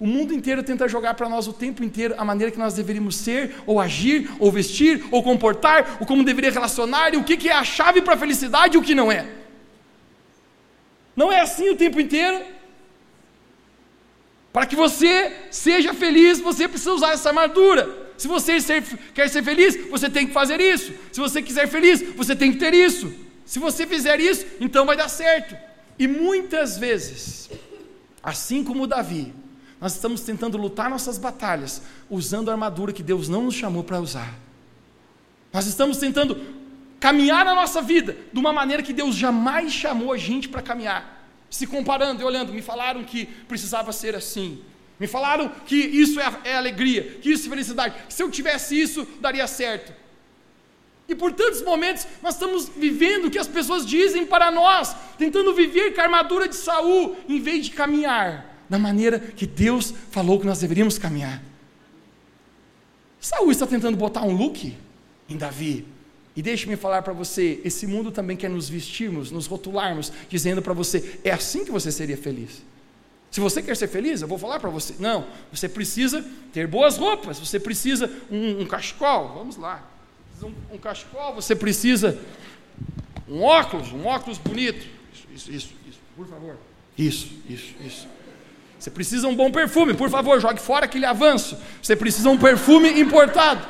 O 0.00 0.06
mundo 0.06 0.32
inteiro 0.32 0.62
tenta 0.62 0.88
jogar 0.88 1.14
para 1.14 1.28
nós 1.28 1.48
o 1.48 1.52
tempo 1.52 1.82
inteiro 1.82 2.14
a 2.16 2.24
maneira 2.24 2.52
que 2.52 2.58
nós 2.58 2.74
deveríamos 2.74 3.16
ser, 3.16 3.56
ou 3.66 3.80
agir, 3.80 4.30
ou 4.38 4.52
vestir, 4.52 5.04
ou 5.10 5.22
comportar, 5.22 5.96
ou 6.00 6.06
como 6.06 6.22
deveria 6.22 6.52
relacionar, 6.52 7.14
e 7.14 7.16
o 7.16 7.24
que, 7.24 7.48
é 7.48 7.52
a 7.52 7.64
chave 7.64 8.00
para 8.00 8.14
a 8.14 8.16
felicidade 8.16 8.76
e 8.76 8.78
o 8.78 8.82
que 8.82 8.94
não 8.94 9.10
é. 9.10 9.26
Não 11.16 11.32
é 11.32 11.40
assim 11.40 11.68
o 11.70 11.76
tempo 11.76 12.00
inteiro. 12.00 12.44
Para 14.52 14.66
que 14.66 14.76
você 14.76 15.32
seja 15.50 15.92
feliz, 15.92 16.38
você 16.38 16.68
precisa 16.68 16.92
usar 16.92 17.12
essa 17.12 17.30
armadura. 17.30 18.08
Se 18.16 18.28
você 18.28 18.60
ser, 18.60 18.82
quer 19.12 19.28
ser 19.28 19.42
feliz, 19.42 19.76
você 19.90 20.08
tem 20.08 20.28
que 20.28 20.32
fazer 20.32 20.60
isso. 20.60 20.92
Se 21.12 21.18
você 21.18 21.42
quiser 21.42 21.66
feliz, 21.66 22.02
você 22.14 22.36
tem 22.36 22.52
que 22.52 22.58
ter 22.58 22.72
isso. 22.72 23.12
Se 23.44 23.58
você 23.58 23.84
fizer 23.84 24.20
isso, 24.20 24.46
então 24.60 24.86
vai 24.86 24.96
dar 24.96 25.08
certo. 25.08 25.56
E 25.98 26.06
muitas 26.06 26.78
vezes, 26.78 27.50
assim 28.22 28.62
como 28.62 28.86
Davi, 28.86 29.34
nós 29.80 29.94
estamos 29.94 30.22
tentando 30.22 30.58
lutar 30.58 30.90
nossas 30.90 31.18
batalhas 31.18 31.82
usando 32.10 32.48
a 32.48 32.52
armadura 32.52 32.92
que 32.92 33.02
Deus 33.02 33.28
não 33.28 33.42
nos 33.42 33.54
chamou 33.54 33.84
para 33.84 34.00
usar. 34.00 34.34
Nós 35.52 35.66
estamos 35.66 35.98
tentando 35.98 36.36
caminhar 36.98 37.44
na 37.44 37.54
nossa 37.54 37.80
vida 37.80 38.16
de 38.32 38.38
uma 38.38 38.52
maneira 38.52 38.82
que 38.82 38.92
Deus 38.92 39.14
jamais 39.14 39.72
chamou 39.72 40.12
a 40.12 40.16
gente 40.16 40.48
para 40.48 40.60
caminhar. 40.60 41.16
Se 41.48 41.66
comparando 41.66 42.20
e 42.20 42.24
olhando, 42.24 42.52
me 42.52 42.60
falaram 42.60 43.04
que 43.04 43.26
precisava 43.26 43.92
ser 43.92 44.16
assim. 44.16 44.62
Me 44.98 45.06
falaram 45.06 45.48
que 45.64 45.76
isso 45.76 46.18
é, 46.20 46.40
é 46.44 46.56
alegria, 46.56 47.18
que 47.22 47.30
isso 47.30 47.46
é 47.46 47.50
felicidade. 47.50 47.94
Que 48.08 48.12
se 48.12 48.22
eu 48.22 48.30
tivesse 48.30 48.78
isso, 48.78 49.06
daria 49.20 49.46
certo. 49.46 49.92
E 51.08 51.14
por 51.14 51.32
tantos 51.32 51.62
momentos 51.62 52.04
nós 52.20 52.34
estamos 52.34 52.68
vivendo 52.68 53.26
o 53.26 53.30
que 53.30 53.38
as 53.38 53.46
pessoas 53.46 53.86
dizem 53.86 54.26
para 54.26 54.50
nós, 54.50 54.94
tentando 55.16 55.54
viver 55.54 55.94
com 55.94 56.00
a 56.00 56.04
armadura 56.04 56.48
de 56.48 56.56
Saul, 56.56 57.16
em 57.28 57.40
vez 57.40 57.66
de 57.66 57.70
caminhar 57.70 58.57
da 58.68 58.78
maneira 58.78 59.18
que 59.18 59.46
Deus 59.46 59.94
falou 60.10 60.38
que 60.38 60.46
nós 60.46 60.60
deveríamos 60.60 60.98
caminhar. 60.98 61.42
Saul 63.20 63.50
está 63.50 63.66
tentando 63.66 63.96
botar 63.96 64.22
um 64.22 64.32
look 64.32 64.76
em 65.28 65.36
Davi. 65.36 65.84
E 66.36 66.42
deixe-me 66.42 66.76
falar 66.76 67.02
para 67.02 67.12
você: 67.12 67.60
esse 67.64 67.86
mundo 67.86 68.12
também 68.12 68.36
quer 68.36 68.48
nos 68.48 68.68
vestirmos, 68.68 69.30
nos 69.30 69.46
rotularmos, 69.46 70.12
dizendo 70.28 70.62
para 70.62 70.72
você: 70.72 71.18
é 71.24 71.32
assim 71.32 71.64
que 71.64 71.70
você 71.70 71.90
seria 71.90 72.16
feliz. 72.16 72.62
Se 73.30 73.40
você 73.40 73.60
quer 73.60 73.76
ser 73.76 73.88
feliz, 73.88 74.22
eu 74.22 74.28
vou 74.28 74.38
falar 74.38 74.60
para 74.60 74.70
você: 74.70 74.94
não, 74.98 75.26
você 75.52 75.68
precisa 75.68 76.24
ter 76.52 76.66
boas 76.66 76.96
roupas, 76.96 77.38
você 77.38 77.58
precisa 77.58 78.10
um, 78.30 78.62
um 78.62 78.66
cachecol, 78.66 79.34
vamos 79.34 79.56
lá, 79.56 79.84
um, 80.42 80.74
um 80.74 80.78
cachecol, 80.78 81.34
você 81.34 81.56
precisa 81.56 82.18
um 83.28 83.42
óculos, 83.42 83.92
um 83.92 84.06
óculos 84.06 84.38
bonito. 84.38 84.86
Isso, 85.34 85.50
isso, 85.50 85.74
isso, 85.88 85.98
por 86.16 86.26
favor. 86.26 86.56
Isso, 86.96 87.28
isso, 87.48 87.74
isso. 87.84 88.08
Você 88.78 88.90
precisa 88.90 89.26
um 89.26 89.34
bom 89.34 89.50
perfume, 89.50 89.92
por 89.92 90.08
favor, 90.08 90.40
jogue 90.40 90.60
fora 90.60 90.84
aquele 90.84 91.04
avanço. 91.04 91.58
Você 91.82 91.96
precisa 91.96 92.30
um 92.30 92.38
perfume 92.38 93.00
importado. 93.00 93.66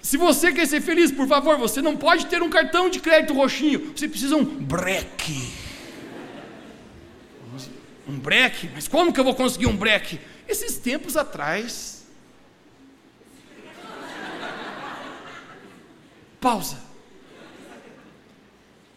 Se 0.00 0.16
você 0.16 0.52
quer 0.52 0.66
ser 0.66 0.80
feliz, 0.80 1.12
por 1.12 1.28
favor, 1.28 1.58
você 1.58 1.82
não 1.82 1.96
pode 1.96 2.26
ter 2.26 2.42
um 2.42 2.48
cartão 2.48 2.88
de 2.88 2.98
crédito 2.98 3.34
roxinho. 3.34 3.92
Você 3.94 4.08
precisa 4.08 4.36
um 4.36 4.44
breque. 4.44 5.52
Um 8.08 8.18
breque? 8.18 8.68
Mas 8.74 8.88
como 8.88 9.12
que 9.12 9.20
eu 9.20 9.24
vou 9.24 9.34
conseguir 9.34 9.66
um 9.66 9.76
breque? 9.76 10.18
Esses 10.48 10.78
tempos 10.78 11.16
atrás. 11.16 12.06
Pausa 16.40 16.91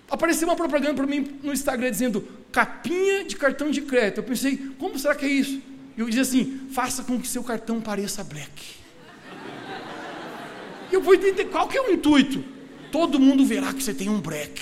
apareceu 0.09 0.47
uma 0.47 0.55
propaganda 0.55 0.93
para 0.93 1.07
mim 1.07 1.39
no 1.41 1.53
Instagram 1.53 1.91
dizendo 1.91 2.27
capinha 2.51 3.23
de 3.23 3.35
cartão 3.35 3.69
de 3.69 3.81
crédito. 3.81 4.19
Eu 4.19 4.23
pensei, 4.23 4.57
como 4.77 4.97
será 4.97 5.15
que 5.15 5.25
é 5.25 5.29
isso? 5.29 5.61
Eu 5.97 6.05
dizia 6.05 6.21
assim: 6.21 6.67
faça 6.71 7.03
com 7.03 7.19
que 7.19 7.27
seu 7.27 7.43
cartão 7.43 7.81
pareça 7.81 8.23
black. 8.23 8.75
Eu 10.91 11.01
vou 11.01 11.13
entender 11.15 11.45
qual 11.45 11.67
que 11.67 11.77
é 11.77 11.81
o 11.81 11.91
intuito. 11.91 12.43
Todo 12.91 13.19
mundo 13.19 13.45
verá 13.45 13.73
que 13.73 13.83
você 13.83 13.93
tem 13.93 14.07
um 14.09 14.21
black. 14.21 14.61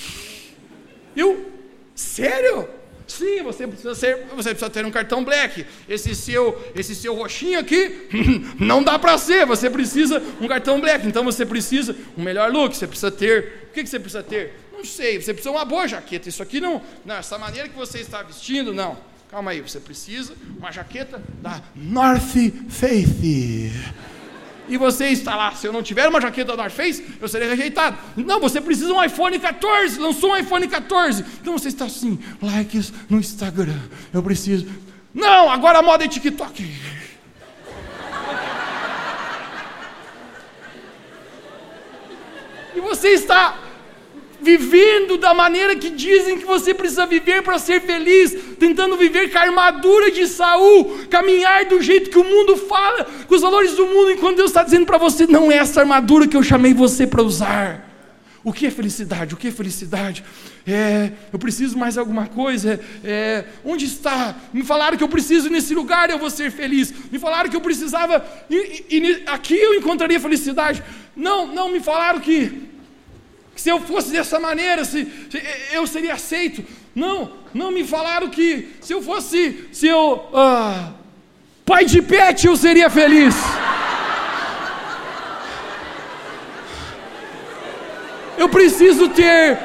Eu, 1.15 1.51
sério? 1.93 2.67
Sim, 3.07 3.43
você 3.43 3.67
precisa, 3.67 3.93
ser, 3.95 4.25
você 4.35 4.49
precisa 4.49 4.69
ter 4.69 4.85
um 4.85 4.91
cartão 4.91 5.23
black. 5.23 5.65
Esse 5.87 6.15
seu, 6.15 6.71
esse 6.75 6.95
seu 6.95 7.13
roxinho 7.15 7.59
aqui 7.59 8.07
não 8.59 8.83
dá 8.83 8.97
para 8.97 9.17
ser. 9.17 9.45
Você 9.45 9.69
precisa 9.69 10.21
um 10.39 10.47
cartão 10.47 10.79
black. 10.79 11.05
Então 11.07 11.23
você 11.23 11.45
precisa 11.45 11.95
um 12.17 12.23
melhor 12.23 12.51
look. 12.51 12.75
Você 12.75 12.87
precisa 12.87 13.11
ter. 13.11 13.67
O 13.69 13.73
que, 13.73 13.83
que 13.83 13.89
você 13.89 13.99
precisa 13.99 14.23
ter? 14.23 14.53
Não 14.71 14.85
sei, 14.85 15.21
você 15.21 15.33
precisa 15.33 15.51
uma 15.51 15.63
boa 15.63 15.87
jaqueta. 15.87 16.27
Isso 16.27 16.43
aqui 16.43 16.59
não, 16.59 16.81
não, 17.05 17.15
essa 17.15 17.37
maneira 17.37 17.69
que 17.69 17.75
você 17.75 17.99
está 17.99 18.21
vestindo, 18.21 18.73
não. 18.73 18.97
Calma 19.31 19.51
aí, 19.51 19.61
você 19.61 19.79
precisa 19.79 20.35
uma 20.57 20.71
jaqueta 20.71 21.21
da 21.41 21.61
North 21.75 22.21
Face. 22.69 23.71
E 24.67 24.77
você 24.77 25.07
está 25.07 25.35
lá, 25.35 25.51
se 25.53 25.67
eu 25.67 25.73
não 25.73 25.83
tiver 25.83 26.07
uma 26.07 26.21
jaqueta 26.21 26.51
da 26.51 26.63
North 26.63 26.73
Face, 26.73 27.03
eu 27.19 27.27
serei 27.27 27.49
rejeitado. 27.49 27.97
Não, 28.15 28.39
você 28.39 28.61
precisa 28.61 28.87
de 28.87 28.93
um 28.93 29.03
iPhone 29.03 29.37
14, 29.37 29.99
lançou 29.99 30.31
um 30.31 30.37
iPhone 30.37 30.67
14. 30.67 31.25
Então 31.41 31.57
você 31.57 31.67
está 31.67 31.85
assim, 31.85 32.17
likes 32.41 32.93
no 33.09 33.19
Instagram. 33.19 33.79
Eu 34.13 34.23
preciso. 34.23 34.65
Não, 35.13 35.49
agora 35.49 35.79
a 35.79 35.81
moda 35.81 36.05
é 36.05 36.07
TikTok. 36.07 36.63
E 42.75 42.81
você 42.81 43.09
está 43.09 43.55
vivendo 44.43 45.17
da 45.17 45.33
maneira 45.33 45.75
que 45.75 45.89
dizem 45.89 46.37
que 46.37 46.45
você 46.45 46.73
precisa 46.73 47.05
viver 47.05 47.41
para 47.41 47.57
ser 47.57 47.81
feliz, 47.81 48.35
tentando 48.59 48.97
viver 48.97 49.31
com 49.31 49.37
a 49.37 49.41
armadura 49.41 50.11
de 50.11 50.27
Saul, 50.27 51.05
caminhar 51.09 51.65
do 51.65 51.81
jeito 51.81 52.09
que 52.09 52.19
o 52.19 52.23
mundo 52.23 52.57
fala, 52.57 53.05
com 53.27 53.33
os 53.33 53.41
valores 53.41 53.73
do 53.73 53.87
mundo, 53.87 54.11
enquanto 54.11 54.37
Deus 54.37 54.51
está 54.51 54.63
dizendo 54.63 54.85
para 54.85 54.97
você: 54.97 55.25
não 55.25 55.51
é 55.51 55.55
essa 55.57 55.79
armadura 55.79 56.27
que 56.27 56.35
eu 56.35 56.43
chamei 56.43 56.73
você 56.73 57.07
para 57.07 57.23
usar. 57.23 57.93
O 58.43 58.51
que 58.51 58.65
é 58.65 58.71
felicidade? 58.71 59.33
O 59.33 59.37
que 59.37 59.47
é 59.47 59.51
felicidade? 59.51 60.21
É, 60.67 61.13
eu 61.31 61.39
preciso 61.39 61.77
mais 61.77 61.97
alguma 61.97 62.27
coisa? 62.27 62.77
É, 63.01 63.45
onde 63.63 63.85
está? 63.85 64.35
Me 64.53 64.63
falaram 64.63 64.97
que 64.97 65.03
eu 65.03 65.07
preciso 65.07 65.49
nesse 65.49 65.73
lugar 65.73 66.09
eu 66.09 66.19
vou 66.19 66.29
ser 66.29 66.51
feliz. 66.51 66.93
Me 67.09 67.17
falaram 67.17 67.49
que 67.49 67.55
eu 67.55 67.61
precisava 67.61 68.25
e, 68.49 69.23
aqui 69.27 69.55
eu 69.55 69.75
encontraria 69.75 70.19
felicidade. 70.19 70.83
Não, 71.15 71.47
não 71.47 71.71
me 71.71 71.79
falaram 71.79 72.19
que 72.19 72.72
se 73.55 73.69
eu 73.69 73.79
fosse 73.79 74.11
dessa 74.11 74.39
maneira, 74.39 74.83
se, 74.83 75.05
se, 75.29 75.43
eu 75.71 75.85
seria 75.85 76.13
aceito. 76.13 76.63
Não, 76.95 77.33
não 77.53 77.71
me 77.71 77.83
falaram 77.83 78.29
que 78.29 78.75
se 78.81 78.93
eu 78.93 79.01
fosse, 79.01 79.67
se 79.71 79.87
eu 79.87 80.29
ah, 80.33 80.91
pai 81.65 81.85
de 81.85 82.01
pet, 82.01 82.45
eu 82.45 82.55
seria 82.55 82.89
feliz. 82.89 83.35
Eu 88.37 88.49
preciso 88.49 89.09
ter 89.09 89.59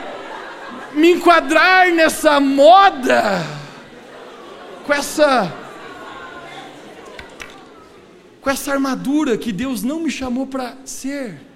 me 0.92 1.12
enquadrar 1.12 1.90
nessa 1.90 2.38
moda 2.38 3.42
com 4.84 4.92
essa 4.92 5.52
com 8.40 8.50
essa 8.50 8.72
armadura 8.72 9.36
que 9.36 9.52
Deus 9.52 9.82
não 9.82 10.00
me 10.00 10.10
chamou 10.10 10.46
para 10.46 10.76
ser. 10.84 11.47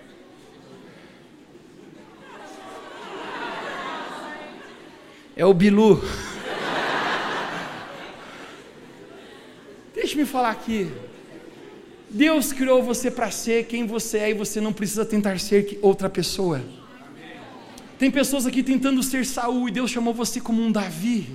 É 5.35 5.47
o 5.47 5.55
Bilu. 5.55 6.03
Deixe-me 9.95 10.27
falar 10.27 10.51
aqui. 10.51 10.91
Deus 12.11 12.53
criou 12.53 12.83
você 12.83 13.11
para 13.11 13.31
ser 13.31 13.65
quem 13.65 13.87
você 13.87 14.19
é 14.19 14.31
e 14.31 14.35
você 14.35 14.61
não 14.61 14.73
precisa 14.73 15.05
tentar 15.05 15.39
ser 15.41 15.79
outra 15.81 16.11
pessoa. 16.11 16.61
Tem 17.99 18.11
pessoas 18.11 18.47
aqui 18.47 18.63
tentando 18.63 19.03
ser 19.03 19.25
Saul 19.25 19.69
e 19.69 19.73
Deus 19.73 19.91
chamou 19.91 20.13
você 20.13 20.41
como 20.41 20.61
um 20.61 20.71
Davi. 20.71 21.29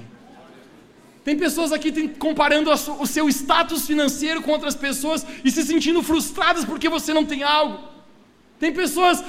Tem 1.23 1.35
pessoas 1.35 1.71
aqui 1.71 2.09
comparando 2.09 2.69
o 2.71 3.07
seu 3.07 3.27
status 3.29 3.87
financeiro 3.87 4.41
com 4.41 4.51
outras 4.51 4.75
pessoas 4.75 5.25
e 5.43 5.49
se 5.49 5.63
sentindo 5.63 6.03
frustradas 6.03 6.63
porque 6.63 6.87
você 6.87 7.13
não 7.13 7.25
tem 7.25 7.41
algo. 7.41 7.79
Tem 8.59 8.71
pessoas 8.71 9.23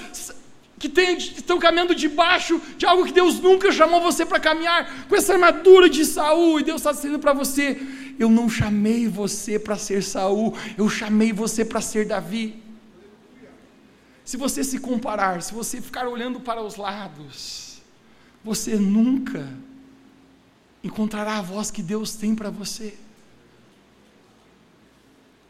que, 0.79 0.89
tem, 0.89 1.16
estão 1.16 1.59
caminhando 1.59 1.95
debaixo 1.95 2.61
de 2.76 2.87
algo 2.87 3.05
que 3.05 3.12
Deus 3.12 3.41
nunca 3.41 3.72
chamou 3.72 4.01
você 4.01 4.24
para 4.24 4.39
caminhar, 4.39 5.07
com 5.09 5.16
essa 5.16 5.33
armadura 5.33 5.89
de 5.89 6.05
Saul, 6.05 6.61
e 6.61 6.62
Deus 6.62 6.81
está 6.81 6.93
dizendo 6.93 7.18
para 7.18 7.33
você: 7.33 7.81
Eu 8.18 8.31
não 8.31 8.49
chamei 8.49 9.09
você 9.09 9.59
para 9.59 9.76
ser 9.76 10.03
Saul, 10.03 10.57
eu 10.76 10.89
chamei 10.89 11.33
você 11.33 11.64
para 11.64 11.81
ser 11.81 12.07
Davi. 12.07 12.62
Se 14.24 14.37
você 14.37 14.62
se 14.62 14.79
comparar, 14.79 15.43
se 15.43 15.53
você 15.53 15.81
ficar 15.81 16.07
olhando 16.07 16.39
para 16.39 16.62
os 16.62 16.76
lados, 16.76 17.81
você 18.45 18.76
nunca 18.76 19.49
encontrará 20.85 21.39
a 21.39 21.43
voz 21.43 21.70
que 21.70 21.83
Deus 21.83 22.14
tem 22.14 22.35
para 22.35 22.51
você. 22.51 22.95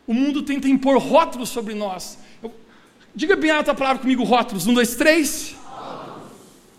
O 0.07 0.14
mundo 0.14 0.43
tenta 0.43 0.68
impor 0.68 0.97
rótulos 0.99 1.51
sobre 1.51 1.74
nós. 1.74 2.18
Diga 3.14 3.36
bem 3.36 3.50
alta 3.50 3.72
a 3.72 3.74
palavra 3.74 4.02
comigo, 4.02 4.22
rótulos. 4.22 4.66
Um, 4.66 4.74
dois, 4.74 4.94
três. 4.94 5.56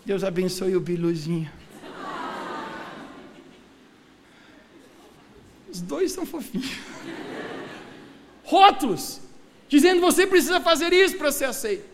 Deus 0.04 0.24
abençoe 0.24 0.76
o 0.76 0.80
Biluzinho. 0.80 1.50
Os 5.70 5.80
dois 5.80 6.12
são 6.12 6.26
fofinhos. 6.26 6.78
Rótulos, 8.42 9.20
dizendo 9.68 10.00
você 10.00 10.26
precisa 10.26 10.60
fazer 10.60 10.92
isso 10.92 11.16
para 11.16 11.30
ser 11.30 11.44
aceito. 11.44 11.84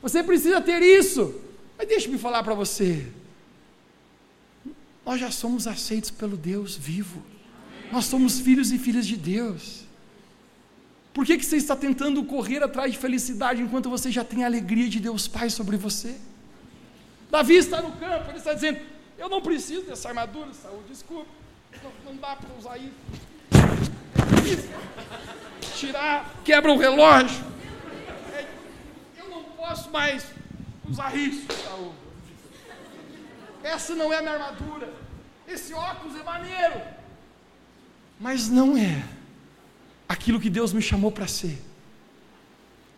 Você 0.00 0.22
precisa 0.22 0.60
ter 0.60 0.80
isso. 0.82 1.34
Mas 1.76 1.88
deixe-me 1.88 2.18
falar 2.18 2.42
para 2.42 2.54
você. 2.54 3.06
Nós 5.04 5.18
já 5.20 5.30
somos 5.30 5.66
aceitos 5.66 6.10
pelo 6.10 6.36
Deus 6.36 6.76
vivo. 6.76 7.22
Nós 7.90 8.04
somos 8.04 8.38
filhos 8.38 8.70
e 8.70 8.78
filhas 8.78 9.06
de 9.06 9.16
Deus. 9.16 9.87
Por 11.12 11.24
que, 11.26 11.36
que 11.36 11.44
você 11.44 11.56
está 11.56 11.74
tentando 11.74 12.22
correr 12.24 12.62
atrás 12.62 12.92
de 12.92 12.98
felicidade 12.98 13.62
enquanto 13.62 13.90
você 13.90 14.10
já 14.10 14.24
tem 14.24 14.44
a 14.44 14.46
alegria 14.46 14.88
de 14.88 15.00
Deus 15.00 15.26
Pai 15.26 15.50
sobre 15.50 15.76
você? 15.76 16.16
Davi 17.30 17.56
está 17.56 17.82
no 17.82 17.92
campo, 17.92 18.30
ele 18.30 18.38
está 18.38 18.54
dizendo: 18.54 18.80
Eu 19.18 19.28
não 19.28 19.42
preciso 19.42 19.82
dessa 19.82 20.08
armadura, 20.08 20.52
Saúl, 20.54 20.82
desculpe, 20.88 21.28
não, 21.82 22.12
não 22.12 22.20
dá 22.20 22.36
para 22.36 22.48
usar 22.58 22.78
isso. 22.78 24.68
Tirar, 25.76 26.34
quebra 26.44 26.72
o 26.72 26.78
relógio. 26.78 27.44
Eu 29.16 29.28
não 29.28 29.42
posso 29.44 29.90
mais 29.90 30.26
usar 30.88 31.14
isso, 31.16 31.46
Saúl. 31.64 31.92
Essa 33.62 33.94
não 33.94 34.12
é 34.12 34.18
a 34.18 34.22
minha 34.22 34.34
armadura. 34.34 34.92
Esse 35.46 35.74
óculos 35.74 36.18
é 36.18 36.22
maneiro. 36.22 36.80
Mas 38.20 38.48
não 38.48 38.76
é 38.76 39.02
aquilo 40.08 40.40
que 40.40 40.48
Deus 40.48 40.72
me 40.72 40.80
chamou 40.80 41.12
para 41.12 41.26
ser. 41.26 41.58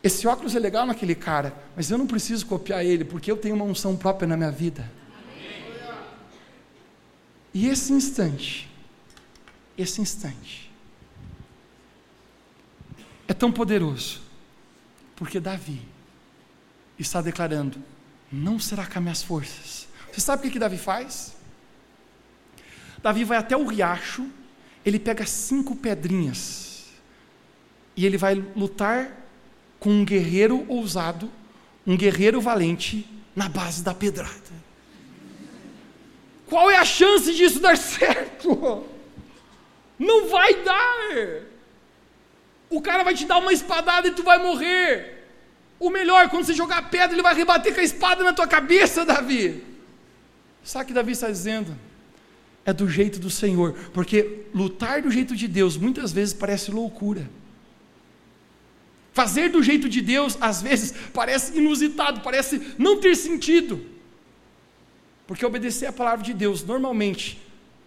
Esse 0.02 0.26
óculos 0.26 0.54
é 0.54 0.58
legal 0.58 0.86
naquele 0.86 1.14
cara, 1.14 1.52
mas 1.76 1.90
eu 1.90 1.98
não 1.98 2.06
preciso 2.06 2.46
copiar 2.46 2.84
ele, 2.84 3.04
porque 3.04 3.30
eu 3.30 3.36
tenho 3.36 3.54
uma 3.54 3.64
unção 3.64 3.96
própria 3.96 4.26
na 4.26 4.36
minha 4.36 4.50
vida. 4.50 4.90
E 7.52 7.66
esse 7.66 7.92
instante, 7.92 8.70
esse 9.76 10.00
instante, 10.00 10.70
é 13.26 13.34
tão 13.34 13.50
poderoso, 13.50 14.20
porque 15.16 15.40
Davi 15.40 15.82
está 16.98 17.20
declarando: 17.20 17.82
não 18.30 18.58
será 18.58 18.86
com 18.86 18.98
as 18.98 19.02
minhas 19.02 19.22
forças, 19.22 19.88
você 20.11 20.20
sabe 20.20 20.40
o 20.40 20.42
que, 20.44 20.52
que 20.52 20.58
Davi 20.58 20.78
faz? 20.78 21.36
Davi 23.02 23.24
vai 23.24 23.36
até 23.36 23.56
o 23.56 23.66
riacho, 23.66 24.26
ele 24.84 24.98
pega 24.98 25.26
cinco 25.26 25.74
pedrinhas 25.74 26.69
e 28.01 28.07
ele 28.07 28.16
vai 28.16 28.34
lutar 28.57 29.14
com 29.78 29.90
um 29.90 30.07
guerreiro 30.07 30.64
ousado, 30.68 31.30
um 31.86 31.94
guerreiro 31.94 32.40
valente, 32.40 33.07
na 33.36 33.46
base 33.46 33.82
da 33.82 33.92
pedrada. 33.92 34.55
Qual 36.46 36.70
é 36.70 36.78
a 36.78 36.84
chance 36.84 37.34
disso 37.34 37.61
dar 37.61 37.76
certo? 37.76 38.86
Não 39.98 40.30
vai 40.30 40.64
dar. 40.64 41.42
O 42.70 42.80
cara 42.80 43.03
vai 43.03 43.12
te 43.12 43.26
dar 43.26 43.36
uma 43.36 43.53
espadada 43.53 44.09
e 44.09 44.12
tu 44.12 44.22
vai 44.22 44.42
morrer. 44.42 45.26
O 45.78 45.90
melhor, 45.90 46.30
quando 46.30 46.46
você 46.46 46.55
jogar 46.55 46.78
a 46.78 46.82
pedra, 46.82 47.12
ele 47.12 47.22
vai 47.22 47.34
rebater 47.34 47.74
com 47.74 47.80
a 47.80 47.84
espada 47.84 48.24
na 48.24 48.32
tua 48.32 48.46
cabeça, 48.46 49.05
Davi. 49.05 49.62
Sabe 50.64 50.84
o 50.84 50.88
que 50.88 50.94
Davi 50.94 51.12
está 51.12 51.28
dizendo? 51.28 51.76
É 52.64 52.72
do 52.72 52.88
jeito 52.88 53.18
do 53.18 53.28
Senhor, 53.28 53.74
porque 53.92 54.46
lutar 54.55 55.03
do 55.03 55.11
jeito 55.11 55.36
de 55.36 55.46
Deus 55.46 55.76
muitas 55.76 56.12
vezes 56.12 56.32
parece 56.32 56.70
loucura. 56.70 57.28
Fazer 59.20 59.50
do 59.50 59.62
jeito 59.62 59.86
de 59.86 60.00
Deus, 60.00 60.38
às 60.40 60.62
vezes, 60.62 60.94
parece 61.12 61.58
inusitado, 61.58 62.22
parece 62.22 62.58
não 62.78 62.98
ter 62.98 63.14
sentido. 63.14 63.84
Porque 65.26 65.44
obedecer 65.44 65.84
a 65.84 65.92
palavra 65.92 66.24
de 66.24 66.32
Deus, 66.32 66.64
normalmente, 66.64 67.38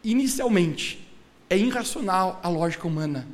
inicialmente, 0.03 1.03
é 1.49 1.57
irracional 1.57 2.39
à 2.43 2.49
lógica 2.49 2.88
humana. 2.88 3.27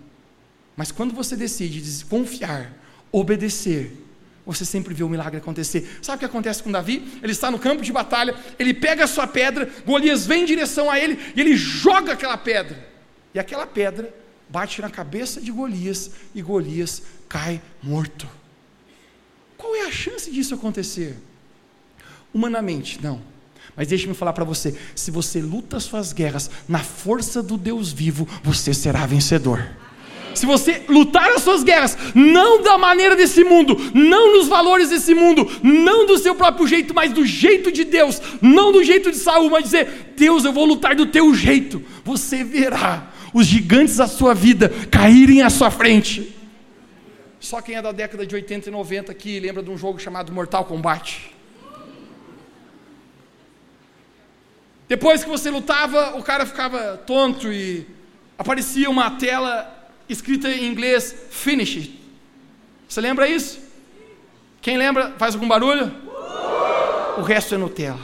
Mas 0.77 0.93
quando 0.93 1.13
você 1.13 1.35
decide 1.35 2.05
confiar, 2.05 2.71
obedecer, 3.11 3.91
você 4.45 4.63
sempre 4.63 4.93
vê 4.93 5.03
o 5.03 5.09
milagre 5.09 5.39
acontecer. 5.39 5.99
Sabe 6.01 6.15
o 6.15 6.19
que 6.19 6.25
acontece 6.25 6.63
com 6.63 6.71
Davi? 6.71 7.19
Ele 7.21 7.33
está 7.33 7.51
no 7.51 7.59
campo 7.59 7.81
de 7.81 7.91
batalha, 7.91 8.33
ele 8.57 8.73
pega 8.73 9.03
a 9.03 9.07
sua 9.07 9.27
pedra, 9.27 9.69
Golias 9.85 10.25
vem 10.25 10.43
em 10.43 10.45
direção 10.45 10.89
a 10.89 10.97
ele 10.97 11.19
e 11.35 11.41
ele 11.41 11.57
joga 11.57 12.13
aquela 12.13 12.37
pedra. 12.37 12.87
E 13.33 13.39
aquela 13.39 13.67
pedra 13.67 14.17
bate 14.47 14.81
na 14.81 14.89
cabeça 14.89 15.41
de 15.41 15.51
Golias 15.51 16.11
e 16.33 16.41
Golias 16.41 17.03
cai 17.29 17.61
morto. 17.81 18.27
Qual 19.55 19.75
é 19.75 19.85
a 19.85 19.91
chance 19.91 20.29
disso 20.29 20.55
acontecer? 20.55 21.15
Humanamente, 22.33 22.99
não. 23.01 23.21
Mas 23.75 23.87
deixe-me 23.87 24.13
falar 24.13 24.33
para 24.33 24.43
você: 24.43 24.77
se 24.95 25.11
você 25.11 25.41
luta 25.41 25.79
suas 25.79 26.11
guerras 26.11 26.49
na 26.67 26.79
força 26.79 27.41
do 27.41 27.57
Deus 27.57 27.91
vivo, 27.91 28.27
você 28.43 28.73
será 28.73 29.05
vencedor 29.05 29.65
se 30.39 30.45
você 30.45 30.83
lutar 30.87 31.29
as 31.31 31.43
suas 31.43 31.63
guerras, 31.63 31.97
não 32.15 32.61
da 32.61 32.77
maneira 32.77 33.13
desse 33.13 33.43
mundo, 33.43 33.77
não 33.93 34.37
nos 34.37 34.47
valores 34.47 34.89
desse 34.89 35.13
mundo, 35.13 35.45
não 35.61 36.05
do 36.05 36.17
seu 36.17 36.33
próprio 36.33 36.65
jeito, 36.65 36.93
mas 36.93 37.11
do 37.11 37.25
jeito 37.25 37.71
de 37.71 37.83
Deus, 37.83 38.21
não 38.41 38.71
do 38.71 38.81
jeito 38.81 39.11
de 39.11 39.17
Saul, 39.17 39.49
mas 39.49 39.65
dizer: 39.65 40.13
Deus, 40.15 40.45
eu 40.45 40.53
vou 40.53 40.65
lutar 40.65 40.95
do 40.95 41.05
teu 41.05 41.35
jeito, 41.35 41.83
você 42.05 42.41
verá 42.41 43.11
os 43.33 43.45
gigantes 43.45 43.97
da 43.97 44.07
sua 44.07 44.33
vida 44.33 44.71
caírem 44.89 45.41
à 45.41 45.49
sua 45.49 45.69
frente. 45.69 46.38
Só 47.39 47.61
quem 47.61 47.75
é 47.75 47.81
da 47.81 47.91
década 47.91 48.25
de 48.25 48.35
80 48.35 48.67
e 48.67 48.71
90 48.71 49.11
aqui 49.11 49.39
lembra 49.39 49.63
de 49.63 49.69
um 49.69 49.77
jogo 49.77 49.97
chamado 49.97 50.31
Mortal 50.31 50.65
Kombat. 50.65 51.33
Depois 54.89 55.23
que 55.23 55.29
você 55.29 55.49
lutava, 55.49 56.17
o 56.17 56.23
cara 56.23 56.45
ficava 56.45 56.97
tonto 56.97 57.53
e 57.53 57.87
aparecia 58.37 58.89
uma 58.89 59.11
tela 59.11 59.89
escrita 60.09 60.49
em 60.49 60.65
inglês 60.65 61.15
finish. 61.29 61.91
Você 62.87 62.99
lembra 62.99 63.27
isso? 63.27 63.59
Quem 64.61 64.77
lembra, 64.77 65.13
faz 65.17 65.35
algum 65.35 65.47
barulho? 65.47 65.93
O 67.17 67.21
resto 67.21 67.55
é 67.55 67.57
Nutella. 67.57 67.99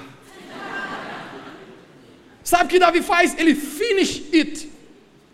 Sabe 2.44 2.66
o 2.66 2.68
que 2.68 2.80
Davi 2.80 3.02
faz? 3.02 3.38
Ele 3.38 3.56
finish 3.56 4.24
it. 4.32 4.72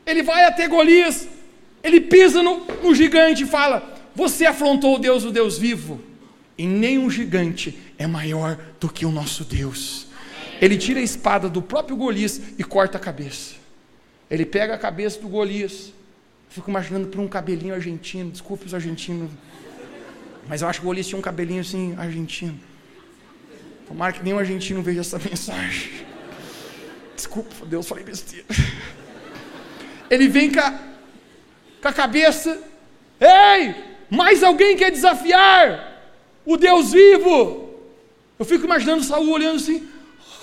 Ele 0.05 0.23
vai 0.23 0.45
até 0.45 0.67
Golias, 0.67 1.27
ele 1.83 2.01
pisa 2.01 2.43
no, 2.43 2.65
no 2.83 2.93
gigante 2.93 3.43
e 3.43 3.47
fala: 3.47 3.97
Você 4.15 4.45
afrontou 4.45 4.95
o 4.95 4.99
Deus, 4.99 5.23
o 5.23 5.31
Deus 5.31 5.57
vivo. 5.57 5.99
e 6.57 6.67
nenhum 6.67 7.09
gigante 7.09 7.77
é 7.97 8.05
maior 8.05 8.57
do 8.79 8.89
que 8.89 9.05
o 9.05 9.11
nosso 9.11 9.43
Deus. 9.43 10.07
Ele 10.61 10.77
tira 10.77 10.99
a 10.99 11.03
espada 11.03 11.49
do 11.49 11.61
próprio 11.61 11.97
Golias 11.97 12.39
e 12.57 12.63
corta 12.63 12.97
a 12.97 13.01
cabeça. 13.01 13.55
Ele 14.29 14.45
pega 14.45 14.75
a 14.75 14.77
cabeça 14.77 15.19
do 15.19 15.27
Golias. 15.27 15.91
Fico 16.49 16.69
imaginando 16.69 17.07
por 17.07 17.19
um 17.19 17.27
cabelinho 17.27 17.73
argentino. 17.73 18.29
Desculpe 18.29 18.65
os 18.65 18.73
argentinos. 18.73 19.31
Mas 20.47 20.61
eu 20.61 20.67
acho 20.67 20.79
que 20.79 20.85
o 20.85 20.87
Golias 20.87 21.07
tinha 21.07 21.17
um 21.17 21.21
cabelinho 21.21 21.61
assim, 21.61 21.95
argentino. 21.97 22.59
Tomara 23.87 24.13
que 24.13 24.23
nenhum 24.23 24.37
argentino 24.37 24.83
veja 24.83 25.01
essa 25.01 25.17
mensagem. 25.27 25.91
Desculpa, 27.15 27.65
Deus, 27.65 27.87
falei 27.87 28.03
besteira. 28.03 28.45
Ele 30.09 30.27
vem 30.27 30.51
a, 30.59 30.90
com 31.81 31.87
a 31.87 31.93
cabeça. 31.93 32.61
Ei, 33.19 33.75
mais 34.09 34.43
alguém 34.43 34.77
quer 34.77 34.91
desafiar 34.91 35.91
o 36.45 36.57
Deus 36.57 36.91
vivo? 36.91 37.69
Eu 38.37 38.45
fico 38.45 38.65
imaginando 38.65 39.03
Saul 39.03 39.29
olhando 39.29 39.57
assim. 39.57 39.87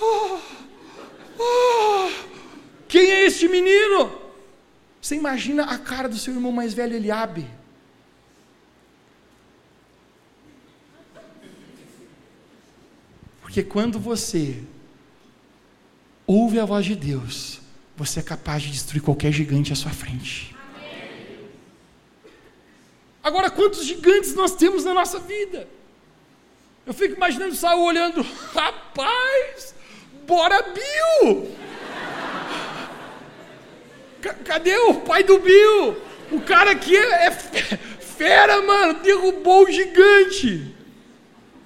Oh, 0.01 0.39
oh, 1.39 2.11
quem 2.87 3.11
é 3.11 3.25
este 3.27 3.49
menino? 3.49 4.13
Você 5.01 5.15
imagina 5.15 5.65
a 5.65 5.79
cara 5.79 6.09
do 6.09 6.19
seu 6.19 6.35
irmão 6.35 6.53
mais 6.53 6.75
velho, 6.75 6.95
Eliabe. 6.95 7.47
Porque 13.41 13.63
quando 13.63 13.99
você 13.99 14.63
ouve 16.27 16.61
a 16.61 16.65
voz 16.65 16.85
de 16.85 16.95
Deus, 16.95 17.61
você 17.97 18.21
é 18.21 18.23
capaz 18.23 18.63
de 18.63 18.71
destruir 18.71 19.01
qualquer 19.01 19.33
gigante 19.33 19.73
à 19.73 19.77
sua 19.77 19.91
frente. 19.91 20.55
Agora, 23.23 23.51
quantos 23.51 23.85
gigantes 23.85 24.35
nós 24.35 24.55
temos 24.55 24.85
na 24.85 24.95
nossa 24.95 25.19
vida? 25.19 25.69
Eu 26.87 26.95
fico 26.95 27.15
imaginando 27.15 27.55
Saul 27.55 27.85
olhando, 27.85 28.23
rapaz, 28.55 29.75
bora 30.27 30.63
Bill! 30.63 31.57
Cadê 34.45 34.77
o 34.77 34.95
pai 35.03 35.23
do 35.23 35.39
Bill? 35.39 35.97
O 36.33 36.41
cara 36.41 36.73
aqui 36.73 36.97
é, 36.97 37.27
é 37.27 37.31
fera, 37.31 38.61
mano, 38.63 39.01
derrubou 39.01 39.65
o 39.65 39.71
gigante. 39.71 40.75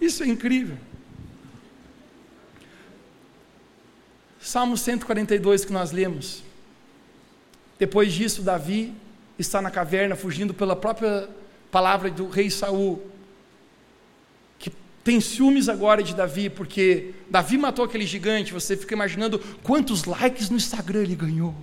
Isso 0.00 0.22
é 0.22 0.26
incrível. 0.26 0.76
Salmo 4.40 4.76
142 4.76 5.64
que 5.64 5.72
nós 5.72 5.92
lemos. 5.92 6.42
Depois 7.78 8.12
disso, 8.12 8.42
Davi 8.42 8.92
está 9.38 9.62
na 9.62 9.70
caverna 9.70 10.14
fugindo 10.14 10.52
pela 10.52 10.76
própria 10.76 11.28
palavra 11.72 12.10
do 12.10 12.28
rei 12.28 12.50
Saul, 12.50 13.02
que 14.58 14.70
tem 15.02 15.20
ciúmes 15.20 15.70
agora 15.70 16.02
de 16.02 16.14
Davi, 16.14 16.50
porque 16.50 17.14
Davi 17.30 17.56
matou 17.56 17.82
aquele 17.82 18.06
gigante. 18.06 18.52
Você 18.52 18.76
fica 18.76 18.94
imaginando 18.94 19.38
quantos 19.62 20.04
likes 20.04 20.50
no 20.50 20.58
Instagram 20.58 21.00
ele 21.00 21.16
ganhou. 21.16 21.54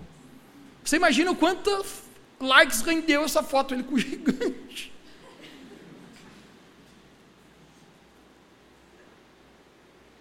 Você 0.83 0.95
imagina 0.95 1.33
quantos 1.35 2.01
likes 2.41 2.81
rendeu 2.81 3.23
essa 3.23 3.43
foto 3.43 3.75
ele 3.75 3.83
com 3.83 3.93
o 3.93 3.99
gigante. 3.99 4.91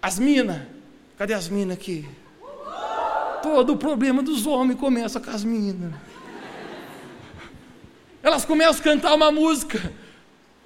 As 0.03 0.19
minas, 0.19 0.63
cadê 1.17 1.33
as 1.33 1.49
minas 1.49 1.79
aqui? 1.79 2.07
Todo 3.43 3.73
o 3.73 3.77
problema 3.77 4.23
dos 4.23 4.47
homens 4.47 4.79
começa 4.79 5.19
com 5.19 5.31
as 5.31 5.43
minas. 5.43 5.95
Elas 8.23 8.45
começam 8.45 8.81
a 8.81 8.85
cantar 8.85 9.15
uma 9.15 9.31
música 9.31 9.93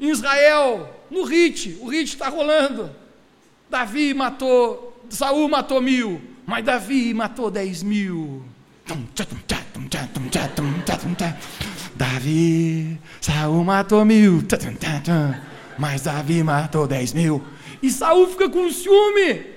em 0.01 0.11
Israel, 0.11 1.03
no 1.11 1.23
Rit, 1.23 1.79
o 1.81 1.89
Rit 1.89 2.09
está 2.09 2.29
rolando. 2.29 2.91
Davi 3.71 4.13
matou, 4.15 5.01
Saul 5.09 5.49
matou 5.49 5.81
mil, 5.81 6.21
mas 6.47 6.65
Davi 6.65 7.15
matou 7.15 7.51
dez 7.51 7.83
mil. 7.83 8.43
Davi, 11.95 12.99
Saul 13.21 13.65
matou 13.65 14.05
mil, 14.05 14.43
mas 15.79 16.03
Davi 16.03 16.43
matou 16.43 16.87
dez 16.87 17.13
mil. 17.13 17.43
E 17.83 17.91
Saul 17.91 18.29
fica 18.29 18.49
com 18.49 18.71
ciúme 18.71 19.53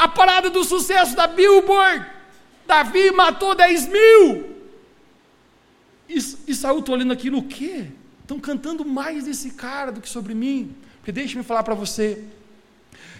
a 0.00 0.08
parada 0.08 0.48
do 0.48 0.64
sucesso 0.64 1.14
da 1.14 1.26
Billboard. 1.26 2.06
Davi 2.66 3.10
matou 3.10 3.54
10 3.54 3.88
mil. 3.88 4.49
E, 6.10 6.18
e 6.48 6.54
Saul 6.56 6.80
está 6.80 6.92
olhando 6.92 7.12
aquilo, 7.12 7.38
o 7.38 7.44
quê? 7.44 7.86
Estão 8.20 8.40
cantando 8.40 8.84
mais 8.84 9.24
desse 9.24 9.50
cara 9.50 9.92
do 9.92 10.00
que 10.00 10.08
sobre 10.08 10.34
mim. 10.34 10.74
Porque 10.96 11.12
deixe-me 11.12 11.44
falar 11.44 11.62
para 11.62 11.74
você: 11.74 12.24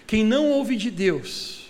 quem 0.08 0.24
não 0.24 0.50
ouve 0.50 0.74
de 0.74 0.90
Deus, 0.90 1.68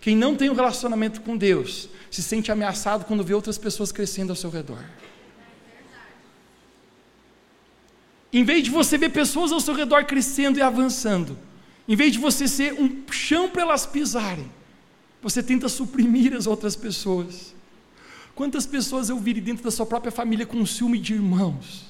quem 0.00 0.16
não 0.16 0.36
tem 0.36 0.48
um 0.48 0.54
relacionamento 0.54 1.20
com 1.20 1.36
Deus, 1.36 1.88
se 2.08 2.22
sente 2.22 2.52
ameaçado 2.52 3.04
quando 3.04 3.24
vê 3.24 3.34
outras 3.34 3.58
pessoas 3.58 3.90
crescendo 3.90 4.30
ao 4.30 4.36
seu 4.36 4.50
redor. 4.50 4.84
Em 8.32 8.44
vez 8.44 8.62
de 8.62 8.70
você 8.70 8.96
ver 8.96 9.10
pessoas 9.10 9.50
ao 9.50 9.60
seu 9.60 9.74
redor 9.74 10.04
crescendo 10.04 10.58
e 10.58 10.62
avançando, 10.62 11.36
em 11.88 11.96
vez 11.96 12.12
de 12.12 12.18
você 12.20 12.46
ser 12.46 12.72
um 12.72 13.02
chão 13.10 13.48
para 13.48 13.62
elas 13.62 13.84
pisarem, 13.84 14.50
você 15.20 15.42
tenta 15.42 15.68
suprimir 15.68 16.34
as 16.34 16.46
outras 16.46 16.76
pessoas. 16.76 17.52
Quantas 18.34 18.66
pessoas 18.66 19.08
eu 19.08 19.18
vi 19.18 19.34
dentro 19.34 19.62
da 19.62 19.70
sua 19.70 19.84
própria 19.84 20.10
família 20.10 20.46
com 20.46 20.64
ciúme 20.64 20.98
de 20.98 21.14
irmãos? 21.14 21.84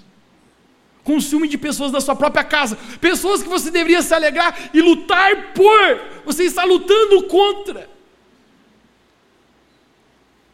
Com 1.05 1.21
ciúme 1.21 1.49
de 1.49 1.59
pessoas 1.59 1.91
da 1.91 2.01
sua 2.01 2.15
própria 2.15 2.45
casa, 2.45 2.77
pessoas 3.01 3.43
que 3.43 3.49
você 3.49 3.71
deveria 3.71 4.03
se 4.03 4.15
alegrar 4.15 4.71
e 4.73 4.81
lutar 4.81 5.53
por, 5.53 6.25
você 6.25 6.45
está 6.45 6.65
lutando 6.65 7.25
contra. 7.25 7.91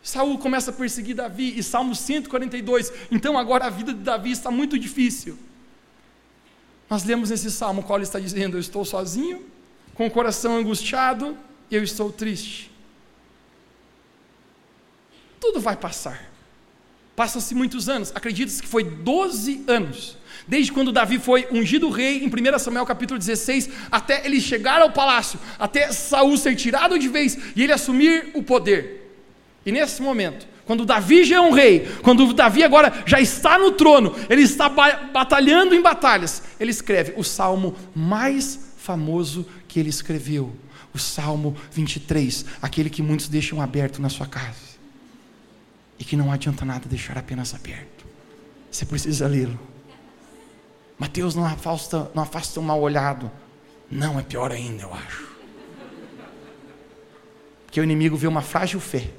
Saul 0.03 0.39
começa 0.39 0.71
a 0.71 0.75
perseguir 0.75 1.15
Davi, 1.15 1.59
e 1.59 1.63
Salmo 1.63 1.95
142. 1.95 2.93
Então 3.11 3.37
agora 3.37 3.67
a 3.67 3.71
vida 3.71 3.93
de 3.93 4.01
Davi 4.01 4.31
está 4.31 4.51
muito 4.51 4.79
difícil. 4.79 5.39
Nós 6.89 7.05
lemos 7.05 7.29
nesse 7.29 7.51
salmo 7.51 7.83
qual 7.83 7.99
ele 7.99 8.05
está 8.05 8.19
dizendo: 8.19 8.57
Eu 8.57 8.61
estou 8.61 8.85
sozinho, 8.87 9.45
com 9.93 10.07
o 10.07 10.11
coração 10.11 10.57
angustiado, 10.57 11.37
eu 11.71 11.83
estou 11.83 12.11
triste. 12.11 12.71
Tudo 15.41 15.61
vai 15.61 15.77
passar. 15.77 16.29
Passam-se 17.15 17.55
muitos 17.55 17.89
anos, 17.89 18.13
acredita-se 18.15 18.63
que 18.63 18.69
foi 18.69 18.85
12 18.85 19.65
anos, 19.67 20.17
desde 20.47 20.71
quando 20.71 20.93
Davi 20.93 21.19
foi 21.19 21.49
ungido 21.51 21.91
rei, 21.91 22.23
em 22.23 22.29
1 22.29 22.59
Samuel 22.61 22.87
capítulo 22.87 23.19
16, 23.19 23.69
até 23.91 24.25
ele 24.25 24.41
chegar 24.41 24.81
ao 24.81 24.93
palácio, 24.93 25.39
até 25.59 25.91
Saul 25.91 26.37
ser 26.37 26.55
tirado 26.55 26.97
de 26.97 27.09
vez 27.09 27.37
e 27.57 27.65
ele 27.65 27.73
assumir 27.73 28.31
o 28.35 28.43
poder. 28.43 29.13
E 29.67 29.73
nesse 29.73 30.01
momento, 30.01 30.47
quando 30.65 30.85
Davi 30.85 31.25
já 31.25 31.37
é 31.37 31.41
um 31.41 31.51
rei, 31.51 31.89
quando 32.03 32.33
Davi 32.33 32.63
agora 32.63 33.03
já 33.05 33.21
está 33.21 33.59
no 33.59 33.73
trono, 33.73 34.15
ele 34.31 34.43
está 34.43 34.69
batalhando 34.69 35.75
em 35.75 35.83
batalhas, 35.83 36.43
ele 36.61 36.71
escreve 36.71 37.15
o 37.17 37.25
salmo 37.25 37.75
mais 37.97 38.75
famoso 38.77 39.45
que 39.67 39.81
ele 39.81 39.91
escreveu, 39.91 40.55
o 40.95 40.99
Salmo 40.99 41.57
23, 41.73 42.45
aquele 42.63 42.89
que 42.89 43.03
muitos 43.03 43.29
deixam 43.29 43.61
aberto 43.61 44.01
na 44.01 44.09
sua 44.09 44.27
casa, 44.27 44.68
e 45.99 46.05
que 46.05 46.17
não 46.17 46.31
adianta 46.33 46.65
nada 46.65 46.89
deixar 46.89 47.19
apenas 47.19 47.55
aberto, 47.55 48.07
você 48.71 48.85
precisa 48.85 49.27
lê-lo. 49.27 49.59
Mateus 50.99 51.35
não 51.35 51.45
afasta, 51.45 52.11
não 52.15 52.23
afasta 52.23 52.59
um 52.61 52.63
mal 52.63 52.81
olhado, 52.81 53.31
não, 53.91 54.19
é 54.19 54.23
pior 54.23 54.53
ainda, 54.53 54.83
eu 54.83 54.93
acho. 54.93 55.29
Porque 57.67 57.81
o 57.81 57.85
inimigo 57.85 58.17
vê 58.17 58.27
uma 58.27 58.43
frágil 58.43 58.81
fé 58.81 59.11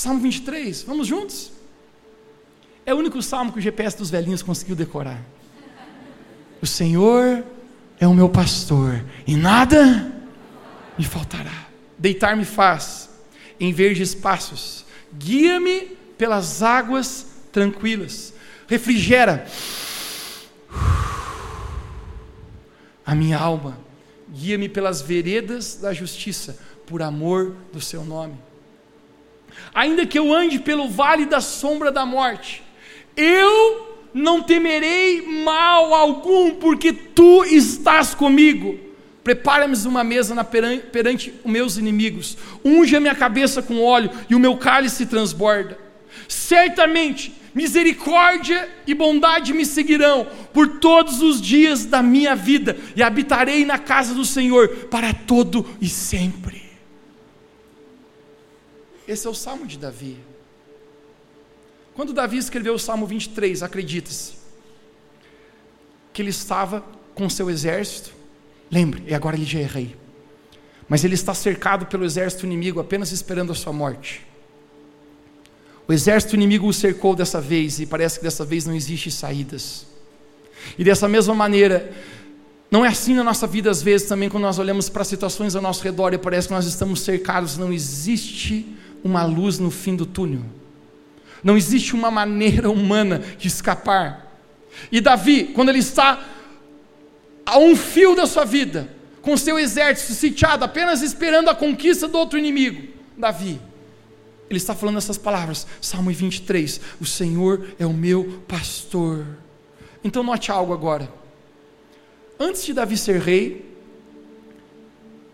Salmo 0.00 0.20
23, 0.20 0.82
vamos 0.84 1.06
juntos? 1.06 1.52
É 2.86 2.94
o 2.94 2.96
único 2.96 3.20
salmo 3.20 3.52
que 3.52 3.58
o 3.58 3.60
GPS 3.60 3.98
dos 3.98 4.08
velhinhos 4.08 4.42
conseguiu 4.42 4.74
decorar. 4.74 5.20
O 6.62 6.66
Senhor 6.66 7.44
é 7.98 8.06
o 8.06 8.14
meu 8.14 8.26
pastor, 8.26 9.04
e 9.26 9.36
nada 9.36 10.10
me 10.96 11.04
faltará. 11.04 11.66
Deitar-me 11.98 12.46
faz 12.46 13.09
em 13.60 13.72
verdes 13.72 14.14
passos, 14.14 14.86
guia-me 15.14 15.96
pelas 16.16 16.62
águas 16.62 17.26
tranquilas, 17.52 18.32
refrigera 18.66 19.46
a 23.04 23.14
minha 23.14 23.38
alma, 23.38 23.78
guia-me 24.28 24.68
pelas 24.68 25.02
veredas 25.02 25.76
da 25.76 25.92
justiça, 25.92 26.58
por 26.86 27.02
amor 27.02 27.54
do 27.72 27.80
seu 27.80 28.04
nome. 28.04 28.34
Ainda 29.74 30.06
que 30.06 30.18
eu 30.18 30.32
ande 30.32 30.58
pelo 30.58 30.88
vale 30.88 31.26
da 31.26 31.40
sombra 31.40 31.92
da 31.92 32.04
morte, 32.06 32.62
eu 33.16 33.98
não 34.12 34.42
temerei 34.42 35.22
mal 35.44 35.94
algum, 35.94 36.56
porque 36.56 36.92
tu 36.92 37.44
estás 37.44 38.14
comigo. 38.14 38.89
Prepara-me 39.30 39.76
uma 39.86 40.02
mesa 40.02 40.34
na 40.34 40.42
perante, 40.42 40.86
perante 40.86 41.34
os 41.44 41.48
meus 41.48 41.76
inimigos, 41.76 42.36
unge 42.64 42.96
a 42.96 43.00
minha 43.00 43.14
cabeça 43.14 43.62
com 43.62 43.80
óleo 43.80 44.10
e 44.28 44.34
o 44.34 44.40
meu 44.40 44.56
cálice 44.56 45.06
transborda. 45.06 45.78
Certamente 46.26 47.32
Misericórdia 47.54 48.68
e 48.86 48.94
bondade 48.94 49.52
me 49.52 49.64
seguirão 49.64 50.26
por 50.52 50.78
todos 50.78 51.20
os 51.20 51.40
dias 51.40 51.84
da 51.84 52.00
minha 52.00 52.36
vida, 52.36 52.76
e 52.94 53.02
habitarei 53.02 53.64
na 53.64 53.76
casa 53.76 54.14
do 54.14 54.24
Senhor 54.24 54.86
para 54.86 55.12
todo 55.12 55.66
e 55.80 55.88
sempre. 55.88 56.62
Esse 59.06 59.26
é 59.26 59.30
o 59.30 59.34
salmo 59.34 59.66
de 59.66 59.76
Davi. 59.76 60.16
Quando 61.94 62.12
Davi 62.12 62.36
escreveu 62.36 62.74
o 62.74 62.78
salmo 62.78 63.04
23, 63.04 63.64
acredita-se 63.64 64.34
que 66.12 66.22
ele 66.22 66.30
estava 66.30 66.84
com 67.16 67.28
seu 67.28 67.50
exército. 67.50 68.19
Lembre, 68.70 69.02
e 69.06 69.14
agora 69.14 69.36
ele 69.36 69.44
já 69.44 69.58
é 69.58 69.66
rei. 69.66 69.96
Mas 70.88 71.04
ele 71.04 71.14
está 71.14 71.34
cercado 71.34 71.86
pelo 71.86 72.04
exército 72.04 72.46
inimigo, 72.46 72.80
apenas 72.80 73.12
esperando 73.12 73.52
a 73.52 73.54
sua 73.54 73.72
morte. 73.72 74.26
O 75.88 75.92
exército 75.92 76.36
inimigo 76.36 76.68
o 76.68 76.72
cercou 76.72 77.16
dessa 77.16 77.40
vez 77.40 77.80
e 77.80 77.86
parece 77.86 78.18
que 78.18 78.24
dessa 78.24 78.44
vez 78.44 78.64
não 78.64 78.74
existe 78.74 79.10
saídas. 79.10 79.86
E 80.78 80.84
dessa 80.84 81.08
mesma 81.08 81.34
maneira, 81.34 81.90
não 82.70 82.84
é 82.84 82.88
assim 82.88 83.14
na 83.14 83.24
nossa 83.24 83.46
vida 83.46 83.70
às 83.70 83.82
vezes 83.82 84.06
também 84.06 84.28
quando 84.28 84.44
nós 84.44 84.58
olhamos 84.58 84.88
para 84.88 85.02
situações 85.02 85.56
ao 85.56 85.62
nosso 85.62 85.82
redor 85.82 86.14
e 86.14 86.18
parece 86.18 86.46
que 86.46 86.54
nós 86.54 86.66
estamos 86.66 87.00
cercados, 87.00 87.58
não 87.58 87.72
existe 87.72 88.66
uma 89.02 89.24
luz 89.24 89.58
no 89.58 89.70
fim 89.70 89.96
do 89.96 90.06
túnel. 90.06 90.42
Não 91.42 91.56
existe 91.56 91.94
uma 91.94 92.10
maneira 92.10 92.70
humana 92.70 93.20
de 93.38 93.48
escapar. 93.48 94.30
E 94.92 95.00
Davi, 95.00 95.44
quando 95.54 95.70
ele 95.70 95.78
está 95.78 96.24
a 97.50 97.58
um 97.58 97.74
fio 97.76 98.14
da 98.14 98.26
sua 98.26 98.44
vida, 98.44 98.88
com 99.20 99.36
seu 99.36 99.58
exército 99.58 100.12
sitiado, 100.14 100.64
apenas 100.64 101.02
esperando 101.02 101.50
a 101.50 101.54
conquista 101.54 102.08
do 102.08 102.16
outro 102.16 102.38
inimigo, 102.38 102.88
Davi, 103.16 103.60
ele 104.48 104.56
está 104.56 104.74
falando 104.74 104.98
essas 104.98 105.18
palavras, 105.18 105.66
Salmo 105.80 106.10
23: 106.10 106.80
O 107.00 107.06
Senhor 107.06 107.68
é 107.78 107.86
o 107.86 107.92
meu 107.92 108.42
pastor. 108.48 109.24
Então, 110.02 110.22
note 110.22 110.50
algo 110.50 110.72
agora. 110.72 111.08
Antes 112.38 112.64
de 112.64 112.72
Davi 112.72 112.96
ser 112.96 113.20
rei, 113.20 113.64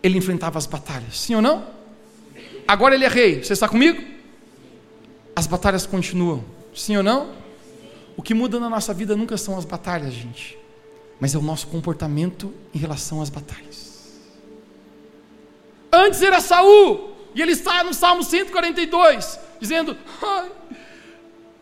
ele 0.03 0.17
enfrentava 0.17 0.57
as 0.57 0.67
batalhas, 0.67 1.19
sim 1.19 1.33
ou 1.33 1.41
não? 1.41 1.65
Agora 2.67 2.93
ele 2.93 3.05
é 3.05 3.07
rei, 3.07 3.43
você 3.43 3.53
está 3.53 3.67
comigo? 3.67 4.03
As 5.35 5.47
batalhas 5.47 5.85
continuam, 5.85 6.43
sim 6.75 6.97
ou 6.97 7.03
não? 7.03 7.31
O 8.15 8.21
que 8.21 8.33
muda 8.33 8.59
na 8.59 8.69
nossa 8.69 8.93
vida 8.93 9.15
nunca 9.15 9.37
são 9.37 9.57
as 9.57 9.65
batalhas, 9.65 10.13
gente, 10.13 10.57
mas 11.19 11.33
é 11.33 11.37
o 11.37 11.41
nosso 11.41 11.67
comportamento 11.67 12.53
em 12.73 12.77
relação 12.77 13.21
às 13.21 13.29
batalhas. 13.29 13.87
Antes 15.91 16.21
era 16.21 16.39
Saul, 16.39 17.15
e 17.33 17.41
ele 17.41 17.51
está 17.51 17.83
no 17.83 17.93
Salmo 17.93 18.23
142, 18.23 19.39
dizendo: 19.59 19.97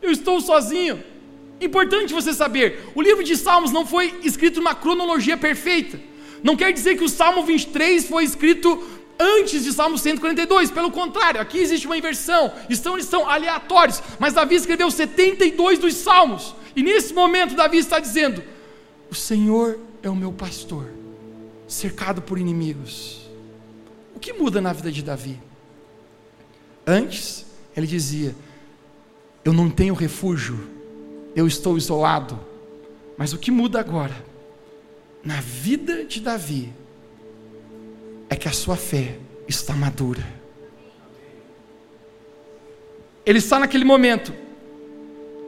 Eu 0.02 0.12
estou 0.12 0.42
sozinho. 0.42 1.04
Importante 1.62 2.14
você 2.14 2.34
saber: 2.34 2.92
o 2.96 3.02
livro 3.02 3.24
de 3.24 3.38
Salmos 3.38 3.72
não 3.72 3.86
foi 3.86 4.20
escrito 4.24 4.58
numa 4.58 4.76
cronologia 4.76 5.38
perfeita. 5.38 6.00
Não 6.44 6.56
quer 6.56 6.72
dizer 6.72 6.98
que 6.98 7.04
o 7.04 7.10
Salmo 7.10 7.44
23 7.44 8.08
foi 8.08 8.24
escrito 8.24 8.84
antes 9.20 9.64
de 9.64 9.72
Salmo 9.72 9.98
142, 9.98 10.72
pelo 10.72 10.92
contrário, 10.92 11.40
aqui 11.40 11.58
existe 11.58 11.88
uma 11.88 11.98
inversão, 11.98 12.52
estão, 12.70 12.98
estão 12.98 13.30
aleatórios, 13.30 14.02
mas 14.20 14.34
Davi 14.34 14.56
escreveu 14.56 14.92
72 14.92 15.80
dos 15.80 15.94
Salmos, 15.96 16.54
e 16.76 16.84
nesse 16.84 17.14
momento 17.14 17.56
Davi 17.56 17.78
está 17.78 18.00
dizendo: 18.00 18.44
O 19.16 19.18
Senhor 19.18 19.80
é 20.04 20.10
o 20.10 20.16
meu 20.16 20.34
pastor, 20.34 20.92
cercado 21.70 22.22
por 22.22 22.38
inimigos. 22.38 23.30
O 24.14 24.20
que 24.20 24.34
muda 24.34 24.60
na 24.60 24.74
vida 24.74 24.92
de 24.92 25.02
Davi? 25.02 25.40
Antes, 26.86 27.46
ele 27.78 27.88
dizia: 27.88 28.36
Eu 29.46 29.54
não 29.54 29.70
tenho 29.70 29.94
refúgio, 29.94 30.70
eu 31.34 31.48
estou 31.48 31.78
isolado. 31.78 32.38
Mas 33.18 33.32
o 33.32 33.38
que 33.38 33.52
muda 33.52 33.80
agora, 33.80 34.22
na 35.24 35.40
vida 35.40 36.04
de 36.04 36.20
Davi, 36.20 36.74
é 38.30 38.36
que 38.36 38.50
a 38.50 38.52
sua 38.54 38.76
fé 38.76 39.18
está 39.48 39.74
madura. 39.74 40.28
Ele 43.26 43.40
está 43.40 43.60
naquele 43.60 43.86
momento. 43.86 44.34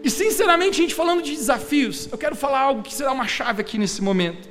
E 0.08 0.10
sinceramente, 0.10 0.80
a 0.80 0.84
gente 0.84 0.95
falando 0.95 1.22
de 1.22 1.36
desafios, 1.36 2.08
eu 2.10 2.18
quero 2.18 2.34
falar 2.34 2.62
algo 2.62 2.82
que 2.82 2.93
será 2.93 3.12
uma 3.12 3.28
chave 3.28 3.60
aqui 3.60 3.78
nesse 3.78 4.01
momento. 4.01 4.47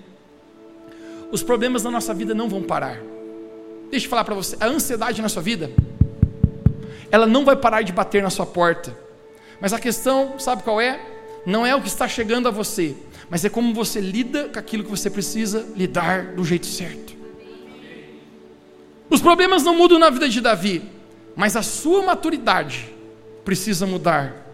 Os 1.32 1.42
problemas 1.42 1.82
da 1.82 1.90
nossa 1.90 2.12
vida 2.12 2.34
não 2.34 2.46
vão 2.46 2.62
parar. 2.62 3.00
Deixa 3.90 4.04
eu 4.04 4.10
falar 4.10 4.24
para 4.24 4.34
você, 4.34 4.54
a 4.60 4.66
ansiedade 4.66 5.22
na 5.22 5.30
sua 5.30 5.40
vida 5.40 5.70
ela 7.10 7.26
não 7.26 7.42
vai 7.42 7.56
parar 7.56 7.80
de 7.80 7.90
bater 7.90 8.22
na 8.22 8.28
sua 8.28 8.44
porta. 8.44 8.94
Mas 9.58 9.72
a 9.72 9.78
questão, 9.78 10.38
sabe 10.38 10.62
qual 10.62 10.78
é? 10.78 11.00
Não 11.46 11.64
é 11.64 11.74
o 11.74 11.80
que 11.80 11.88
está 11.88 12.06
chegando 12.06 12.48
a 12.48 12.50
você, 12.50 12.94
mas 13.30 13.42
é 13.42 13.48
como 13.48 13.72
você 13.72 13.98
lida 13.98 14.50
com 14.50 14.58
aquilo 14.58 14.84
que 14.84 14.90
você 14.90 15.08
precisa 15.08 15.66
lidar 15.74 16.34
do 16.34 16.44
jeito 16.44 16.66
certo. 16.66 17.16
Os 19.08 19.22
problemas 19.22 19.62
não 19.62 19.74
mudam 19.74 19.98
na 19.98 20.10
vida 20.10 20.28
de 20.28 20.38
Davi, 20.38 20.82
mas 21.34 21.56
a 21.56 21.62
sua 21.62 22.02
maturidade 22.02 22.94
precisa 23.42 23.86
mudar. 23.86 24.45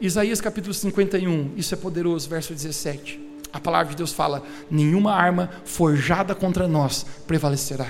Isaías 0.00 0.40
capítulo 0.40 0.72
51, 0.72 1.52
isso 1.56 1.74
é 1.74 1.76
poderoso, 1.76 2.28
verso 2.28 2.54
17. 2.54 3.20
A 3.52 3.60
palavra 3.60 3.90
de 3.90 3.96
Deus 3.96 4.12
fala: 4.12 4.42
nenhuma 4.70 5.12
arma 5.12 5.50
forjada 5.64 6.34
contra 6.34 6.66
nós 6.66 7.04
prevalecerá. 7.26 7.86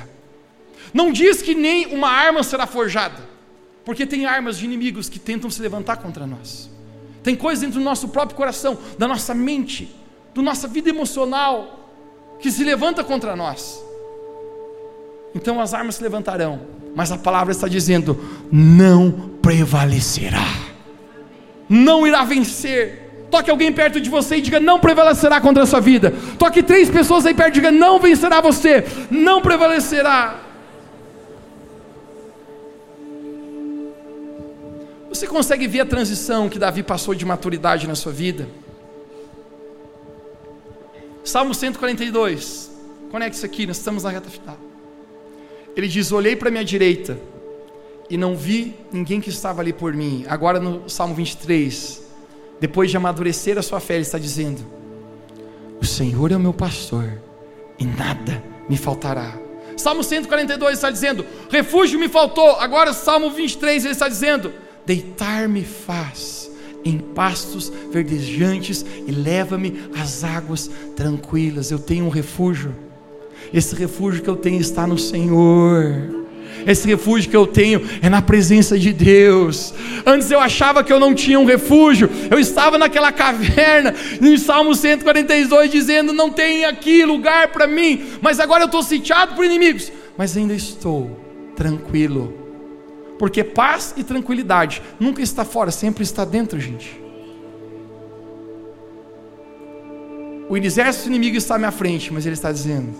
Não 0.92 1.12
diz 1.12 1.40
que 1.40 1.54
nem 1.54 1.86
uma 1.94 2.08
arma 2.08 2.42
será 2.42 2.66
forjada, 2.66 3.20
porque 3.84 4.06
tem 4.06 4.26
armas 4.26 4.58
de 4.58 4.64
inimigos 4.64 5.08
que 5.08 5.18
tentam 5.18 5.50
se 5.50 5.62
levantar 5.62 5.98
contra 5.98 6.26
nós. 6.26 6.68
Tem 7.22 7.36
coisas 7.36 7.60
dentro 7.60 7.78
do 7.78 7.84
nosso 7.84 8.08
próprio 8.08 8.36
coração, 8.36 8.78
da 8.98 9.06
nossa 9.06 9.34
mente, 9.34 9.94
da 10.34 10.42
nossa 10.42 10.66
vida 10.66 10.88
emocional, 10.88 11.90
que 12.40 12.50
se 12.50 12.64
levanta 12.64 13.04
contra 13.04 13.36
nós. 13.36 13.80
Então 15.34 15.60
as 15.60 15.74
armas 15.74 15.96
se 15.96 16.02
levantarão, 16.02 16.60
mas 16.94 17.12
a 17.12 17.18
palavra 17.18 17.52
está 17.52 17.68
dizendo: 17.68 18.18
não 18.50 19.12
prevalecerá, 19.40 20.69
não 21.70 22.04
irá 22.04 22.24
vencer. 22.24 23.28
Toque 23.30 23.48
alguém 23.48 23.72
perto 23.72 24.00
de 24.00 24.10
você 24.10 24.36
e 24.36 24.40
diga: 24.40 24.58
não 24.58 24.80
prevalecerá 24.80 25.40
contra 25.40 25.62
a 25.62 25.66
sua 25.66 25.78
vida. 25.78 26.12
Toque 26.36 26.64
três 26.64 26.90
pessoas 26.90 27.24
aí 27.24 27.32
perto 27.32 27.50
e 27.50 27.60
diga: 27.60 27.70
não 27.70 28.00
vencerá 28.00 28.40
você, 28.40 28.84
não 29.08 29.40
prevalecerá. 29.40 30.40
Você 35.08 35.26
consegue 35.26 35.68
ver 35.68 35.80
a 35.80 35.86
transição 35.86 36.48
que 36.48 36.58
Davi 36.58 36.82
passou 36.82 37.14
de 37.14 37.24
maturidade 37.24 37.86
na 37.86 37.94
sua 37.94 38.10
vida? 38.10 38.48
Salmo 41.22 41.54
142. 41.54 42.70
Conecte-se 43.10 43.44
aqui, 43.46 43.66
nós 43.66 43.76
estamos 43.76 44.02
na 44.02 44.10
reta 44.10 44.28
final. 44.28 44.58
Ele 45.76 45.86
diz: 45.86 46.10
Olhei 46.10 46.34
para 46.34 46.50
minha 46.50 46.64
direita 46.64 47.16
e 48.10 48.16
não 48.16 48.34
vi 48.36 48.74
ninguém 48.92 49.20
que 49.20 49.30
estava 49.30 49.62
ali 49.62 49.72
por 49.72 49.94
mim. 49.94 50.24
Agora 50.28 50.58
no 50.58 50.90
Salmo 50.90 51.14
23, 51.14 52.02
depois 52.60 52.90
de 52.90 52.96
amadurecer 52.96 53.56
a 53.56 53.62
sua 53.62 53.78
fé, 53.78 53.94
ele 53.94 54.02
está 54.02 54.18
dizendo: 54.18 54.60
O 55.80 55.86
Senhor 55.86 56.32
é 56.32 56.36
o 56.36 56.40
meu 56.40 56.52
pastor 56.52 57.22
e 57.78 57.84
nada 57.84 58.42
me 58.68 58.76
faltará. 58.76 59.38
Salmo 59.76 60.02
142 60.02 60.74
está 60.74 60.90
dizendo: 60.90 61.24
Refúgio 61.48 61.98
me 61.98 62.08
faltou. 62.08 62.56
Agora, 62.56 62.92
Salmo 62.92 63.30
23, 63.30 63.84
ele 63.84 63.92
está 63.92 64.08
dizendo: 64.08 64.52
Deitar-me 64.84 65.64
faz 65.64 66.50
em 66.84 66.98
pastos 66.98 67.72
verdejantes 67.92 68.84
e 69.06 69.12
leva-me 69.12 69.88
às 69.96 70.24
águas 70.24 70.70
tranquilas. 70.96 71.70
Eu 71.70 71.78
tenho 71.78 72.06
um 72.06 72.10
refúgio. 72.10 72.74
Esse 73.52 73.74
refúgio 73.74 74.22
que 74.22 74.28
eu 74.28 74.36
tenho 74.36 74.60
está 74.60 74.86
no 74.86 74.98
Senhor. 74.98 76.20
Esse 76.66 76.86
refúgio 76.86 77.30
que 77.30 77.36
eu 77.36 77.46
tenho 77.46 77.82
é 78.02 78.08
na 78.08 78.22
presença 78.22 78.78
de 78.78 78.92
Deus. 78.92 79.74
Antes 80.06 80.30
eu 80.30 80.40
achava 80.40 80.82
que 80.84 80.92
eu 80.92 81.00
não 81.00 81.14
tinha 81.14 81.38
um 81.38 81.44
refúgio, 81.44 82.08
eu 82.30 82.38
estava 82.38 82.78
naquela 82.78 83.12
caverna, 83.12 83.94
em 84.20 84.36
Salmo 84.36 84.74
142, 84.74 85.70
dizendo: 85.70 86.12
Não 86.12 86.30
tem 86.30 86.64
aqui 86.64 87.04
lugar 87.04 87.48
para 87.48 87.66
mim, 87.66 88.04
mas 88.20 88.40
agora 88.40 88.62
eu 88.62 88.66
estou 88.66 88.82
sitiado 88.82 89.34
por 89.34 89.44
inimigos, 89.44 89.92
mas 90.16 90.36
ainda 90.36 90.54
estou 90.54 91.18
tranquilo 91.54 92.40
porque 93.20 93.44
paz 93.44 93.92
e 93.98 94.02
tranquilidade 94.02 94.80
nunca 94.98 95.20
está 95.20 95.44
fora, 95.44 95.70
sempre 95.70 96.02
está 96.02 96.24
dentro, 96.24 96.58
gente. 96.58 96.98
O 100.48 100.56
exército 100.56 101.08
inimigo 101.08 101.36
está 101.36 101.56
à 101.56 101.58
minha 101.58 101.70
frente, 101.70 102.10
mas 102.10 102.24
ele 102.24 102.32
está 102.32 102.50
dizendo: 102.50 102.94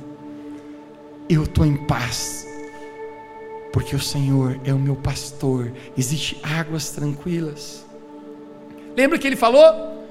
Eu 1.27 1.45
estou 1.45 1.65
em 1.65 1.75
paz, 1.87 2.47
porque 3.73 3.95
o 3.95 4.01
Senhor 4.01 4.61
é 4.65 4.73
o 4.73 4.79
meu 4.79 4.97
pastor, 4.97 5.73
existe 5.97 6.39
águas 6.43 6.91
tranquilas. 6.91 7.87
Lembra 8.97 9.19
que 9.19 9.27
ele 9.27 9.37
falou? 9.37 10.07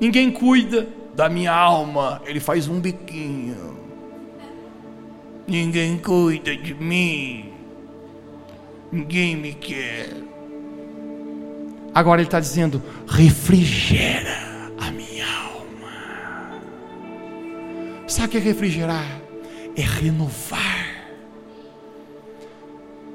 Ninguém 0.00 0.30
cuida 0.30 0.88
da 1.14 1.28
minha 1.28 1.52
alma, 1.52 2.20
ele 2.26 2.40
faz 2.40 2.68
um 2.68 2.80
biquinho. 2.80 3.74
Ninguém 5.46 5.98
cuida 5.98 6.56
de 6.56 6.74
mim, 6.74 7.52
ninguém 8.90 9.36
me 9.36 9.52
quer. 9.52 10.24
Agora 11.94 12.20
Ele 12.20 12.26
está 12.26 12.40
dizendo: 12.40 12.82
refrigera 13.06 14.36
a 14.80 14.90
minha 14.90 15.26
alma. 15.26 16.62
Sabe 18.08 18.26
o 18.26 18.30
que 18.30 18.36
é 18.38 18.40
refrigerar? 18.40 19.20
É 19.76 19.82
renovar. 19.82 20.73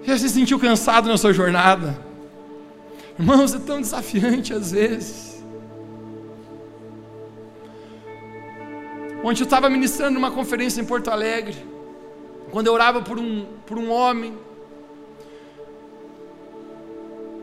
Já 0.10 0.18
se 0.18 0.28
sentiu 0.28 0.58
cansado 0.58 1.08
na 1.08 1.20
sua 1.20 1.32
jornada? 1.32 1.96
Irmãos, 3.20 3.54
é 3.54 3.60
tão 3.60 3.80
desafiante 3.80 4.52
às 4.52 4.72
vezes. 4.72 5.46
Ontem 9.24 9.42
eu 9.42 9.44
estava 9.44 9.70
ministrando 9.70 10.16
numa 10.16 10.32
conferência 10.32 10.82
em 10.82 10.86
Porto 10.86 11.12
Alegre, 11.12 11.64
quando 12.50 12.66
eu 12.66 12.74
orava 12.74 13.04
por 13.04 13.20
um, 13.20 13.46
por 13.68 13.78
um 13.78 13.92
homem, 13.92 14.36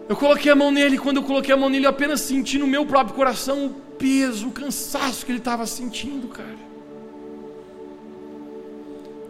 eu 0.08 0.16
coloquei 0.16 0.50
a 0.50 0.56
mão 0.56 0.72
nele, 0.72 0.98
quando 0.98 1.18
eu 1.18 1.22
coloquei 1.22 1.54
a 1.54 1.56
mão 1.56 1.68
nele, 1.68 1.86
eu 1.86 1.90
apenas 1.90 2.20
senti 2.20 2.58
no 2.58 2.66
meu 2.66 2.84
próprio 2.84 3.14
coração 3.14 3.66
o 3.66 3.70
peso, 3.96 4.48
o 4.48 4.50
cansaço 4.50 5.24
que 5.24 5.30
ele 5.30 5.38
estava 5.38 5.66
sentindo, 5.66 6.26
cara. 6.26 6.75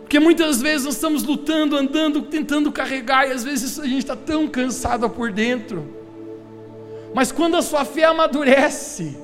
Porque 0.06 0.20
muitas 0.20 0.62
vezes 0.62 0.84
nós 0.84 0.94
estamos 0.94 1.24
lutando, 1.24 1.76
andando, 1.76 2.22
tentando 2.22 2.70
carregar, 2.70 3.28
e 3.28 3.32
às 3.32 3.42
vezes 3.42 3.76
a 3.80 3.84
gente 3.84 3.98
está 3.98 4.14
tão 4.14 4.46
cansado 4.46 5.10
por 5.10 5.32
dentro. 5.32 5.84
Mas 7.12 7.32
quando 7.32 7.56
a 7.56 7.62
sua 7.62 7.84
fé 7.84 8.04
amadurece, 8.04 9.16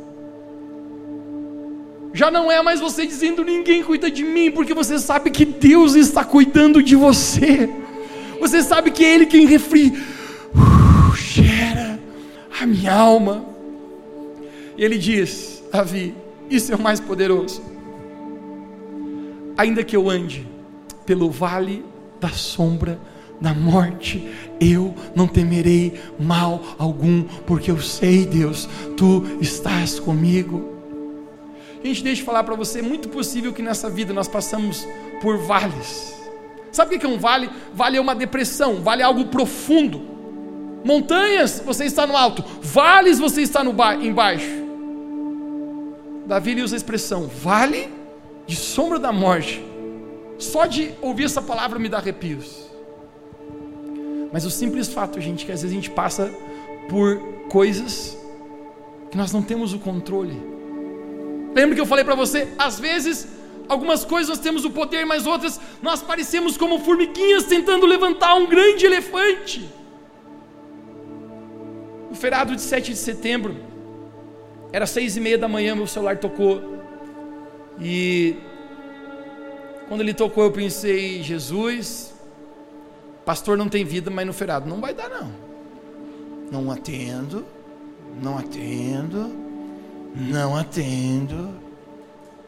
já 2.13 2.33
não 2.33 2.51
é 2.51 2.61
mais 2.65 2.81
você 2.81 3.07
dizendo 3.07 3.45
ninguém 3.45 3.85
cuida 3.85 4.11
de 4.11 4.25
mim, 4.25 4.51
porque 4.51 4.75
você 4.75 4.99
sabe 4.99 5.31
que 5.31 5.45
Deus 5.45 5.95
está 5.95 6.25
cuidando 6.25 6.83
de 6.83 6.97
você. 6.97 7.71
Você 8.41 8.61
sabe 8.61 8.91
que 8.91 9.05
é 9.05 9.15
Ele 9.15 9.27
quem 9.27 9.47
refri, 9.47 9.93
uh, 10.53 11.15
gera 11.15 11.97
a 12.61 12.67
minha 12.67 12.93
alma. 12.93 13.47
E 14.77 14.85
Ele 14.85 14.99
diz, 14.99 15.63
Davi, 15.71 16.13
isso 16.51 16.73
é 16.73 16.75
o 16.75 16.83
mais 16.83 16.99
poderoso. 16.99 17.63
Ainda 19.57 19.85
que 19.85 19.95
eu 19.95 20.11
ande 20.11 20.51
pelo 21.13 21.29
vale 21.29 21.85
da 22.19 22.31
sombra 22.31 22.99
da 23.39 23.53
morte, 23.53 24.33
eu 24.59 24.95
não 25.15 25.29
temerei 25.29 26.01
mal 26.19 26.63
algum, 26.79 27.25
porque 27.47 27.71
eu 27.71 27.79
sei, 27.83 28.25
Deus, 28.25 28.67
tu 28.97 29.23
estás 29.39 30.01
comigo. 30.01 30.73
Gente, 31.85 32.03
deixa 32.03 32.23
eu 32.23 32.25
falar 32.25 32.45
para 32.45 32.55
você, 32.55 32.79
é 32.79 32.83
muito 32.83 33.11
possível 33.11 33.53
que 33.53 33.61
nessa 33.61 33.91
vida 33.91 34.15
nós 34.15 34.27
passamos 34.27 34.89
por 35.21 35.37
vales. 35.37 36.15
Sabe 36.71 36.97
o 36.97 36.99
que 36.99 37.05
é 37.05 37.09
um 37.09 37.19
vale? 37.19 37.51
Vale 37.75 37.99
é 37.99 38.01
uma 38.01 38.15
depressão, 38.15 38.77
vale 38.77 39.03
é 39.03 39.05
algo 39.05 39.27
profundo. 39.27 40.01
Montanhas, 40.83 41.63
você 41.63 41.85
está 41.85 42.07
no 42.07 42.17
alto, 42.17 42.43
vales, 42.63 43.19
você 43.19 43.43
está 43.43 43.63
no 43.63 43.75
ba 43.75 43.97
embaixo. 43.97 44.49
Davi 46.27 46.63
usa 46.63 46.75
a 46.75 46.79
expressão 46.79 47.27
vale 47.27 47.91
de 48.47 48.57
sombra 48.57 48.99
da 48.99 49.13
morte 49.13 49.72
só 50.43 50.67
de 50.67 50.95
ouvir 51.01 51.25
essa 51.25 51.41
palavra 51.41 51.79
me 51.79 51.89
dá 51.89 51.99
arrepios. 51.99 52.71
Mas 54.33 54.45
o 54.45 54.51
simples 54.51 54.89
fato, 54.89 55.21
gente, 55.21 55.45
que 55.45 55.53
às 55.53 55.63
vezes 55.63 55.77
a 55.77 55.81
gente 55.81 55.91
passa 55.91 56.33
por 56.89 57.21
coisas 57.49 58.17
que 59.11 59.17
nós 59.17 59.33
não 59.33 59.43
temos 59.43 59.75
o 59.75 59.79
controle. 59.79 60.41
Lembra 61.55 61.75
que 61.75 61.81
eu 61.81 61.87
falei 61.87 62.05
para 62.05 62.15
você? 62.15 62.49
Às 62.59 62.81
vezes, 62.81 63.29
algumas 63.69 64.05
coisas 64.05 64.29
nós 64.31 64.39
temos 64.39 64.65
o 64.65 64.71
poder, 64.71 65.05
mas 65.05 65.27
outras 65.27 65.61
nós 65.83 66.03
parecemos 66.03 66.57
como 66.57 66.79
formiguinhas 66.79 67.45
tentando 67.45 67.85
levantar 67.85 68.35
um 68.35 68.47
grande 68.47 68.87
elefante. 68.87 69.71
O 72.11 72.15
feriado 72.15 72.57
de 72.57 72.63
7 72.63 72.93
de 72.93 72.99
setembro, 72.99 73.57
era 74.73 74.87
seis 74.87 75.17
e 75.19 75.21
meia 75.21 75.37
da 75.37 75.47
manhã, 75.47 75.77
meu 75.77 75.87
celular 75.87 76.17
tocou. 76.17 76.63
E 77.79 78.37
quando 79.93 80.01
ele 80.01 80.15
tocou, 80.15 80.45
eu 80.45 80.51
pensei, 80.51 81.23
Jesus, 81.23 82.15
pastor 83.27 83.59
não 83.59 83.69
tem 83.69 83.85
vida, 83.85 84.11
mas 84.11 84.27
no 84.27 84.33
feriado 84.33 84.67
não 84.67 84.81
vai 84.81 84.95
dar, 84.95 85.11
não. 85.11 85.31
Não 86.51 86.71
atendo, 86.71 87.45
não 88.19 88.39
atendo, 88.39 89.31
não 90.17 90.57
atendo. 90.57 91.51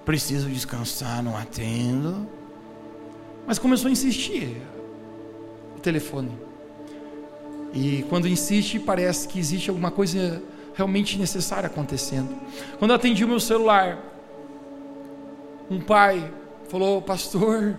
Preciso 0.06 0.48
descansar, 0.48 1.22
não 1.22 1.36
atendo. 1.36 2.26
Mas 3.46 3.58
começou 3.58 3.88
a 3.88 3.92
insistir 3.92 4.62
o 5.76 5.80
telefone. 5.80 6.32
E 7.74 8.06
quando 8.08 8.26
insiste, 8.26 8.78
parece 8.78 9.28
que 9.28 9.38
existe 9.38 9.68
alguma 9.68 9.90
coisa 9.90 10.42
realmente 10.74 11.18
necessária 11.18 11.66
acontecendo. 11.66 12.34
Quando 12.78 12.92
eu 12.92 12.96
atendi 12.96 13.22
o 13.22 13.28
meu 13.28 13.38
celular, 13.38 14.02
um 15.70 15.78
pai 15.78 16.32
falou: 16.68 17.02
Pastor, 17.02 17.78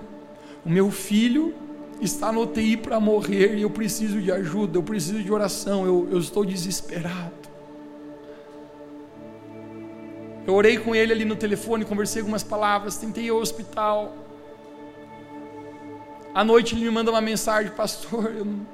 o 0.66 0.70
meu 0.70 0.92
filho 0.92 1.54
está 2.02 2.32
no 2.32 2.42
UTI 2.42 2.78
para 2.78 3.00
morrer 3.00 3.56
e 3.56 3.62
eu 3.62 3.70
preciso 3.70 4.22
de 4.22 4.32
ajuda, 4.32 4.78
eu 4.78 4.84
preciso 4.84 5.22
de 5.22 5.32
oração, 5.32 5.86
eu, 5.86 6.08
eu 6.12 6.20
estou 6.20 6.46
desesperado. 6.46 7.46
Eu 10.46 10.54
orei 10.54 10.78
com 10.78 10.94
ele 10.94 11.12
ali 11.12 11.26
no 11.26 11.36
telefone, 11.36 11.84
conversei 11.86 12.22
algumas 12.22 12.44
palavras, 12.44 12.98
tentei 12.98 13.26
ir 13.26 13.30
ao 13.30 13.38
hospital. 13.38 14.16
À 16.34 16.44
noite 16.44 16.76
ele 16.76 16.84
me 16.86 16.92
manda 16.92 17.10
uma 17.10 17.22
mensagem, 17.22 17.72
pastor, 17.72 18.32
eu 18.36 18.46
não, 18.46 18.68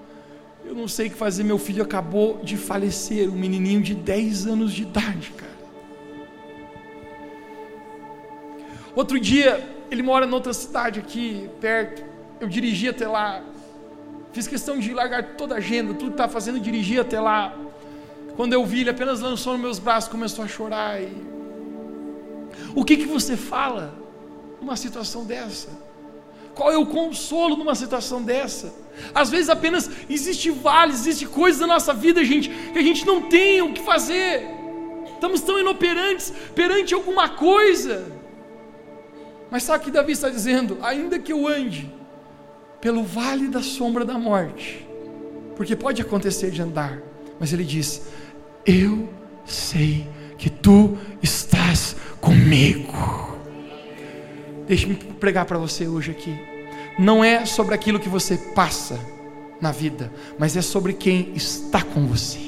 eu 0.66 0.76
não 0.76 0.88
sei 0.88 1.08
o 1.08 1.12
que 1.12 1.16
fazer, 1.16 1.44
meu 1.44 1.58
filho 1.58 1.82
acabou 1.82 2.40
de 2.44 2.58
falecer, 2.58 3.30
um 3.30 3.38
menininho 3.38 3.82
de 3.82 3.96
10 3.96 4.48
anos 4.48 4.74
de 4.74 4.82
idade, 4.82 5.32
cara. 5.38 5.52
Outro 8.94 9.18
dia, 9.18 9.71
ele 9.92 10.02
mora 10.02 10.26
em 10.26 10.32
outra 10.32 10.54
cidade 10.54 11.02
aqui, 11.02 11.50
perto. 11.60 12.02
Eu 12.40 12.48
dirigi 12.48 12.88
até 12.88 13.06
lá. 13.06 13.44
Fiz 14.32 14.48
questão 14.48 14.80
de 14.80 14.94
largar 14.94 15.36
toda 15.36 15.56
a 15.56 15.58
agenda, 15.58 15.94
tudo 15.94 16.08
que 16.08 16.14
estava 16.14 16.32
fazendo, 16.32 16.62
dirigi 16.62 16.98
até 16.98 17.20
lá. 17.20 17.54
Quando 18.38 18.54
eu 18.54 18.66
vi, 18.66 18.80
ele 18.82 18.90
apenas 18.90 19.20
lançou 19.20 19.52
nos 19.54 19.62
meus 19.62 19.80
braços, 19.80 20.10
começou 20.10 20.46
a 20.46 20.48
chorar. 20.48 21.02
E... 21.02 21.12
O 22.74 22.86
que, 22.86 22.96
que 22.96 23.06
você 23.06 23.36
fala 23.36 23.94
numa 24.62 24.78
situação 24.78 25.26
dessa? 25.26 25.68
Qual 26.56 26.72
é 26.72 26.78
o 26.78 26.86
consolo 26.86 27.58
numa 27.58 27.76
situação 27.76 28.24
dessa? 28.24 28.74
Às 29.14 29.30
vezes 29.30 29.50
apenas 29.50 29.90
existe 30.10 30.50
vales, 30.52 31.02
existe 31.02 31.26
coisas 31.26 31.60
na 31.60 31.68
nossa 31.68 31.94
vida, 31.94 32.24
gente, 32.24 32.50
que 32.50 32.80
a 32.80 32.84
gente 32.84 33.06
não 33.06 33.24
tem 33.24 33.62
o 33.62 33.74
que 33.74 33.82
fazer. 33.82 34.48
Estamos 35.16 35.42
tão 35.42 35.60
inoperantes 35.60 36.32
perante 36.56 36.94
alguma 36.94 37.28
coisa. 37.28 38.21
Mas 39.52 39.64
sabe 39.64 39.82
o 39.82 39.86
que 39.86 39.92
Davi 39.92 40.14
está 40.14 40.30
dizendo? 40.30 40.78
Ainda 40.82 41.20
que 41.20 41.34
eu 41.34 41.46
ande 41.46 41.92
pelo 42.80 43.04
vale 43.04 43.50
da 43.50 43.62
sombra 43.62 44.06
da 44.06 44.18
morte, 44.18 44.88
porque 45.58 45.76
pode 45.76 46.02
acontecer 46.02 46.50
de 46.50 46.62
andar, 46.62 47.00
mas 47.38 47.52
ele 47.52 47.66
diz: 47.66 48.08
Eu 48.66 49.10
sei 49.46 50.08
que 50.38 50.50
tu 50.50 50.98
estás 51.22 51.98
comigo. 52.22 52.94
Deixe-me 54.66 54.96
pregar 54.96 55.46
para 55.46 55.58
você 55.58 55.86
hoje 55.86 56.12
aqui. 56.12 56.34
Não 56.98 57.22
é 57.22 57.46
sobre 57.46 57.76
aquilo 57.76 58.00
que 58.00 58.08
você 58.08 58.38
passa 58.56 58.98
na 59.60 59.72
vida, 59.72 60.12
mas 60.40 60.56
é 60.56 60.62
sobre 60.62 60.94
quem 60.94 61.34
está 61.36 61.84
com 61.84 62.08
você. 62.08 62.40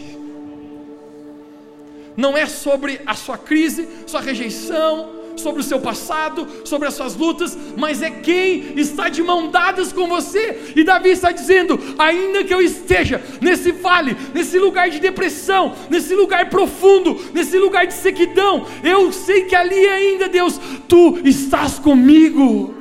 Não 2.16 2.38
é 2.38 2.46
sobre 2.46 3.02
a 3.06 3.14
sua 3.14 3.38
crise, 3.38 3.90
sua 4.08 4.22
rejeição, 4.22 5.23
sobre 5.36 5.62
o 5.62 5.64
seu 5.64 5.80
passado, 5.80 6.48
sobre 6.64 6.88
as 6.88 6.94
suas 6.94 7.16
lutas, 7.16 7.58
mas 7.78 8.02
é 8.02 8.10
quem 8.10 8.80
está 8.80 9.10
de 9.10 9.22
mão 9.22 9.50
dadas 9.50 9.92
com 9.92 10.08
você. 10.08 10.74
E 10.76 10.84
Davi 10.84 11.10
está 11.10 11.32
dizendo: 11.32 11.80
ainda 11.98 12.44
que 12.44 12.54
eu 12.54 12.62
esteja 12.62 13.22
nesse 13.42 13.72
vale, 13.72 14.16
nesse 14.34 14.58
lugar 14.58 14.90
de 14.90 15.00
depressão, 15.00 15.76
nesse 15.90 16.14
lugar 16.16 16.50
profundo, 16.50 17.20
nesse 17.34 17.58
lugar 17.58 17.86
de 17.86 17.94
sequidão, 17.94 18.66
eu 18.84 19.12
sei 19.12 19.46
que 19.46 19.56
ali 19.56 19.88
ainda, 19.88 20.28
Deus, 20.28 20.60
tu 20.88 21.20
estás 21.24 21.80
comigo. 21.80 22.74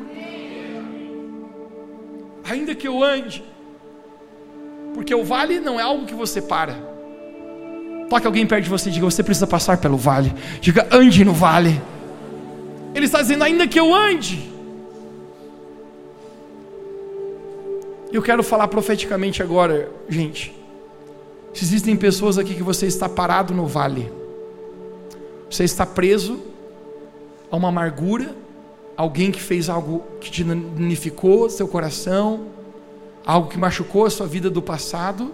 Ainda 2.45 2.75
que 2.75 2.89
eu 2.89 3.03
ande, 3.03 3.43
porque 4.95 5.15
o 5.15 5.25
vale 5.25 5.61
não 5.61 5.79
é 5.79 5.83
algo 5.83 6.07
que 6.07 6.15
você 6.15 6.43
para. 6.43 6.93
Toque 8.11 8.27
alguém 8.27 8.47
perto 8.47 8.65
de 8.65 8.71
você 8.71 8.91
e 8.91 8.93
diga: 8.93 9.07
Você 9.07 9.23
precisa 9.23 9.47
passar 9.47 9.79
pelo 9.79 9.97
vale. 9.97 10.35
Diga: 10.61 10.87
Ande 10.91 11.25
no 11.25 11.33
vale. 11.33 11.81
Ele 12.95 13.07
está 13.07 13.21
dizendo: 13.21 13.45
ainda 13.45 13.67
que 13.67 13.79
eu 13.79 13.95
ande. 13.95 14.51
Eu 18.13 18.21
quero 18.21 18.43
falar 18.43 18.69
profeticamente 18.69 19.43
agora, 19.43 19.91
gente. 20.09 20.55
Se 21.55 21.65
existem 21.65 21.97
pessoas 21.97 22.39
aqui 22.39 22.55
que 22.55 22.63
você 22.63 22.87
está 22.87 23.09
parado 23.09 23.55
no 23.55 23.67
vale, 23.67 24.13
você 25.51 25.65
está 25.65 25.87
preso 25.87 26.41
a 27.51 27.57
uma 27.57 27.69
amargura, 27.69 28.35
alguém 28.97 29.31
que 29.31 29.41
fez 29.41 29.69
algo 29.69 30.03
que 30.21 30.31
te 30.31 30.45
danificou 30.45 31.49
seu 31.49 31.69
coração, 31.69 32.49
algo 33.25 33.49
que 33.49 33.59
machucou 33.59 34.05
a 34.05 34.11
sua 34.11 34.27
vida 34.27 34.51
do 34.51 34.61
passado, 34.61 35.33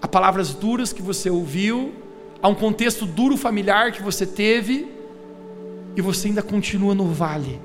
a 0.00 0.06
palavras 0.06 0.52
duras 0.52 0.92
que 0.92 1.02
você 1.02 1.30
ouviu, 1.30 1.92
a 2.42 2.48
um 2.48 2.54
contexto 2.54 3.06
duro 3.06 3.36
familiar 3.36 3.90
que 3.90 4.02
você 4.02 4.26
teve 4.26 4.93
e 5.96 6.00
você 6.00 6.28
ainda 6.28 6.42
continua 6.42 6.94
no 6.94 7.06
vale. 7.06 7.60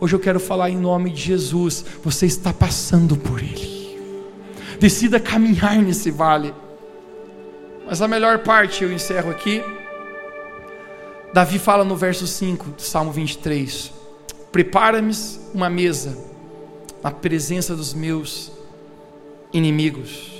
Hoje 0.00 0.14
eu 0.14 0.20
quero 0.20 0.40
falar 0.40 0.70
em 0.70 0.76
nome 0.76 1.10
de 1.10 1.20
Jesus, 1.20 1.84
você 2.02 2.26
está 2.26 2.52
passando 2.52 3.16
por 3.16 3.40
ele. 3.40 3.98
Decida 4.78 5.20
caminhar 5.20 5.76
nesse 5.76 6.10
vale. 6.10 6.52
Mas 7.86 8.02
a 8.02 8.08
melhor 8.08 8.38
parte 8.40 8.82
eu 8.82 8.92
encerro 8.92 9.30
aqui. 9.30 9.62
Davi 11.32 11.58
fala 11.58 11.84
no 11.84 11.96
verso 11.96 12.26
5 12.26 12.70
do 12.70 12.82
Salmo 12.82 13.12
23: 13.12 13.92
Prepara-me 14.50 15.12
uma 15.54 15.70
mesa 15.70 16.18
na 17.02 17.10
presença 17.10 17.76
dos 17.76 17.94
meus 17.94 18.52
inimigos. 19.52 20.32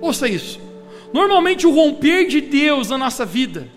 Ouça 0.00 0.28
isso. 0.28 0.60
Normalmente 1.12 1.66
o 1.66 1.74
romper 1.74 2.26
de 2.26 2.40
Deus 2.40 2.90
na 2.90 2.98
nossa 2.98 3.24
vida 3.24 3.75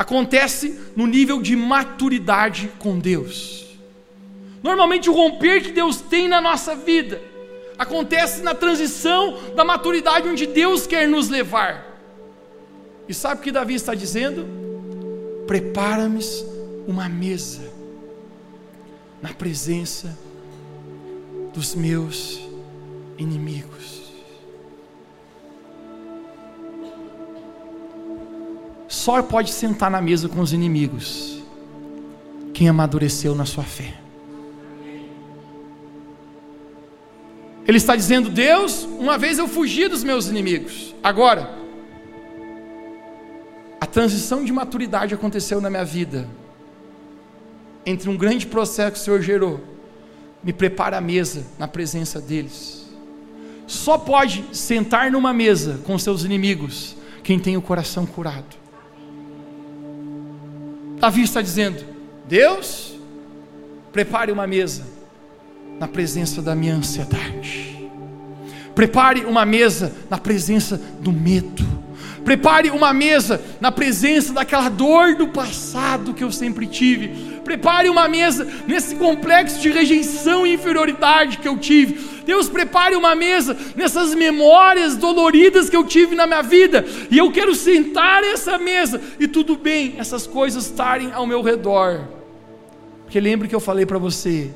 acontece 0.00 0.80
no 0.96 1.06
nível 1.06 1.42
de 1.42 1.54
maturidade 1.54 2.72
com 2.78 2.98
Deus. 2.98 3.66
Normalmente 4.62 5.10
o 5.10 5.12
romper 5.12 5.62
que 5.62 5.72
Deus 5.72 6.00
tem 6.00 6.26
na 6.26 6.40
nossa 6.40 6.74
vida 6.74 7.20
acontece 7.76 8.40
na 8.40 8.54
transição 8.54 9.52
da 9.54 9.62
maturidade 9.62 10.26
onde 10.26 10.46
Deus 10.46 10.86
quer 10.86 11.06
nos 11.06 11.28
levar. 11.28 12.00
E 13.06 13.12
sabe 13.12 13.42
o 13.42 13.44
que 13.44 13.52
Davi 13.52 13.74
está 13.74 13.94
dizendo? 13.94 14.48
Prepara-me 15.46 16.24
uma 16.88 17.06
mesa 17.06 17.70
na 19.20 19.34
presença 19.34 20.18
dos 21.52 21.74
meus 21.74 22.40
inimigos. 23.18 23.99
Só 28.90 29.22
pode 29.22 29.52
sentar 29.52 29.88
na 29.88 30.00
mesa 30.00 30.28
com 30.28 30.40
os 30.40 30.52
inimigos 30.52 31.40
quem 32.52 32.68
amadureceu 32.68 33.36
na 33.36 33.46
sua 33.46 33.62
fé. 33.62 33.94
Ele 37.68 37.76
está 37.76 37.94
dizendo: 37.94 38.28
Deus, 38.28 38.82
uma 38.82 39.16
vez 39.16 39.38
eu 39.38 39.46
fugi 39.46 39.86
dos 39.86 40.02
meus 40.02 40.26
inimigos, 40.26 40.92
agora, 41.04 41.56
a 43.80 43.86
transição 43.86 44.44
de 44.44 44.52
maturidade 44.52 45.14
aconteceu 45.14 45.60
na 45.60 45.70
minha 45.70 45.84
vida, 45.84 46.28
entre 47.86 48.10
um 48.10 48.16
grande 48.16 48.44
processo 48.44 48.94
que 48.94 48.98
o 48.98 49.02
Senhor 49.02 49.22
gerou, 49.22 49.60
me 50.42 50.52
prepara 50.52 50.98
a 50.98 51.00
mesa 51.00 51.46
na 51.60 51.68
presença 51.68 52.20
deles. 52.20 52.90
Só 53.68 53.96
pode 53.96 54.44
sentar 54.52 55.12
numa 55.12 55.32
mesa 55.32 55.80
com 55.86 55.96
seus 55.96 56.24
inimigos 56.24 56.96
quem 57.22 57.38
tem 57.38 57.56
o 57.56 57.62
coração 57.62 58.04
curado. 58.04 58.59
Davi 61.00 61.22
está 61.22 61.40
dizendo: 61.40 61.82
Deus, 62.28 62.94
prepare 63.90 64.30
uma 64.30 64.46
mesa 64.46 64.86
na 65.78 65.88
presença 65.88 66.42
da 66.42 66.54
minha 66.54 66.74
ansiedade. 66.74 67.90
Prepare 68.74 69.24
uma 69.24 69.44
mesa 69.44 69.92
na 70.08 70.18
presença 70.18 70.80
do 71.00 71.10
medo. 71.10 71.66
Prepare 72.24 72.70
uma 72.70 72.92
mesa 72.92 73.42
na 73.60 73.72
presença 73.72 74.32
daquela 74.32 74.68
dor 74.68 75.16
do 75.16 75.28
passado 75.28 76.12
que 76.12 76.22
eu 76.22 76.30
sempre 76.30 76.66
tive. 76.66 77.29
Prepare 77.50 77.88
uma 77.88 78.06
mesa 78.06 78.46
nesse 78.64 78.94
complexo 78.94 79.60
de 79.60 79.70
rejeição 79.70 80.46
e 80.46 80.54
inferioridade 80.54 81.38
que 81.38 81.48
eu 81.48 81.58
tive. 81.58 82.22
Deus, 82.24 82.48
prepare 82.48 82.94
uma 82.94 83.12
mesa 83.16 83.56
nessas 83.74 84.14
memórias 84.14 84.96
doloridas 84.96 85.68
que 85.68 85.74
eu 85.74 85.82
tive 85.82 86.14
na 86.14 86.28
minha 86.28 86.42
vida. 86.42 86.84
E 87.10 87.18
eu 87.18 87.32
quero 87.32 87.52
sentar 87.52 88.22
essa 88.22 88.56
mesa 88.56 89.00
e 89.18 89.26
tudo 89.26 89.56
bem, 89.56 89.96
essas 89.98 90.28
coisas 90.28 90.66
estarem 90.66 91.10
ao 91.10 91.26
meu 91.26 91.42
redor. 91.42 92.02
Porque 93.02 93.18
lembre 93.18 93.48
que 93.48 93.54
eu 93.56 93.58
falei 93.58 93.84
para 93.84 93.98
você: 93.98 94.52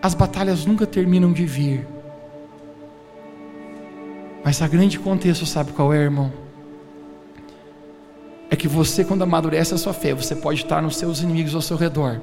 as 0.00 0.14
batalhas 0.14 0.64
nunca 0.64 0.86
terminam 0.86 1.34
de 1.34 1.44
vir. 1.44 1.86
Mas 4.42 4.62
a 4.62 4.66
grande 4.66 4.98
contexto, 4.98 5.44
sabe 5.44 5.72
qual 5.72 5.92
é, 5.92 5.98
irmão? 5.98 6.32
É 8.50 8.56
que 8.56 8.66
você, 8.66 9.04
quando 9.04 9.22
amadurece 9.22 9.72
a 9.72 9.78
sua 9.78 9.92
fé, 9.92 10.12
você 10.12 10.34
pode 10.34 10.62
estar 10.62 10.82
nos 10.82 10.96
seus 10.96 11.20
inimigos 11.20 11.54
ao 11.54 11.62
seu 11.62 11.76
redor. 11.76 12.20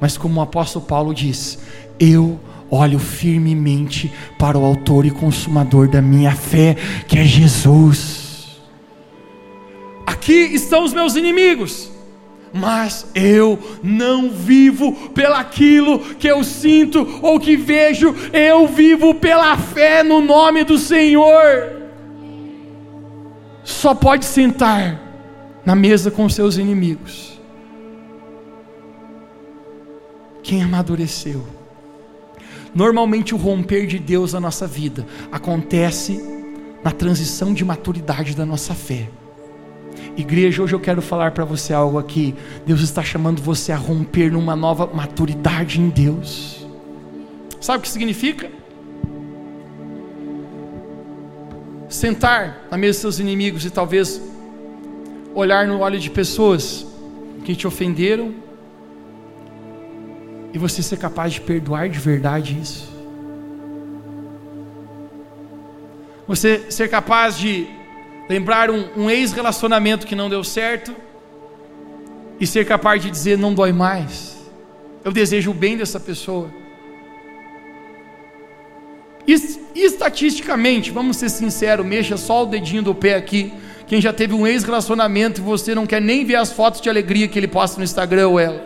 Mas 0.00 0.16
como 0.16 0.40
o 0.40 0.42
apóstolo 0.42 0.86
Paulo 0.86 1.14
diz, 1.14 1.58
eu 1.98 2.40
olho 2.70 2.98
firmemente 2.98 4.10
para 4.38 4.56
o 4.56 4.64
autor 4.64 5.04
e 5.04 5.10
consumador 5.10 5.86
da 5.86 6.00
minha 6.00 6.34
fé, 6.34 6.74
que 7.06 7.18
é 7.18 7.24
Jesus. 7.24 8.58
Aqui 10.06 10.32
estão 10.32 10.84
os 10.84 10.94
meus 10.94 11.14
inimigos, 11.14 11.90
mas 12.54 13.06
eu 13.14 13.58
não 13.82 14.30
vivo 14.30 15.10
pelaquilo 15.10 15.98
que 16.16 16.26
eu 16.26 16.42
sinto 16.42 17.20
ou 17.20 17.38
que 17.38 17.54
vejo, 17.54 18.14
eu 18.32 18.66
vivo 18.66 19.14
pela 19.14 19.58
fé 19.58 20.02
no 20.02 20.22
nome 20.22 20.64
do 20.64 20.78
Senhor. 20.78 21.80
Só 23.62 23.94
pode 23.94 24.24
sentar 24.24 25.09
na 25.70 25.76
mesa 25.76 26.10
com 26.10 26.28
seus 26.28 26.56
inimigos. 26.56 27.40
Quem 30.42 30.64
amadureceu? 30.64 31.46
Normalmente 32.74 33.36
o 33.36 33.38
romper 33.38 33.86
de 33.86 33.96
Deus 33.96 34.32
na 34.32 34.40
nossa 34.40 34.66
vida 34.66 35.06
acontece 35.30 36.20
na 36.82 36.90
transição 36.90 37.54
de 37.54 37.64
maturidade 37.64 38.34
da 38.34 38.44
nossa 38.44 38.74
fé. 38.74 39.08
Igreja, 40.16 40.60
hoje 40.60 40.74
eu 40.74 40.80
quero 40.80 41.00
falar 41.00 41.30
para 41.30 41.44
você 41.44 41.72
algo 41.72 42.00
aqui. 42.00 42.34
Deus 42.66 42.80
está 42.80 43.04
chamando 43.04 43.40
você 43.40 43.70
a 43.70 43.76
romper 43.76 44.32
numa 44.32 44.56
nova 44.56 44.88
maturidade 44.92 45.80
em 45.80 45.88
Deus. 45.88 46.66
Sabe 47.60 47.78
o 47.78 47.82
que 47.82 47.88
significa? 47.88 48.50
Sentar 51.88 52.66
na 52.68 52.76
mesa 52.76 52.94
dos 52.94 53.00
seus 53.02 53.18
inimigos 53.20 53.64
e 53.64 53.70
talvez 53.70 54.20
olhar 55.40 55.66
no 55.66 55.80
olho 55.80 55.98
de 55.98 56.10
pessoas 56.10 56.86
que 57.44 57.56
te 57.56 57.66
ofenderam 57.66 58.34
e 60.52 60.58
você 60.58 60.82
ser 60.82 60.98
capaz 60.98 61.32
de 61.32 61.40
perdoar 61.40 61.88
de 61.88 61.98
verdade 61.98 62.58
isso. 62.60 62.90
Você 66.26 66.70
ser 66.70 66.88
capaz 66.88 67.36
de 67.36 67.66
lembrar 68.28 68.70
um, 68.70 68.84
um 68.96 69.10
ex-relacionamento 69.10 70.06
que 70.06 70.14
não 70.14 70.28
deu 70.28 70.44
certo 70.44 70.94
e 72.38 72.46
ser 72.46 72.64
capaz 72.66 73.02
de 73.02 73.10
dizer: 73.10 73.36
não 73.36 73.52
dói 73.52 73.72
mais. 73.72 74.38
Eu 75.04 75.12
desejo 75.12 75.50
o 75.50 75.54
bem 75.54 75.76
dessa 75.76 75.98
pessoa. 75.98 76.50
Estatisticamente, 79.74 80.90
vamos 80.90 81.16
ser 81.16 81.28
sinceros, 81.28 81.86
mexa 81.86 82.16
só 82.16 82.42
o 82.42 82.46
dedinho 82.46 82.82
do 82.82 82.94
pé 82.94 83.14
aqui. 83.14 83.52
Quem 83.90 84.00
já 84.00 84.12
teve 84.12 84.32
um 84.32 84.46
ex-relacionamento 84.46 85.40
e 85.40 85.42
você 85.42 85.74
não 85.74 85.84
quer 85.84 86.00
nem 86.00 86.24
ver 86.24 86.36
as 86.36 86.52
fotos 86.52 86.80
de 86.80 86.88
alegria 86.88 87.26
que 87.26 87.36
ele 87.36 87.48
posta 87.48 87.76
no 87.76 87.82
Instagram 87.82 88.28
ou 88.28 88.38
ela. 88.38 88.64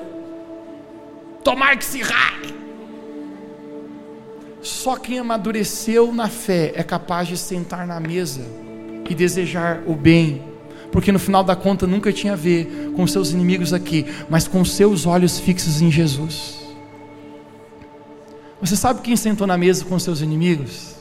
Tomar 1.42 1.78
que 1.78 1.84
se 1.86 2.02
rale. 2.02 2.54
Só 4.60 4.96
quem 4.96 5.18
amadureceu 5.18 6.12
na 6.12 6.28
fé 6.28 6.74
é 6.76 6.82
capaz 6.82 7.26
de 7.26 7.38
sentar 7.38 7.86
na 7.86 7.98
mesa 7.98 8.42
e 9.08 9.14
desejar 9.14 9.82
o 9.86 9.94
bem, 9.94 10.42
porque 10.92 11.10
no 11.10 11.18
final 11.18 11.42
da 11.42 11.56
conta 11.56 11.86
nunca 11.86 12.12
tinha 12.12 12.34
a 12.34 12.36
ver 12.36 12.92
com 12.94 13.06
seus 13.06 13.30
inimigos 13.30 13.72
aqui, 13.72 14.04
mas 14.28 14.46
com 14.46 14.62
seus 14.62 15.06
olhos 15.06 15.38
fixos 15.38 15.80
em 15.80 15.90
Jesus. 15.90 16.58
Você 18.60 18.76
sabe 18.76 19.00
quem 19.00 19.16
sentou 19.16 19.46
na 19.46 19.56
mesa 19.56 19.86
com 19.86 19.98
seus 19.98 20.20
inimigos? 20.20 20.96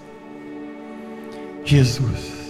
Jesus. 1.66 2.43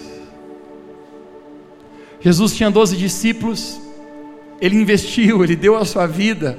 Jesus 2.24 2.54
tinha 2.54 2.70
12 2.70 2.96
discípulos, 2.96 3.78
ele 4.58 4.76
investiu, 4.76 5.44
ele 5.44 5.54
deu 5.54 5.76
a 5.76 5.84
sua 5.84 6.06
vida. 6.06 6.58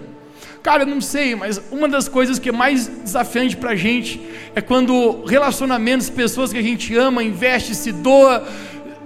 Cara, 0.61 0.83
eu 0.83 0.87
não 0.87 1.01
sei, 1.01 1.33
mas 1.33 1.59
uma 1.71 1.87
das 1.87 2.07
coisas 2.07 2.37
que 2.37 2.49
é 2.49 2.51
mais 2.51 2.85
desafiante 2.85 3.57
para 3.57 3.71
a 3.71 3.75
gente 3.75 4.21
é 4.53 4.61
quando 4.61 5.25
relacionamentos, 5.25 6.07
pessoas 6.07 6.53
que 6.53 6.59
a 6.59 6.61
gente 6.61 6.95
ama, 6.95 7.23
investe, 7.23 7.73
se 7.73 7.91
doa, 7.91 8.47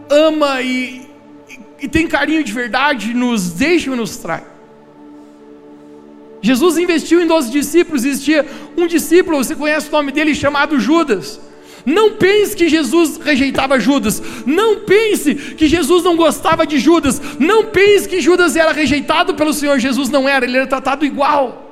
ama 0.10 0.62
e, 0.62 1.08
e, 1.50 1.86
e 1.86 1.88
tem 1.88 2.06
carinho 2.08 2.44
de 2.44 2.52
verdade, 2.52 3.14
nos 3.14 3.52
deixa 3.52 3.90
e 3.90 3.96
nos 3.96 4.18
trai. 4.18 4.44
Jesus 6.42 6.78
investiu 6.78 7.22
em 7.22 7.28
12 7.28 7.52
discípulos, 7.52 8.04
existia 8.04 8.46
um 8.76 8.86
discípulo, 8.86 9.38
você 9.38 9.56
conhece 9.56 9.88
o 9.88 9.92
nome 9.94 10.12
dele, 10.12 10.36
chamado 10.36 10.78
Judas. 10.78 11.40
Não 11.86 12.14
pense 12.14 12.56
que 12.56 12.68
Jesus 12.70 13.18
rejeitava 13.18 13.80
Judas. 13.80 14.22
Não 14.46 14.82
pense 14.82 15.36
que 15.36 15.68
Jesus 15.68 16.04
não 16.04 16.16
gostava 16.16 16.66
de 16.66 16.80
Judas. 16.80 17.22
Não 17.40 17.66
pense 17.66 18.08
que 18.08 18.22
Judas 18.22 18.56
era 18.56 18.72
rejeitado 18.72 19.34
pelo 19.36 19.54
Senhor. 19.54 19.80
Jesus 19.80 20.10
não 20.10 20.28
era, 20.28 20.46
ele 20.46 20.58
era 20.58 20.68
tratado 20.68 21.06
igual. 21.06 21.68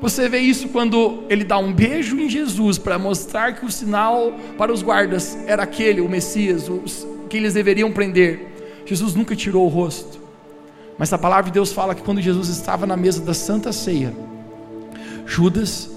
Você 0.00 0.28
vê 0.28 0.38
isso 0.38 0.68
quando 0.68 1.24
ele 1.28 1.44
dá 1.44 1.58
um 1.58 1.72
beijo 1.72 2.18
em 2.18 2.28
Jesus 2.28 2.78
para 2.78 2.98
mostrar 2.98 3.54
que 3.54 3.66
o 3.66 3.70
sinal 3.70 4.32
para 4.56 4.72
os 4.72 4.82
guardas 4.82 5.36
era 5.46 5.62
aquele, 5.62 6.00
o 6.00 6.08
Messias, 6.08 6.70
os, 6.70 7.06
que 7.28 7.36
eles 7.36 7.52
deveriam 7.52 7.92
prender. 7.92 8.48
Jesus 8.86 9.14
nunca 9.14 9.36
tirou 9.36 9.66
o 9.66 9.68
rosto. 9.68 10.18
Mas 10.96 11.12
a 11.12 11.18
palavra 11.18 11.44
de 11.44 11.52
Deus 11.52 11.72
fala 11.72 11.94
que 11.94 12.02
quando 12.02 12.20
Jesus 12.20 12.48
estava 12.48 12.86
na 12.86 12.96
mesa 12.96 13.22
da 13.22 13.34
Santa 13.34 13.72
Ceia, 13.72 14.14
Judas 15.26 15.90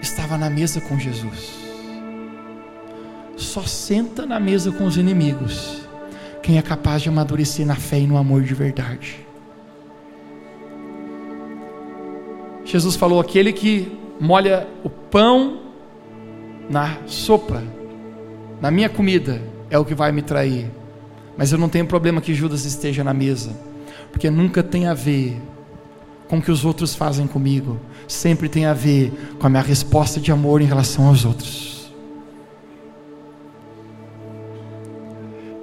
estava 0.00 0.38
na 0.38 0.48
mesa 0.48 0.80
com 0.80 0.98
Jesus. 0.98 1.53
Só 3.36 3.62
senta 3.62 4.24
na 4.24 4.38
mesa 4.38 4.70
com 4.70 4.84
os 4.84 4.96
inimigos 4.96 5.84
quem 6.44 6.58
é 6.58 6.62
capaz 6.62 7.00
de 7.00 7.08
amadurecer 7.08 7.64
na 7.64 7.74
fé 7.74 7.98
e 7.98 8.06
no 8.06 8.18
amor 8.18 8.42
de 8.42 8.52
verdade. 8.52 9.16
Jesus 12.66 12.96
falou: 12.96 13.18
aquele 13.18 13.50
que 13.50 13.90
molha 14.20 14.68
o 14.84 14.90
pão 14.90 15.60
na 16.68 16.98
sopa, 17.06 17.62
na 18.60 18.70
minha 18.70 18.90
comida, 18.90 19.40
é 19.70 19.78
o 19.78 19.86
que 19.86 19.94
vai 19.94 20.12
me 20.12 20.20
trair. 20.20 20.70
Mas 21.36 21.50
eu 21.50 21.56
não 21.56 21.68
tenho 21.68 21.86
problema 21.86 22.20
que 22.20 22.34
Judas 22.34 22.66
esteja 22.66 23.02
na 23.02 23.14
mesa, 23.14 23.52
porque 24.12 24.28
nunca 24.28 24.62
tem 24.62 24.86
a 24.86 24.92
ver 24.92 25.40
com 26.28 26.38
o 26.38 26.42
que 26.42 26.50
os 26.50 26.64
outros 26.64 26.94
fazem 26.94 27.26
comigo, 27.26 27.80
sempre 28.06 28.50
tem 28.50 28.66
a 28.66 28.74
ver 28.74 29.12
com 29.38 29.46
a 29.46 29.50
minha 29.50 29.62
resposta 29.62 30.20
de 30.20 30.30
amor 30.30 30.60
em 30.60 30.66
relação 30.66 31.08
aos 31.08 31.24
outros. 31.24 31.73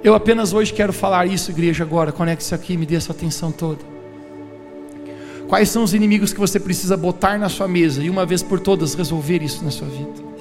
Eu 0.04 0.14
apenas 0.14 0.52
hoje 0.52 0.72
quero 0.72 0.92
falar 0.92 1.26
isso, 1.26 1.50
igreja, 1.52 1.84
agora, 1.84 2.10
conecte 2.10 2.44
isso 2.44 2.54
aqui, 2.54 2.76
me 2.76 2.84
dê 2.84 2.96
a 2.96 3.00
sua 3.00 3.14
atenção 3.14 3.52
toda. 3.52 3.78
Quais 5.48 5.68
são 5.68 5.84
os 5.84 5.94
inimigos 5.94 6.32
que 6.32 6.40
você 6.40 6.58
precisa 6.58 6.96
botar 6.96 7.38
na 7.38 7.48
sua 7.48 7.68
mesa 7.68 8.02
e 8.02 8.10
uma 8.10 8.26
vez 8.26 8.42
por 8.42 8.58
todas 8.58 8.94
resolver 8.94 9.42
isso 9.42 9.64
na 9.64 9.70
sua 9.70 9.86
vida? 9.86 10.32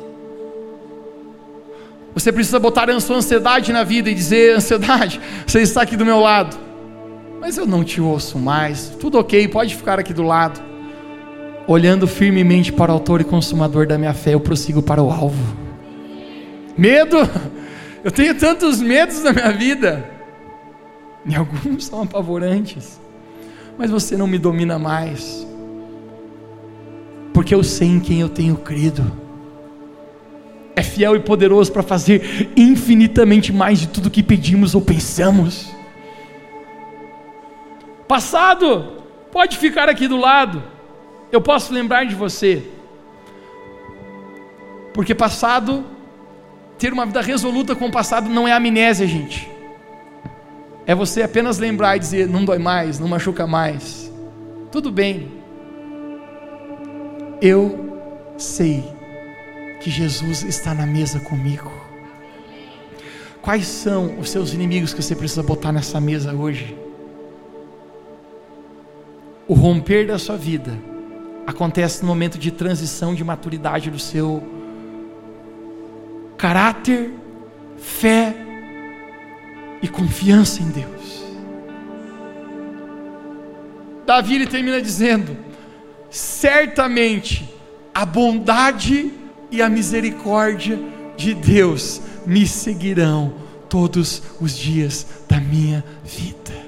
Você 2.13 2.31
precisa 2.31 2.59
botar 2.59 2.89
a 2.89 2.99
sua 2.99 3.17
ansiedade 3.17 3.71
na 3.71 3.83
vida 3.83 4.09
e 4.09 4.15
dizer: 4.15 4.55
ansiedade, 4.55 5.21
você 5.45 5.61
está 5.61 5.83
aqui 5.83 5.95
do 5.95 6.05
meu 6.05 6.19
lado, 6.19 6.57
mas 7.39 7.57
eu 7.57 7.67
não 7.67 7.83
te 7.83 8.01
ouço 8.01 8.39
mais. 8.39 8.89
Tudo 8.99 9.19
ok, 9.19 9.47
pode 9.47 9.75
ficar 9.75 9.99
aqui 9.99 10.13
do 10.13 10.23
lado. 10.23 10.59
Olhando 11.67 12.07
firmemente 12.07 12.73
para 12.73 12.91
o 12.91 12.95
Autor 12.95 13.21
e 13.21 13.23
Consumador 13.23 13.85
da 13.85 13.97
minha 13.97 14.13
fé, 14.13 14.33
eu 14.33 14.39
prossigo 14.39 14.81
para 14.81 15.03
o 15.03 15.11
alvo. 15.11 15.55
Medo, 16.77 17.17
eu 18.03 18.11
tenho 18.11 18.37
tantos 18.37 18.81
medos 18.81 19.23
na 19.23 19.31
minha 19.31 19.51
vida, 19.51 20.09
e 21.25 21.35
alguns 21.35 21.85
são 21.85 22.01
apavorantes, 22.01 22.99
mas 23.77 23.91
você 23.91 24.17
não 24.17 24.27
me 24.27 24.39
domina 24.39 24.79
mais, 24.79 25.45
porque 27.33 27.53
eu 27.53 27.63
sei 27.63 27.87
em 27.87 27.99
quem 27.99 28.21
eu 28.21 28.29
tenho 28.29 28.57
crido. 28.57 29.19
É 30.75 30.81
fiel 30.81 31.15
e 31.15 31.19
poderoso 31.19 31.71
para 31.71 31.83
fazer 31.83 32.51
infinitamente 32.55 33.51
mais 33.51 33.79
de 33.79 33.87
tudo 33.87 34.09
que 34.09 34.23
pedimos 34.23 34.73
ou 34.73 34.81
pensamos. 34.81 35.69
Passado, 38.07 39.03
pode 39.31 39.57
ficar 39.57 39.89
aqui 39.89 40.07
do 40.07 40.17
lado, 40.17 40.63
eu 41.31 41.41
posso 41.41 41.73
lembrar 41.73 42.05
de 42.05 42.15
você, 42.15 42.63
porque 44.93 45.13
passado, 45.13 45.85
ter 46.81 46.91
uma 46.91 47.05
vida 47.05 47.21
resoluta 47.21 47.75
com 47.75 47.85
o 47.85 47.91
passado 47.91 48.27
não 48.27 48.47
é 48.47 48.53
amnésia, 48.53 49.05
gente, 49.05 49.47
é 50.87 50.95
você 50.95 51.21
apenas 51.21 51.59
lembrar 51.59 51.95
e 51.95 51.99
dizer: 51.99 52.27
não 52.27 52.43
dói 52.43 52.57
mais, 52.57 52.97
não 52.97 53.07
machuca 53.07 53.45
mais, 53.45 54.11
tudo 54.71 54.91
bem, 54.91 55.31
eu 57.39 58.33
sei 58.35 58.83
que 59.79 59.91
Jesus 59.91 60.41
está 60.41 60.73
na 60.73 60.87
mesa 60.87 61.19
comigo. 61.19 61.71
Quais 63.43 63.67
são 63.67 64.17
os 64.19 64.31
seus 64.31 64.51
inimigos 64.51 64.91
que 64.91 65.03
você 65.03 65.15
precisa 65.15 65.43
botar 65.43 65.71
nessa 65.71 66.01
mesa 66.01 66.33
hoje? 66.33 66.75
O 69.47 69.53
romper 69.53 70.07
da 70.07 70.17
sua 70.17 70.35
vida 70.35 70.75
acontece 71.45 72.01
no 72.01 72.07
momento 72.07 72.39
de 72.39 72.49
transição 72.49 73.13
de 73.13 73.23
maturidade 73.23 73.91
do 73.91 73.99
seu 73.99 74.60
caráter, 76.41 77.11
fé 77.77 78.35
e 79.79 79.87
confiança 79.87 80.59
em 80.63 80.69
Deus. 80.69 81.23
Davi 84.07 84.35
ele 84.35 84.47
termina 84.47 84.81
dizendo: 84.81 85.37
certamente 86.09 87.47
a 87.93 88.03
bondade 88.03 89.13
e 89.51 89.61
a 89.61 89.69
misericórdia 89.69 90.79
de 91.15 91.35
Deus 91.35 92.01
me 92.25 92.47
seguirão 92.47 93.35
todos 93.69 94.23
os 94.41 94.57
dias 94.57 95.05
da 95.29 95.39
minha 95.39 95.85
vida. 96.03 96.59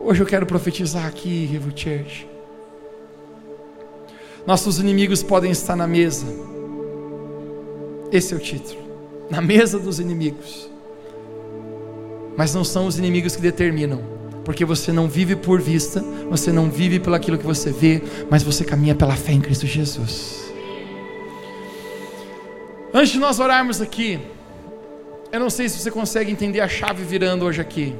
Hoje 0.00 0.22
eu 0.22 0.26
quero 0.26 0.46
profetizar 0.46 1.04
aqui, 1.04 1.44
Revo 1.44 1.70
Church. 1.76 2.26
Nossos 4.46 4.78
inimigos 4.78 5.22
podem 5.22 5.50
estar 5.50 5.76
na 5.76 5.86
mesa. 5.86 6.24
Esse 8.12 8.34
é 8.34 8.36
o 8.36 8.40
título. 8.40 8.80
Na 9.30 9.40
mesa 9.40 9.78
dos 9.78 10.00
inimigos. 10.00 10.68
Mas 12.36 12.54
não 12.54 12.64
são 12.64 12.86
os 12.86 12.98
inimigos 12.98 13.36
que 13.36 13.42
determinam, 13.42 14.02
porque 14.44 14.64
você 14.64 14.92
não 14.92 15.08
vive 15.08 15.36
por 15.36 15.60
vista, 15.60 16.02
você 16.28 16.50
não 16.50 16.70
vive 16.70 16.98
pelo 16.98 17.14
aquilo 17.14 17.38
que 17.38 17.44
você 17.44 17.70
vê, 17.70 18.02
mas 18.30 18.42
você 18.42 18.64
caminha 18.64 18.94
pela 18.94 19.14
fé 19.14 19.32
em 19.32 19.40
Cristo 19.40 19.66
Jesus. 19.66 20.50
Antes 22.92 23.12
de 23.12 23.18
nós 23.18 23.38
orarmos 23.38 23.80
aqui, 23.80 24.18
eu 25.30 25.38
não 25.38 25.50
sei 25.50 25.68
se 25.68 25.78
você 25.78 25.90
consegue 25.90 26.32
entender 26.32 26.60
a 26.60 26.68
chave 26.68 27.04
virando 27.04 27.44
hoje 27.44 27.60
aqui. 27.60 27.94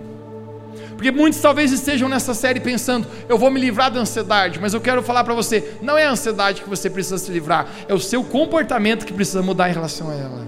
Porque 1.01 1.11
muitos 1.11 1.41
talvez 1.41 1.73
estejam 1.73 2.11
nessa 2.11 2.35
série 2.35 2.61
pensando, 2.61 3.09
eu 3.27 3.39
vou 3.39 3.51
me 3.51 3.59
livrar 3.59 3.91
da 3.91 4.01
ansiedade, 4.01 4.61
mas 4.61 4.75
eu 4.75 4.83
quero 4.83 5.03
falar 5.03 5.25
para 5.25 5.33
você, 5.33 5.79
não 5.81 5.97
é 5.97 6.05
a 6.05 6.11
ansiedade 6.11 6.61
que 6.61 6.69
você 6.69 6.91
precisa 6.91 7.17
se 7.17 7.33
livrar, 7.33 7.67
é 7.89 7.95
o 7.95 7.99
seu 7.99 8.23
comportamento 8.23 9.07
que 9.07 9.13
precisa 9.15 9.41
mudar 9.41 9.71
em 9.71 9.73
relação 9.73 10.11
a 10.11 10.15
ela. 10.15 10.47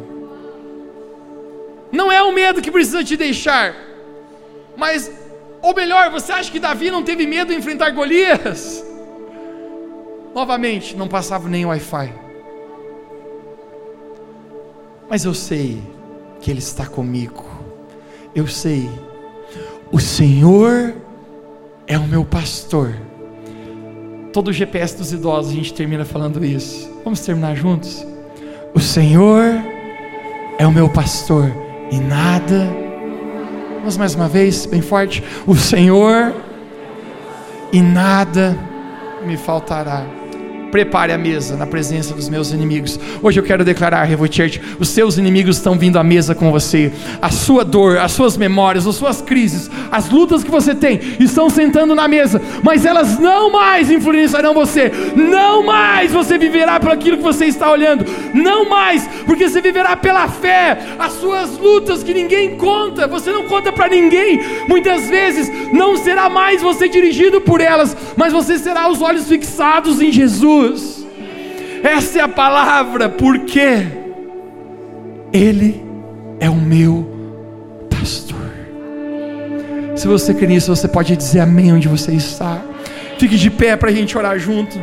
Não 1.90 2.12
é 2.12 2.22
o 2.22 2.30
medo 2.34 2.60
que 2.60 2.70
precisa 2.70 3.02
te 3.02 3.16
deixar, 3.16 3.74
mas 4.76 5.10
ou 5.62 5.74
melhor, 5.74 6.10
você 6.10 6.32
acha 6.32 6.52
que 6.52 6.60
Davi 6.60 6.90
não 6.90 7.02
teve 7.02 7.26
medo 7.26 7.50
de 7.50 7.58
enfrentar 7.58 7.88
Golias? 7.88 8.84
Novamente, 10.34 10.94
não 10.94 11.08
passava 11.08 11.48
nem 11.48 11.64
Wi-Fi. 11.64 12.12
Mas 15.08 15.24
eu 15.24 15.32
sei 15.32 15.82
que 16.42 16.50
Ele 16.50 16.58
está 16.58 16.84
comigo. 16.84 17.42
Eu 18.34 18.46
sei. 18.46 18.90
O 19.92 20.00
Senhor 20.00 20.94
é 21.86 21.98
o 21.98 22.08
meu 22.08 22.24
pastor. 22.24 22.96
Todo 24.32 24.48
o 24.48 24.52
GPS 24.52 24.96
dos 24.96 25.12
idosos 25.12 25.52
a 25.52 25.54
gente 25.54 25.74
termina 25.74 26.04
falando 26.04 26.44
isso. 26.44 26.90
Vamos 27.04 27.20
terminar 27.20 27.54
juntos? 27.54 28.04
O 28.74 28.80
Senhor 28.80 29.44
é 30.58 30.66
o 30.66 30.72
meu 30.72 30.88
pastor 30.88 31.52
e 31.90 31.98
nada 31.98 32.82
Vamos 33.82 33.96
mais 33.96 34.14
uma 34.14 34.28
vez, 34.28 34.64
bem 34.64 34.80
forte. 34.80 35.24
O 35.44 35.56
Senhor 35.56 36.32
e 37.72 37.82
nada 37.82 38.56
me 39.26 39.36
faltará 39.36 40.06
prepare 40.72 41.12
a 41.12 41.18
mesa 41.18 41.54
na 41.54 41.66
presença 41.66 42.14
dos 42.14 42.30
meus 42.30 42.50
inimigos. 42.50 42.98
Hoje 43.22 43.38
eu 43.38 43.44
quero 43.44 43.62
declarar, 43.62 44.04
Revo 44.04 44.24
Church, 44.24 44.58
os 44.80 44.88
seus 44.88 45.18
inimigos 45.18 45.58
estão 45.58 45.76
vindo 45.76 45.98
à 45.98 46.02
mesa 46.02 46.34
com 46.34 46.50
você. 46.50 46.90
A 47.20 47.30
sua 47.30 47.62
dor, 47.62 47.98
as 47.98 48.12
suas 48.12 48.38
memórias, 48.38 48.86
as 48.86 48.96
suas 48.96 49.20
crises, 49.20 49.70
as 49.90 50.08
lutas 50.08 50.42
que 50.42 50.50
você 50.50 50.74
tem, 50.74 50.98
estão 51.20 51.50
sentando 51.50 51.94
na 51.94 52.08
mesa, 52.08 52.40
mas 52.62 52.86
elas 52.86 53.18
não 53.18 53.52
mais 53.52 53.90
influenciarão 53.90 54.54
você. 54.54 54.90
Não 55.14 55.62
mais 55.62 56.10
você 56.10 56.38
viverá 56.38 56.80
por 56.80 56.90
aquilo 56.90 57.18
que 57.18 57.22
você 57.22 57.44
está 57.44 57.70
olhando. 57.70 58.06
Não 58.32 58.66
mais, 58.66 59.06
porque 59.26 59.50
você 59.50 59.60
viverá 59.60 59.94
pela 59.94 60.26
fé. 60.26 60.78
As 60.98 61.12
suas 61.12 61.58
lutas 61.58 62.02
que 62.02 62.14
ninguém 62.14 62.56
conta, 62.56 63.06
você 63.06 63.30
não 63.30 63.44
conta 63.44 63.70
para 63.70 63.90
ninguém. 63.90 64.40
Muitas 64.66 65.06
vezes 65.10 65.52
não 65.70 65.98
será 65.98 66.30
mais 66.30 66.62
você 66.62 66.88
dirigido 66.88 67.42
por 67.42 67.60
elas, 67.60 67.94
mas 68.16 68.32
você 68.32 68.58
será 68.58 68.90
os 68.90 69.02
olhos 69.02 69.28
fixados 69.28 70.00
em 70.00 70.10
Jesus. 70.10 70.61
Jesus. 70.62 71.06
Essa 71.82 72.20
é 72.20 72.22
a 72.22 72.28
palavra, 72.28 73.08
porque 73.08 73.86
Ele 75.32 75.82
é 76.38 76.48
o 76.48 76.54
meu 76.54 77.10
pastor. 77.90 78.38
Se 79.96 80.06
você 80.06 80.32
crê 80.32 80.46
nisso, 80.46 80.74
você 80.74 80.86
pode 80.86 81.16
dizer 81.16 81.40
amém 81.40 81.72
onde 81.72 81.88
você 81.88 82.12
está. 82.12 82.62
Fique 83.18 83.36
de 83.36 83.50
pé 83.50 83.76
para 83.76 83.90
a 83.90 83.92
gente 83.92 84.16
orar 84.16 84.38
junto. 84.38 84.78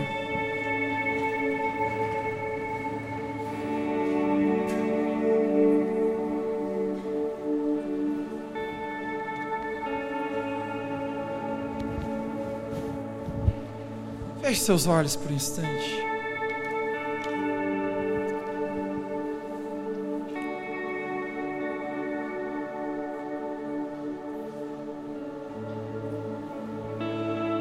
Feche 14.59 14.65
seus 14.65 14.87
olhos 14.87 15.15
por 15.15 15.31
um 15.31 15.35
instante. 15.35 16.03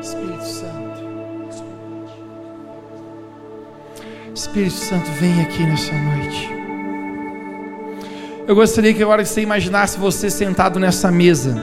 Espírito 0.01 0.45
Santo. 0.45 1.09
Espírito 4.35 4.73
Santo, 4.73 5.11
vem 5.13 5.41
aqui 5.43 5.63
nessa 5.63 5.93
noite. 5.93 6.51
Eu 8.47 8.55
gostaria 8.57 8.93
que 8.93 9.03
agora 9.03 9.25
você 9.25 9.41
imaginasse 9.41 9.99
você 9.99 10.29
sentado 10.29 10.81
nessa 10.81 11.11
mesa. 11.13 11.55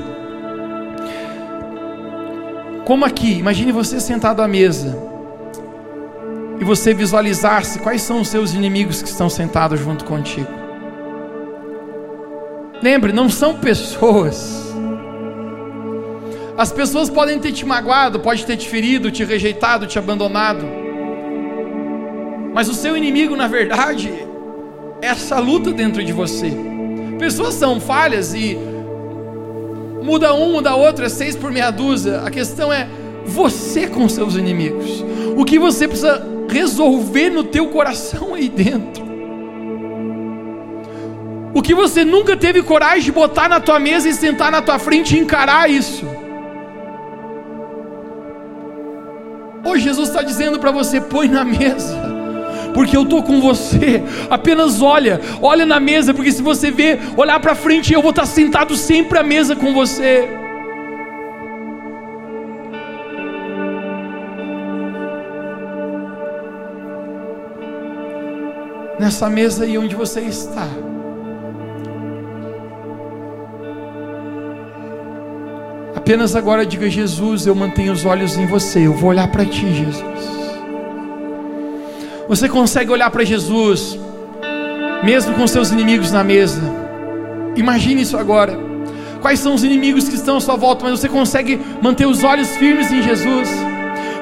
Como 2.85 3.03
aqui, 3.03 3.39
imagine 3.39 3.71
você 3.71 3.99
sentado 3.99 4.41
à 4.41 4.47
mesa. 4.47 5.14
E 6.59 6.63
você 6.63 6.93
visualizasse 6.93 7.79
quais 7.79 8.01
são 8.01 8.21
os 8.21 8.27
seus 8.27 8.53
inimigos 8.53 9.01
que 9.01 9.09
estão 9.09 9.29
sentados 9.29 9.79
junto 9.79 10.05
contigo. 10.05 10.47
Lembre, 12.81 13.11
não 13.11 13.29
são 13.29 13.55
pessoas. 13.55 14.73
As 16.57 16.71
pessoas 16.71 17.09
podem 17.09 17.39
ter 17.39 17.51
te 17.51 17.65
magoado, 17.65 18.19
pode 18.19 18.45
ter 18.45 18.55
te 18.57 18.69
ferido, 18.69 19.11
te 19.11 19.23
rejeitado, 19.23 19.87
te 19.87 19.99
abandonado. 19.99 20.65
Mas 22.53 22.69
o 22.69 22.73
seu 22.73 22.95
inimigo, 22.95 23.35
na 23.35 23.47
verdade, 23.47 24.13
é 25.01 25.07
essa 25.07 25.39
luta 25.39 25.71
dentro 25.71 26.03
de 26.03 26.13
você. 26.13 26.53
Pessoas 27.19 27.55
são 27.55 27.81
falhas 27.81 28.33
e 28.33 28.57
muda 30.01 30.33
um, 30.33 30.53
muda 30.53 30.75
outro, 30.75 31.03
é 31.03 31.09
seis 31.09 31.35
por 31.35 31.51
meia 31.51 31.71
dúzia. 31.71 32.21
A 32.21 32.29
questão 32.29 32.71
é 32.71 32.87
você 33.25 33.87
com 33.87 34.07
seus 34.07 34.35
inimigos. 34.35 35.03
O 35.35 35.43
que 35.43 35.59
você 35.59 35.87
precisa 35.87 36.34
resolver 36.49 37.29
no 37.29 37.43
teu 37.43 37.67
coração 37.67 38.33
aí 38.33 38.49
dentro. 38.49 39.05
O 41.53 41.61
que 41.61 41.73
você 41.73 42.03
nunca 42.03 42.35
teve 42.35 42.61
coragem 42.61 43.03
de 43.03 43.11
botar 43.11 43.47
na 43.47 43.59
tua 43.59 43.79
mesa 43.79 44.09
e 44.09 44.13
sentar 44.13 44.51
na 44.51 44.61
tua 44.61 44.77
frente 44.77 45.15
e 45.15 45.19
encarar 45.19 45.69
isso. 45.69 46.05
Hoje 49.63 49.83
Jesus 49.83 50.09
está 50.09 50.21
dizendo 50.21 50.59
para 50.59 50.71
você: 50.71 50.99
põe 50.99 51.27
na 51.27 51.43
mesa 51.45 52.05
porque 52.75 52.95
eu 52.95 53.03
estou 53.03 53.23
com 53.23 53.39
você. 53.39 54.03
Apenas 54.29 54.81
olha, 54.81 55.21
olha 55.41 55.65
na 55.65 55.79
mesa, 55.79 56.13
porque 56.13 56.31
se 56.31 56.41
você 56.41 56.69
ver, 56.69 56.99
olhar 57.15 57.39
para 57.39 57.55
frente, 57.55 57.93
eu 57.93 58.01
vou 58.01 58.09
estar 58.09 58.25
sentado 58.25 58.75
sempre 58.75 59.17
à 59.17 59.23
mesa 59.23 59.55
com 59.55 59.73
você. 59.73 60.44
Nessa 69.05 69.29
mesa 69.29 69.65
aí 69.65 69.77
onde 69.77 69.95
você 69.95 70.19
está. 70.21 70.67
Apenas 75.95 76.35
agora 76.35 76.65
diga: 76.65 76.89
Jesus, 76.89 77.45
eu 77.45 77.53
mantenho 77.53 77.93
os 77.93 78.03
olhos 78.03 78.35
em 78.35 78.47
você, 78.47 78.87
eu 78.87 78.93
vou 78.93 79.11
olhar 79.11 79.27
para 79.27 79.45
ti, 79.45 79.71
Jesus. 79.71 80.03
Você 82.27 82.49
consegue 82.49 82.91
olhar 82.91 83.11
para 83.11 83.23
Jesus, 83.23 83.95
mesmo 85.03 85.35
com 85.35 85.45
seus 85.45 85.69
inimigos 85.69 86.11
na 86.11 86.23
mesa. 86.23 86.63
Imagine 87.55 88.01
isso 88.01 88.17
agora. 88.17 88.57
Quais 89.21 89.39
são 89.39 89.53
os 89.53 89.63
inimigos 89.63 90.09
que 90.09 90.15
estão 90.15 90.37
à 90.37 90.41
sua 90.41 90.55
volta, 90.55 90.83
mas 90.83 90.99
você 90.99 91.07
consegue 91.07 91.61
manter 91.79 92.07
os 92.07 92.23
olhos 92.23 92.49
firmes 92.57 92.91
em 92.91 93.03
Jesus. 93.03 93.49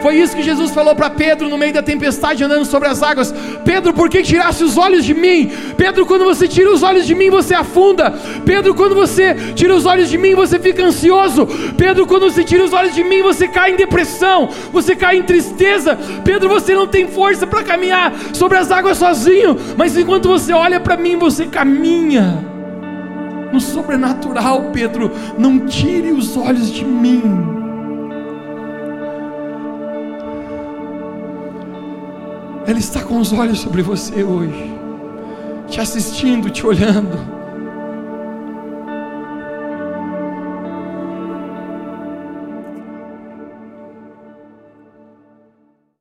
Foi 0.03 0.17
isso 0.17 0.35
que 0.35 0.43
Jesus 0.43 0.71
falou 0.71 0.93
para 0.93 1.09
Pedro 1.09 1.47
no 1.47 1.57
meio 1.57 1.73
da 1.73 1.81
tempestade, 1.81 2.43
andando 2.43 2.65
sobre 2.65 2.89
as 2.89 3.01
águas: 3.01 3.34
Pedro, 3.63 3.93
por 3.93 4.09
que 4.09 4.21
tirasse 4.21 4.61
os 4.61 4.77
olhos 4.77 5.05
de 5.05 5.13
mim? 5.13 5.49
Pedro, 5.77 6.05
quando 6.05 6.25
você 6.25 6.45
tira 6.45 6.69
os 6.73 6.84
olhos 6.84 7.07
de 7.07 7.15
mim, 7.15 7.30
você 7.30 7.55
afunda. 7.55 8.13
Pedro, 8.45 8.75
quando 8.75 8.93
você 8.93 9.34
tira 9.55 9.73
os 9.73 9.85
olhos 9.85 10.09
de 10.09 10.17
mim, 10.17 10.35
você 10.35 10.59
fica 10.59 10.84
ansioso. 10.84 11.47
Pedro, 11.77 12.05
quando 12.05 12.30
você 12.30 12.43
tira 12.43 12.65
os 12.65 12.73
olhos 12.73 12.93
de 12.93 13.01
mim, 13.01 13.21
você 13.21 13.47
cai 13.47 13.71
em 13.71 13.77
depressão, 13.77 14.49
você 14.73 14.93
cai 14.93 15.19
em 15.19 15.23
tristeza. 15.23 15.97
Pedro, 16.25 16.49
você 16.49 16.75
não 16.75 16.85
tem 16.85 17.07
força 17.07 17.47
para 17.47 17.63
caminhar 17.63 18.13
sobre 18.34 18.57
as 18.57 18.71
águas 18.71 18.97
sozinho, 18.97 19.55
mas 19.77 19.95
enquanto 19.95 20.27
você 20.27 20.51
olha 20.51 20.81
para 20.81 20.97
mim, 20.97 21.15
você 21.15 21.45
caminha 21.45 22.45
no 23.53 23.61
sobrenatural, 23.61 24.63
Pedro. 24.73 25.09
Não 25.38 25.59
tire 25.59 26.11
os 26.11 26.35
olhos 26.35 26.69
de 26.69 26.84
mim. 26.84 27.62
Ele 32.65 32.80
está 32.80 33.02
com 33.02 33.19
os 33.19 33.34
olhos 33.34 33.60
sobre 33.60 33.81
você 33.81 34.23
hoje, 34.23 34.73
te 35.68 35.81
assistindo, 35.81 36.49
te 36.49 36.65
olhando. 36.65 37.32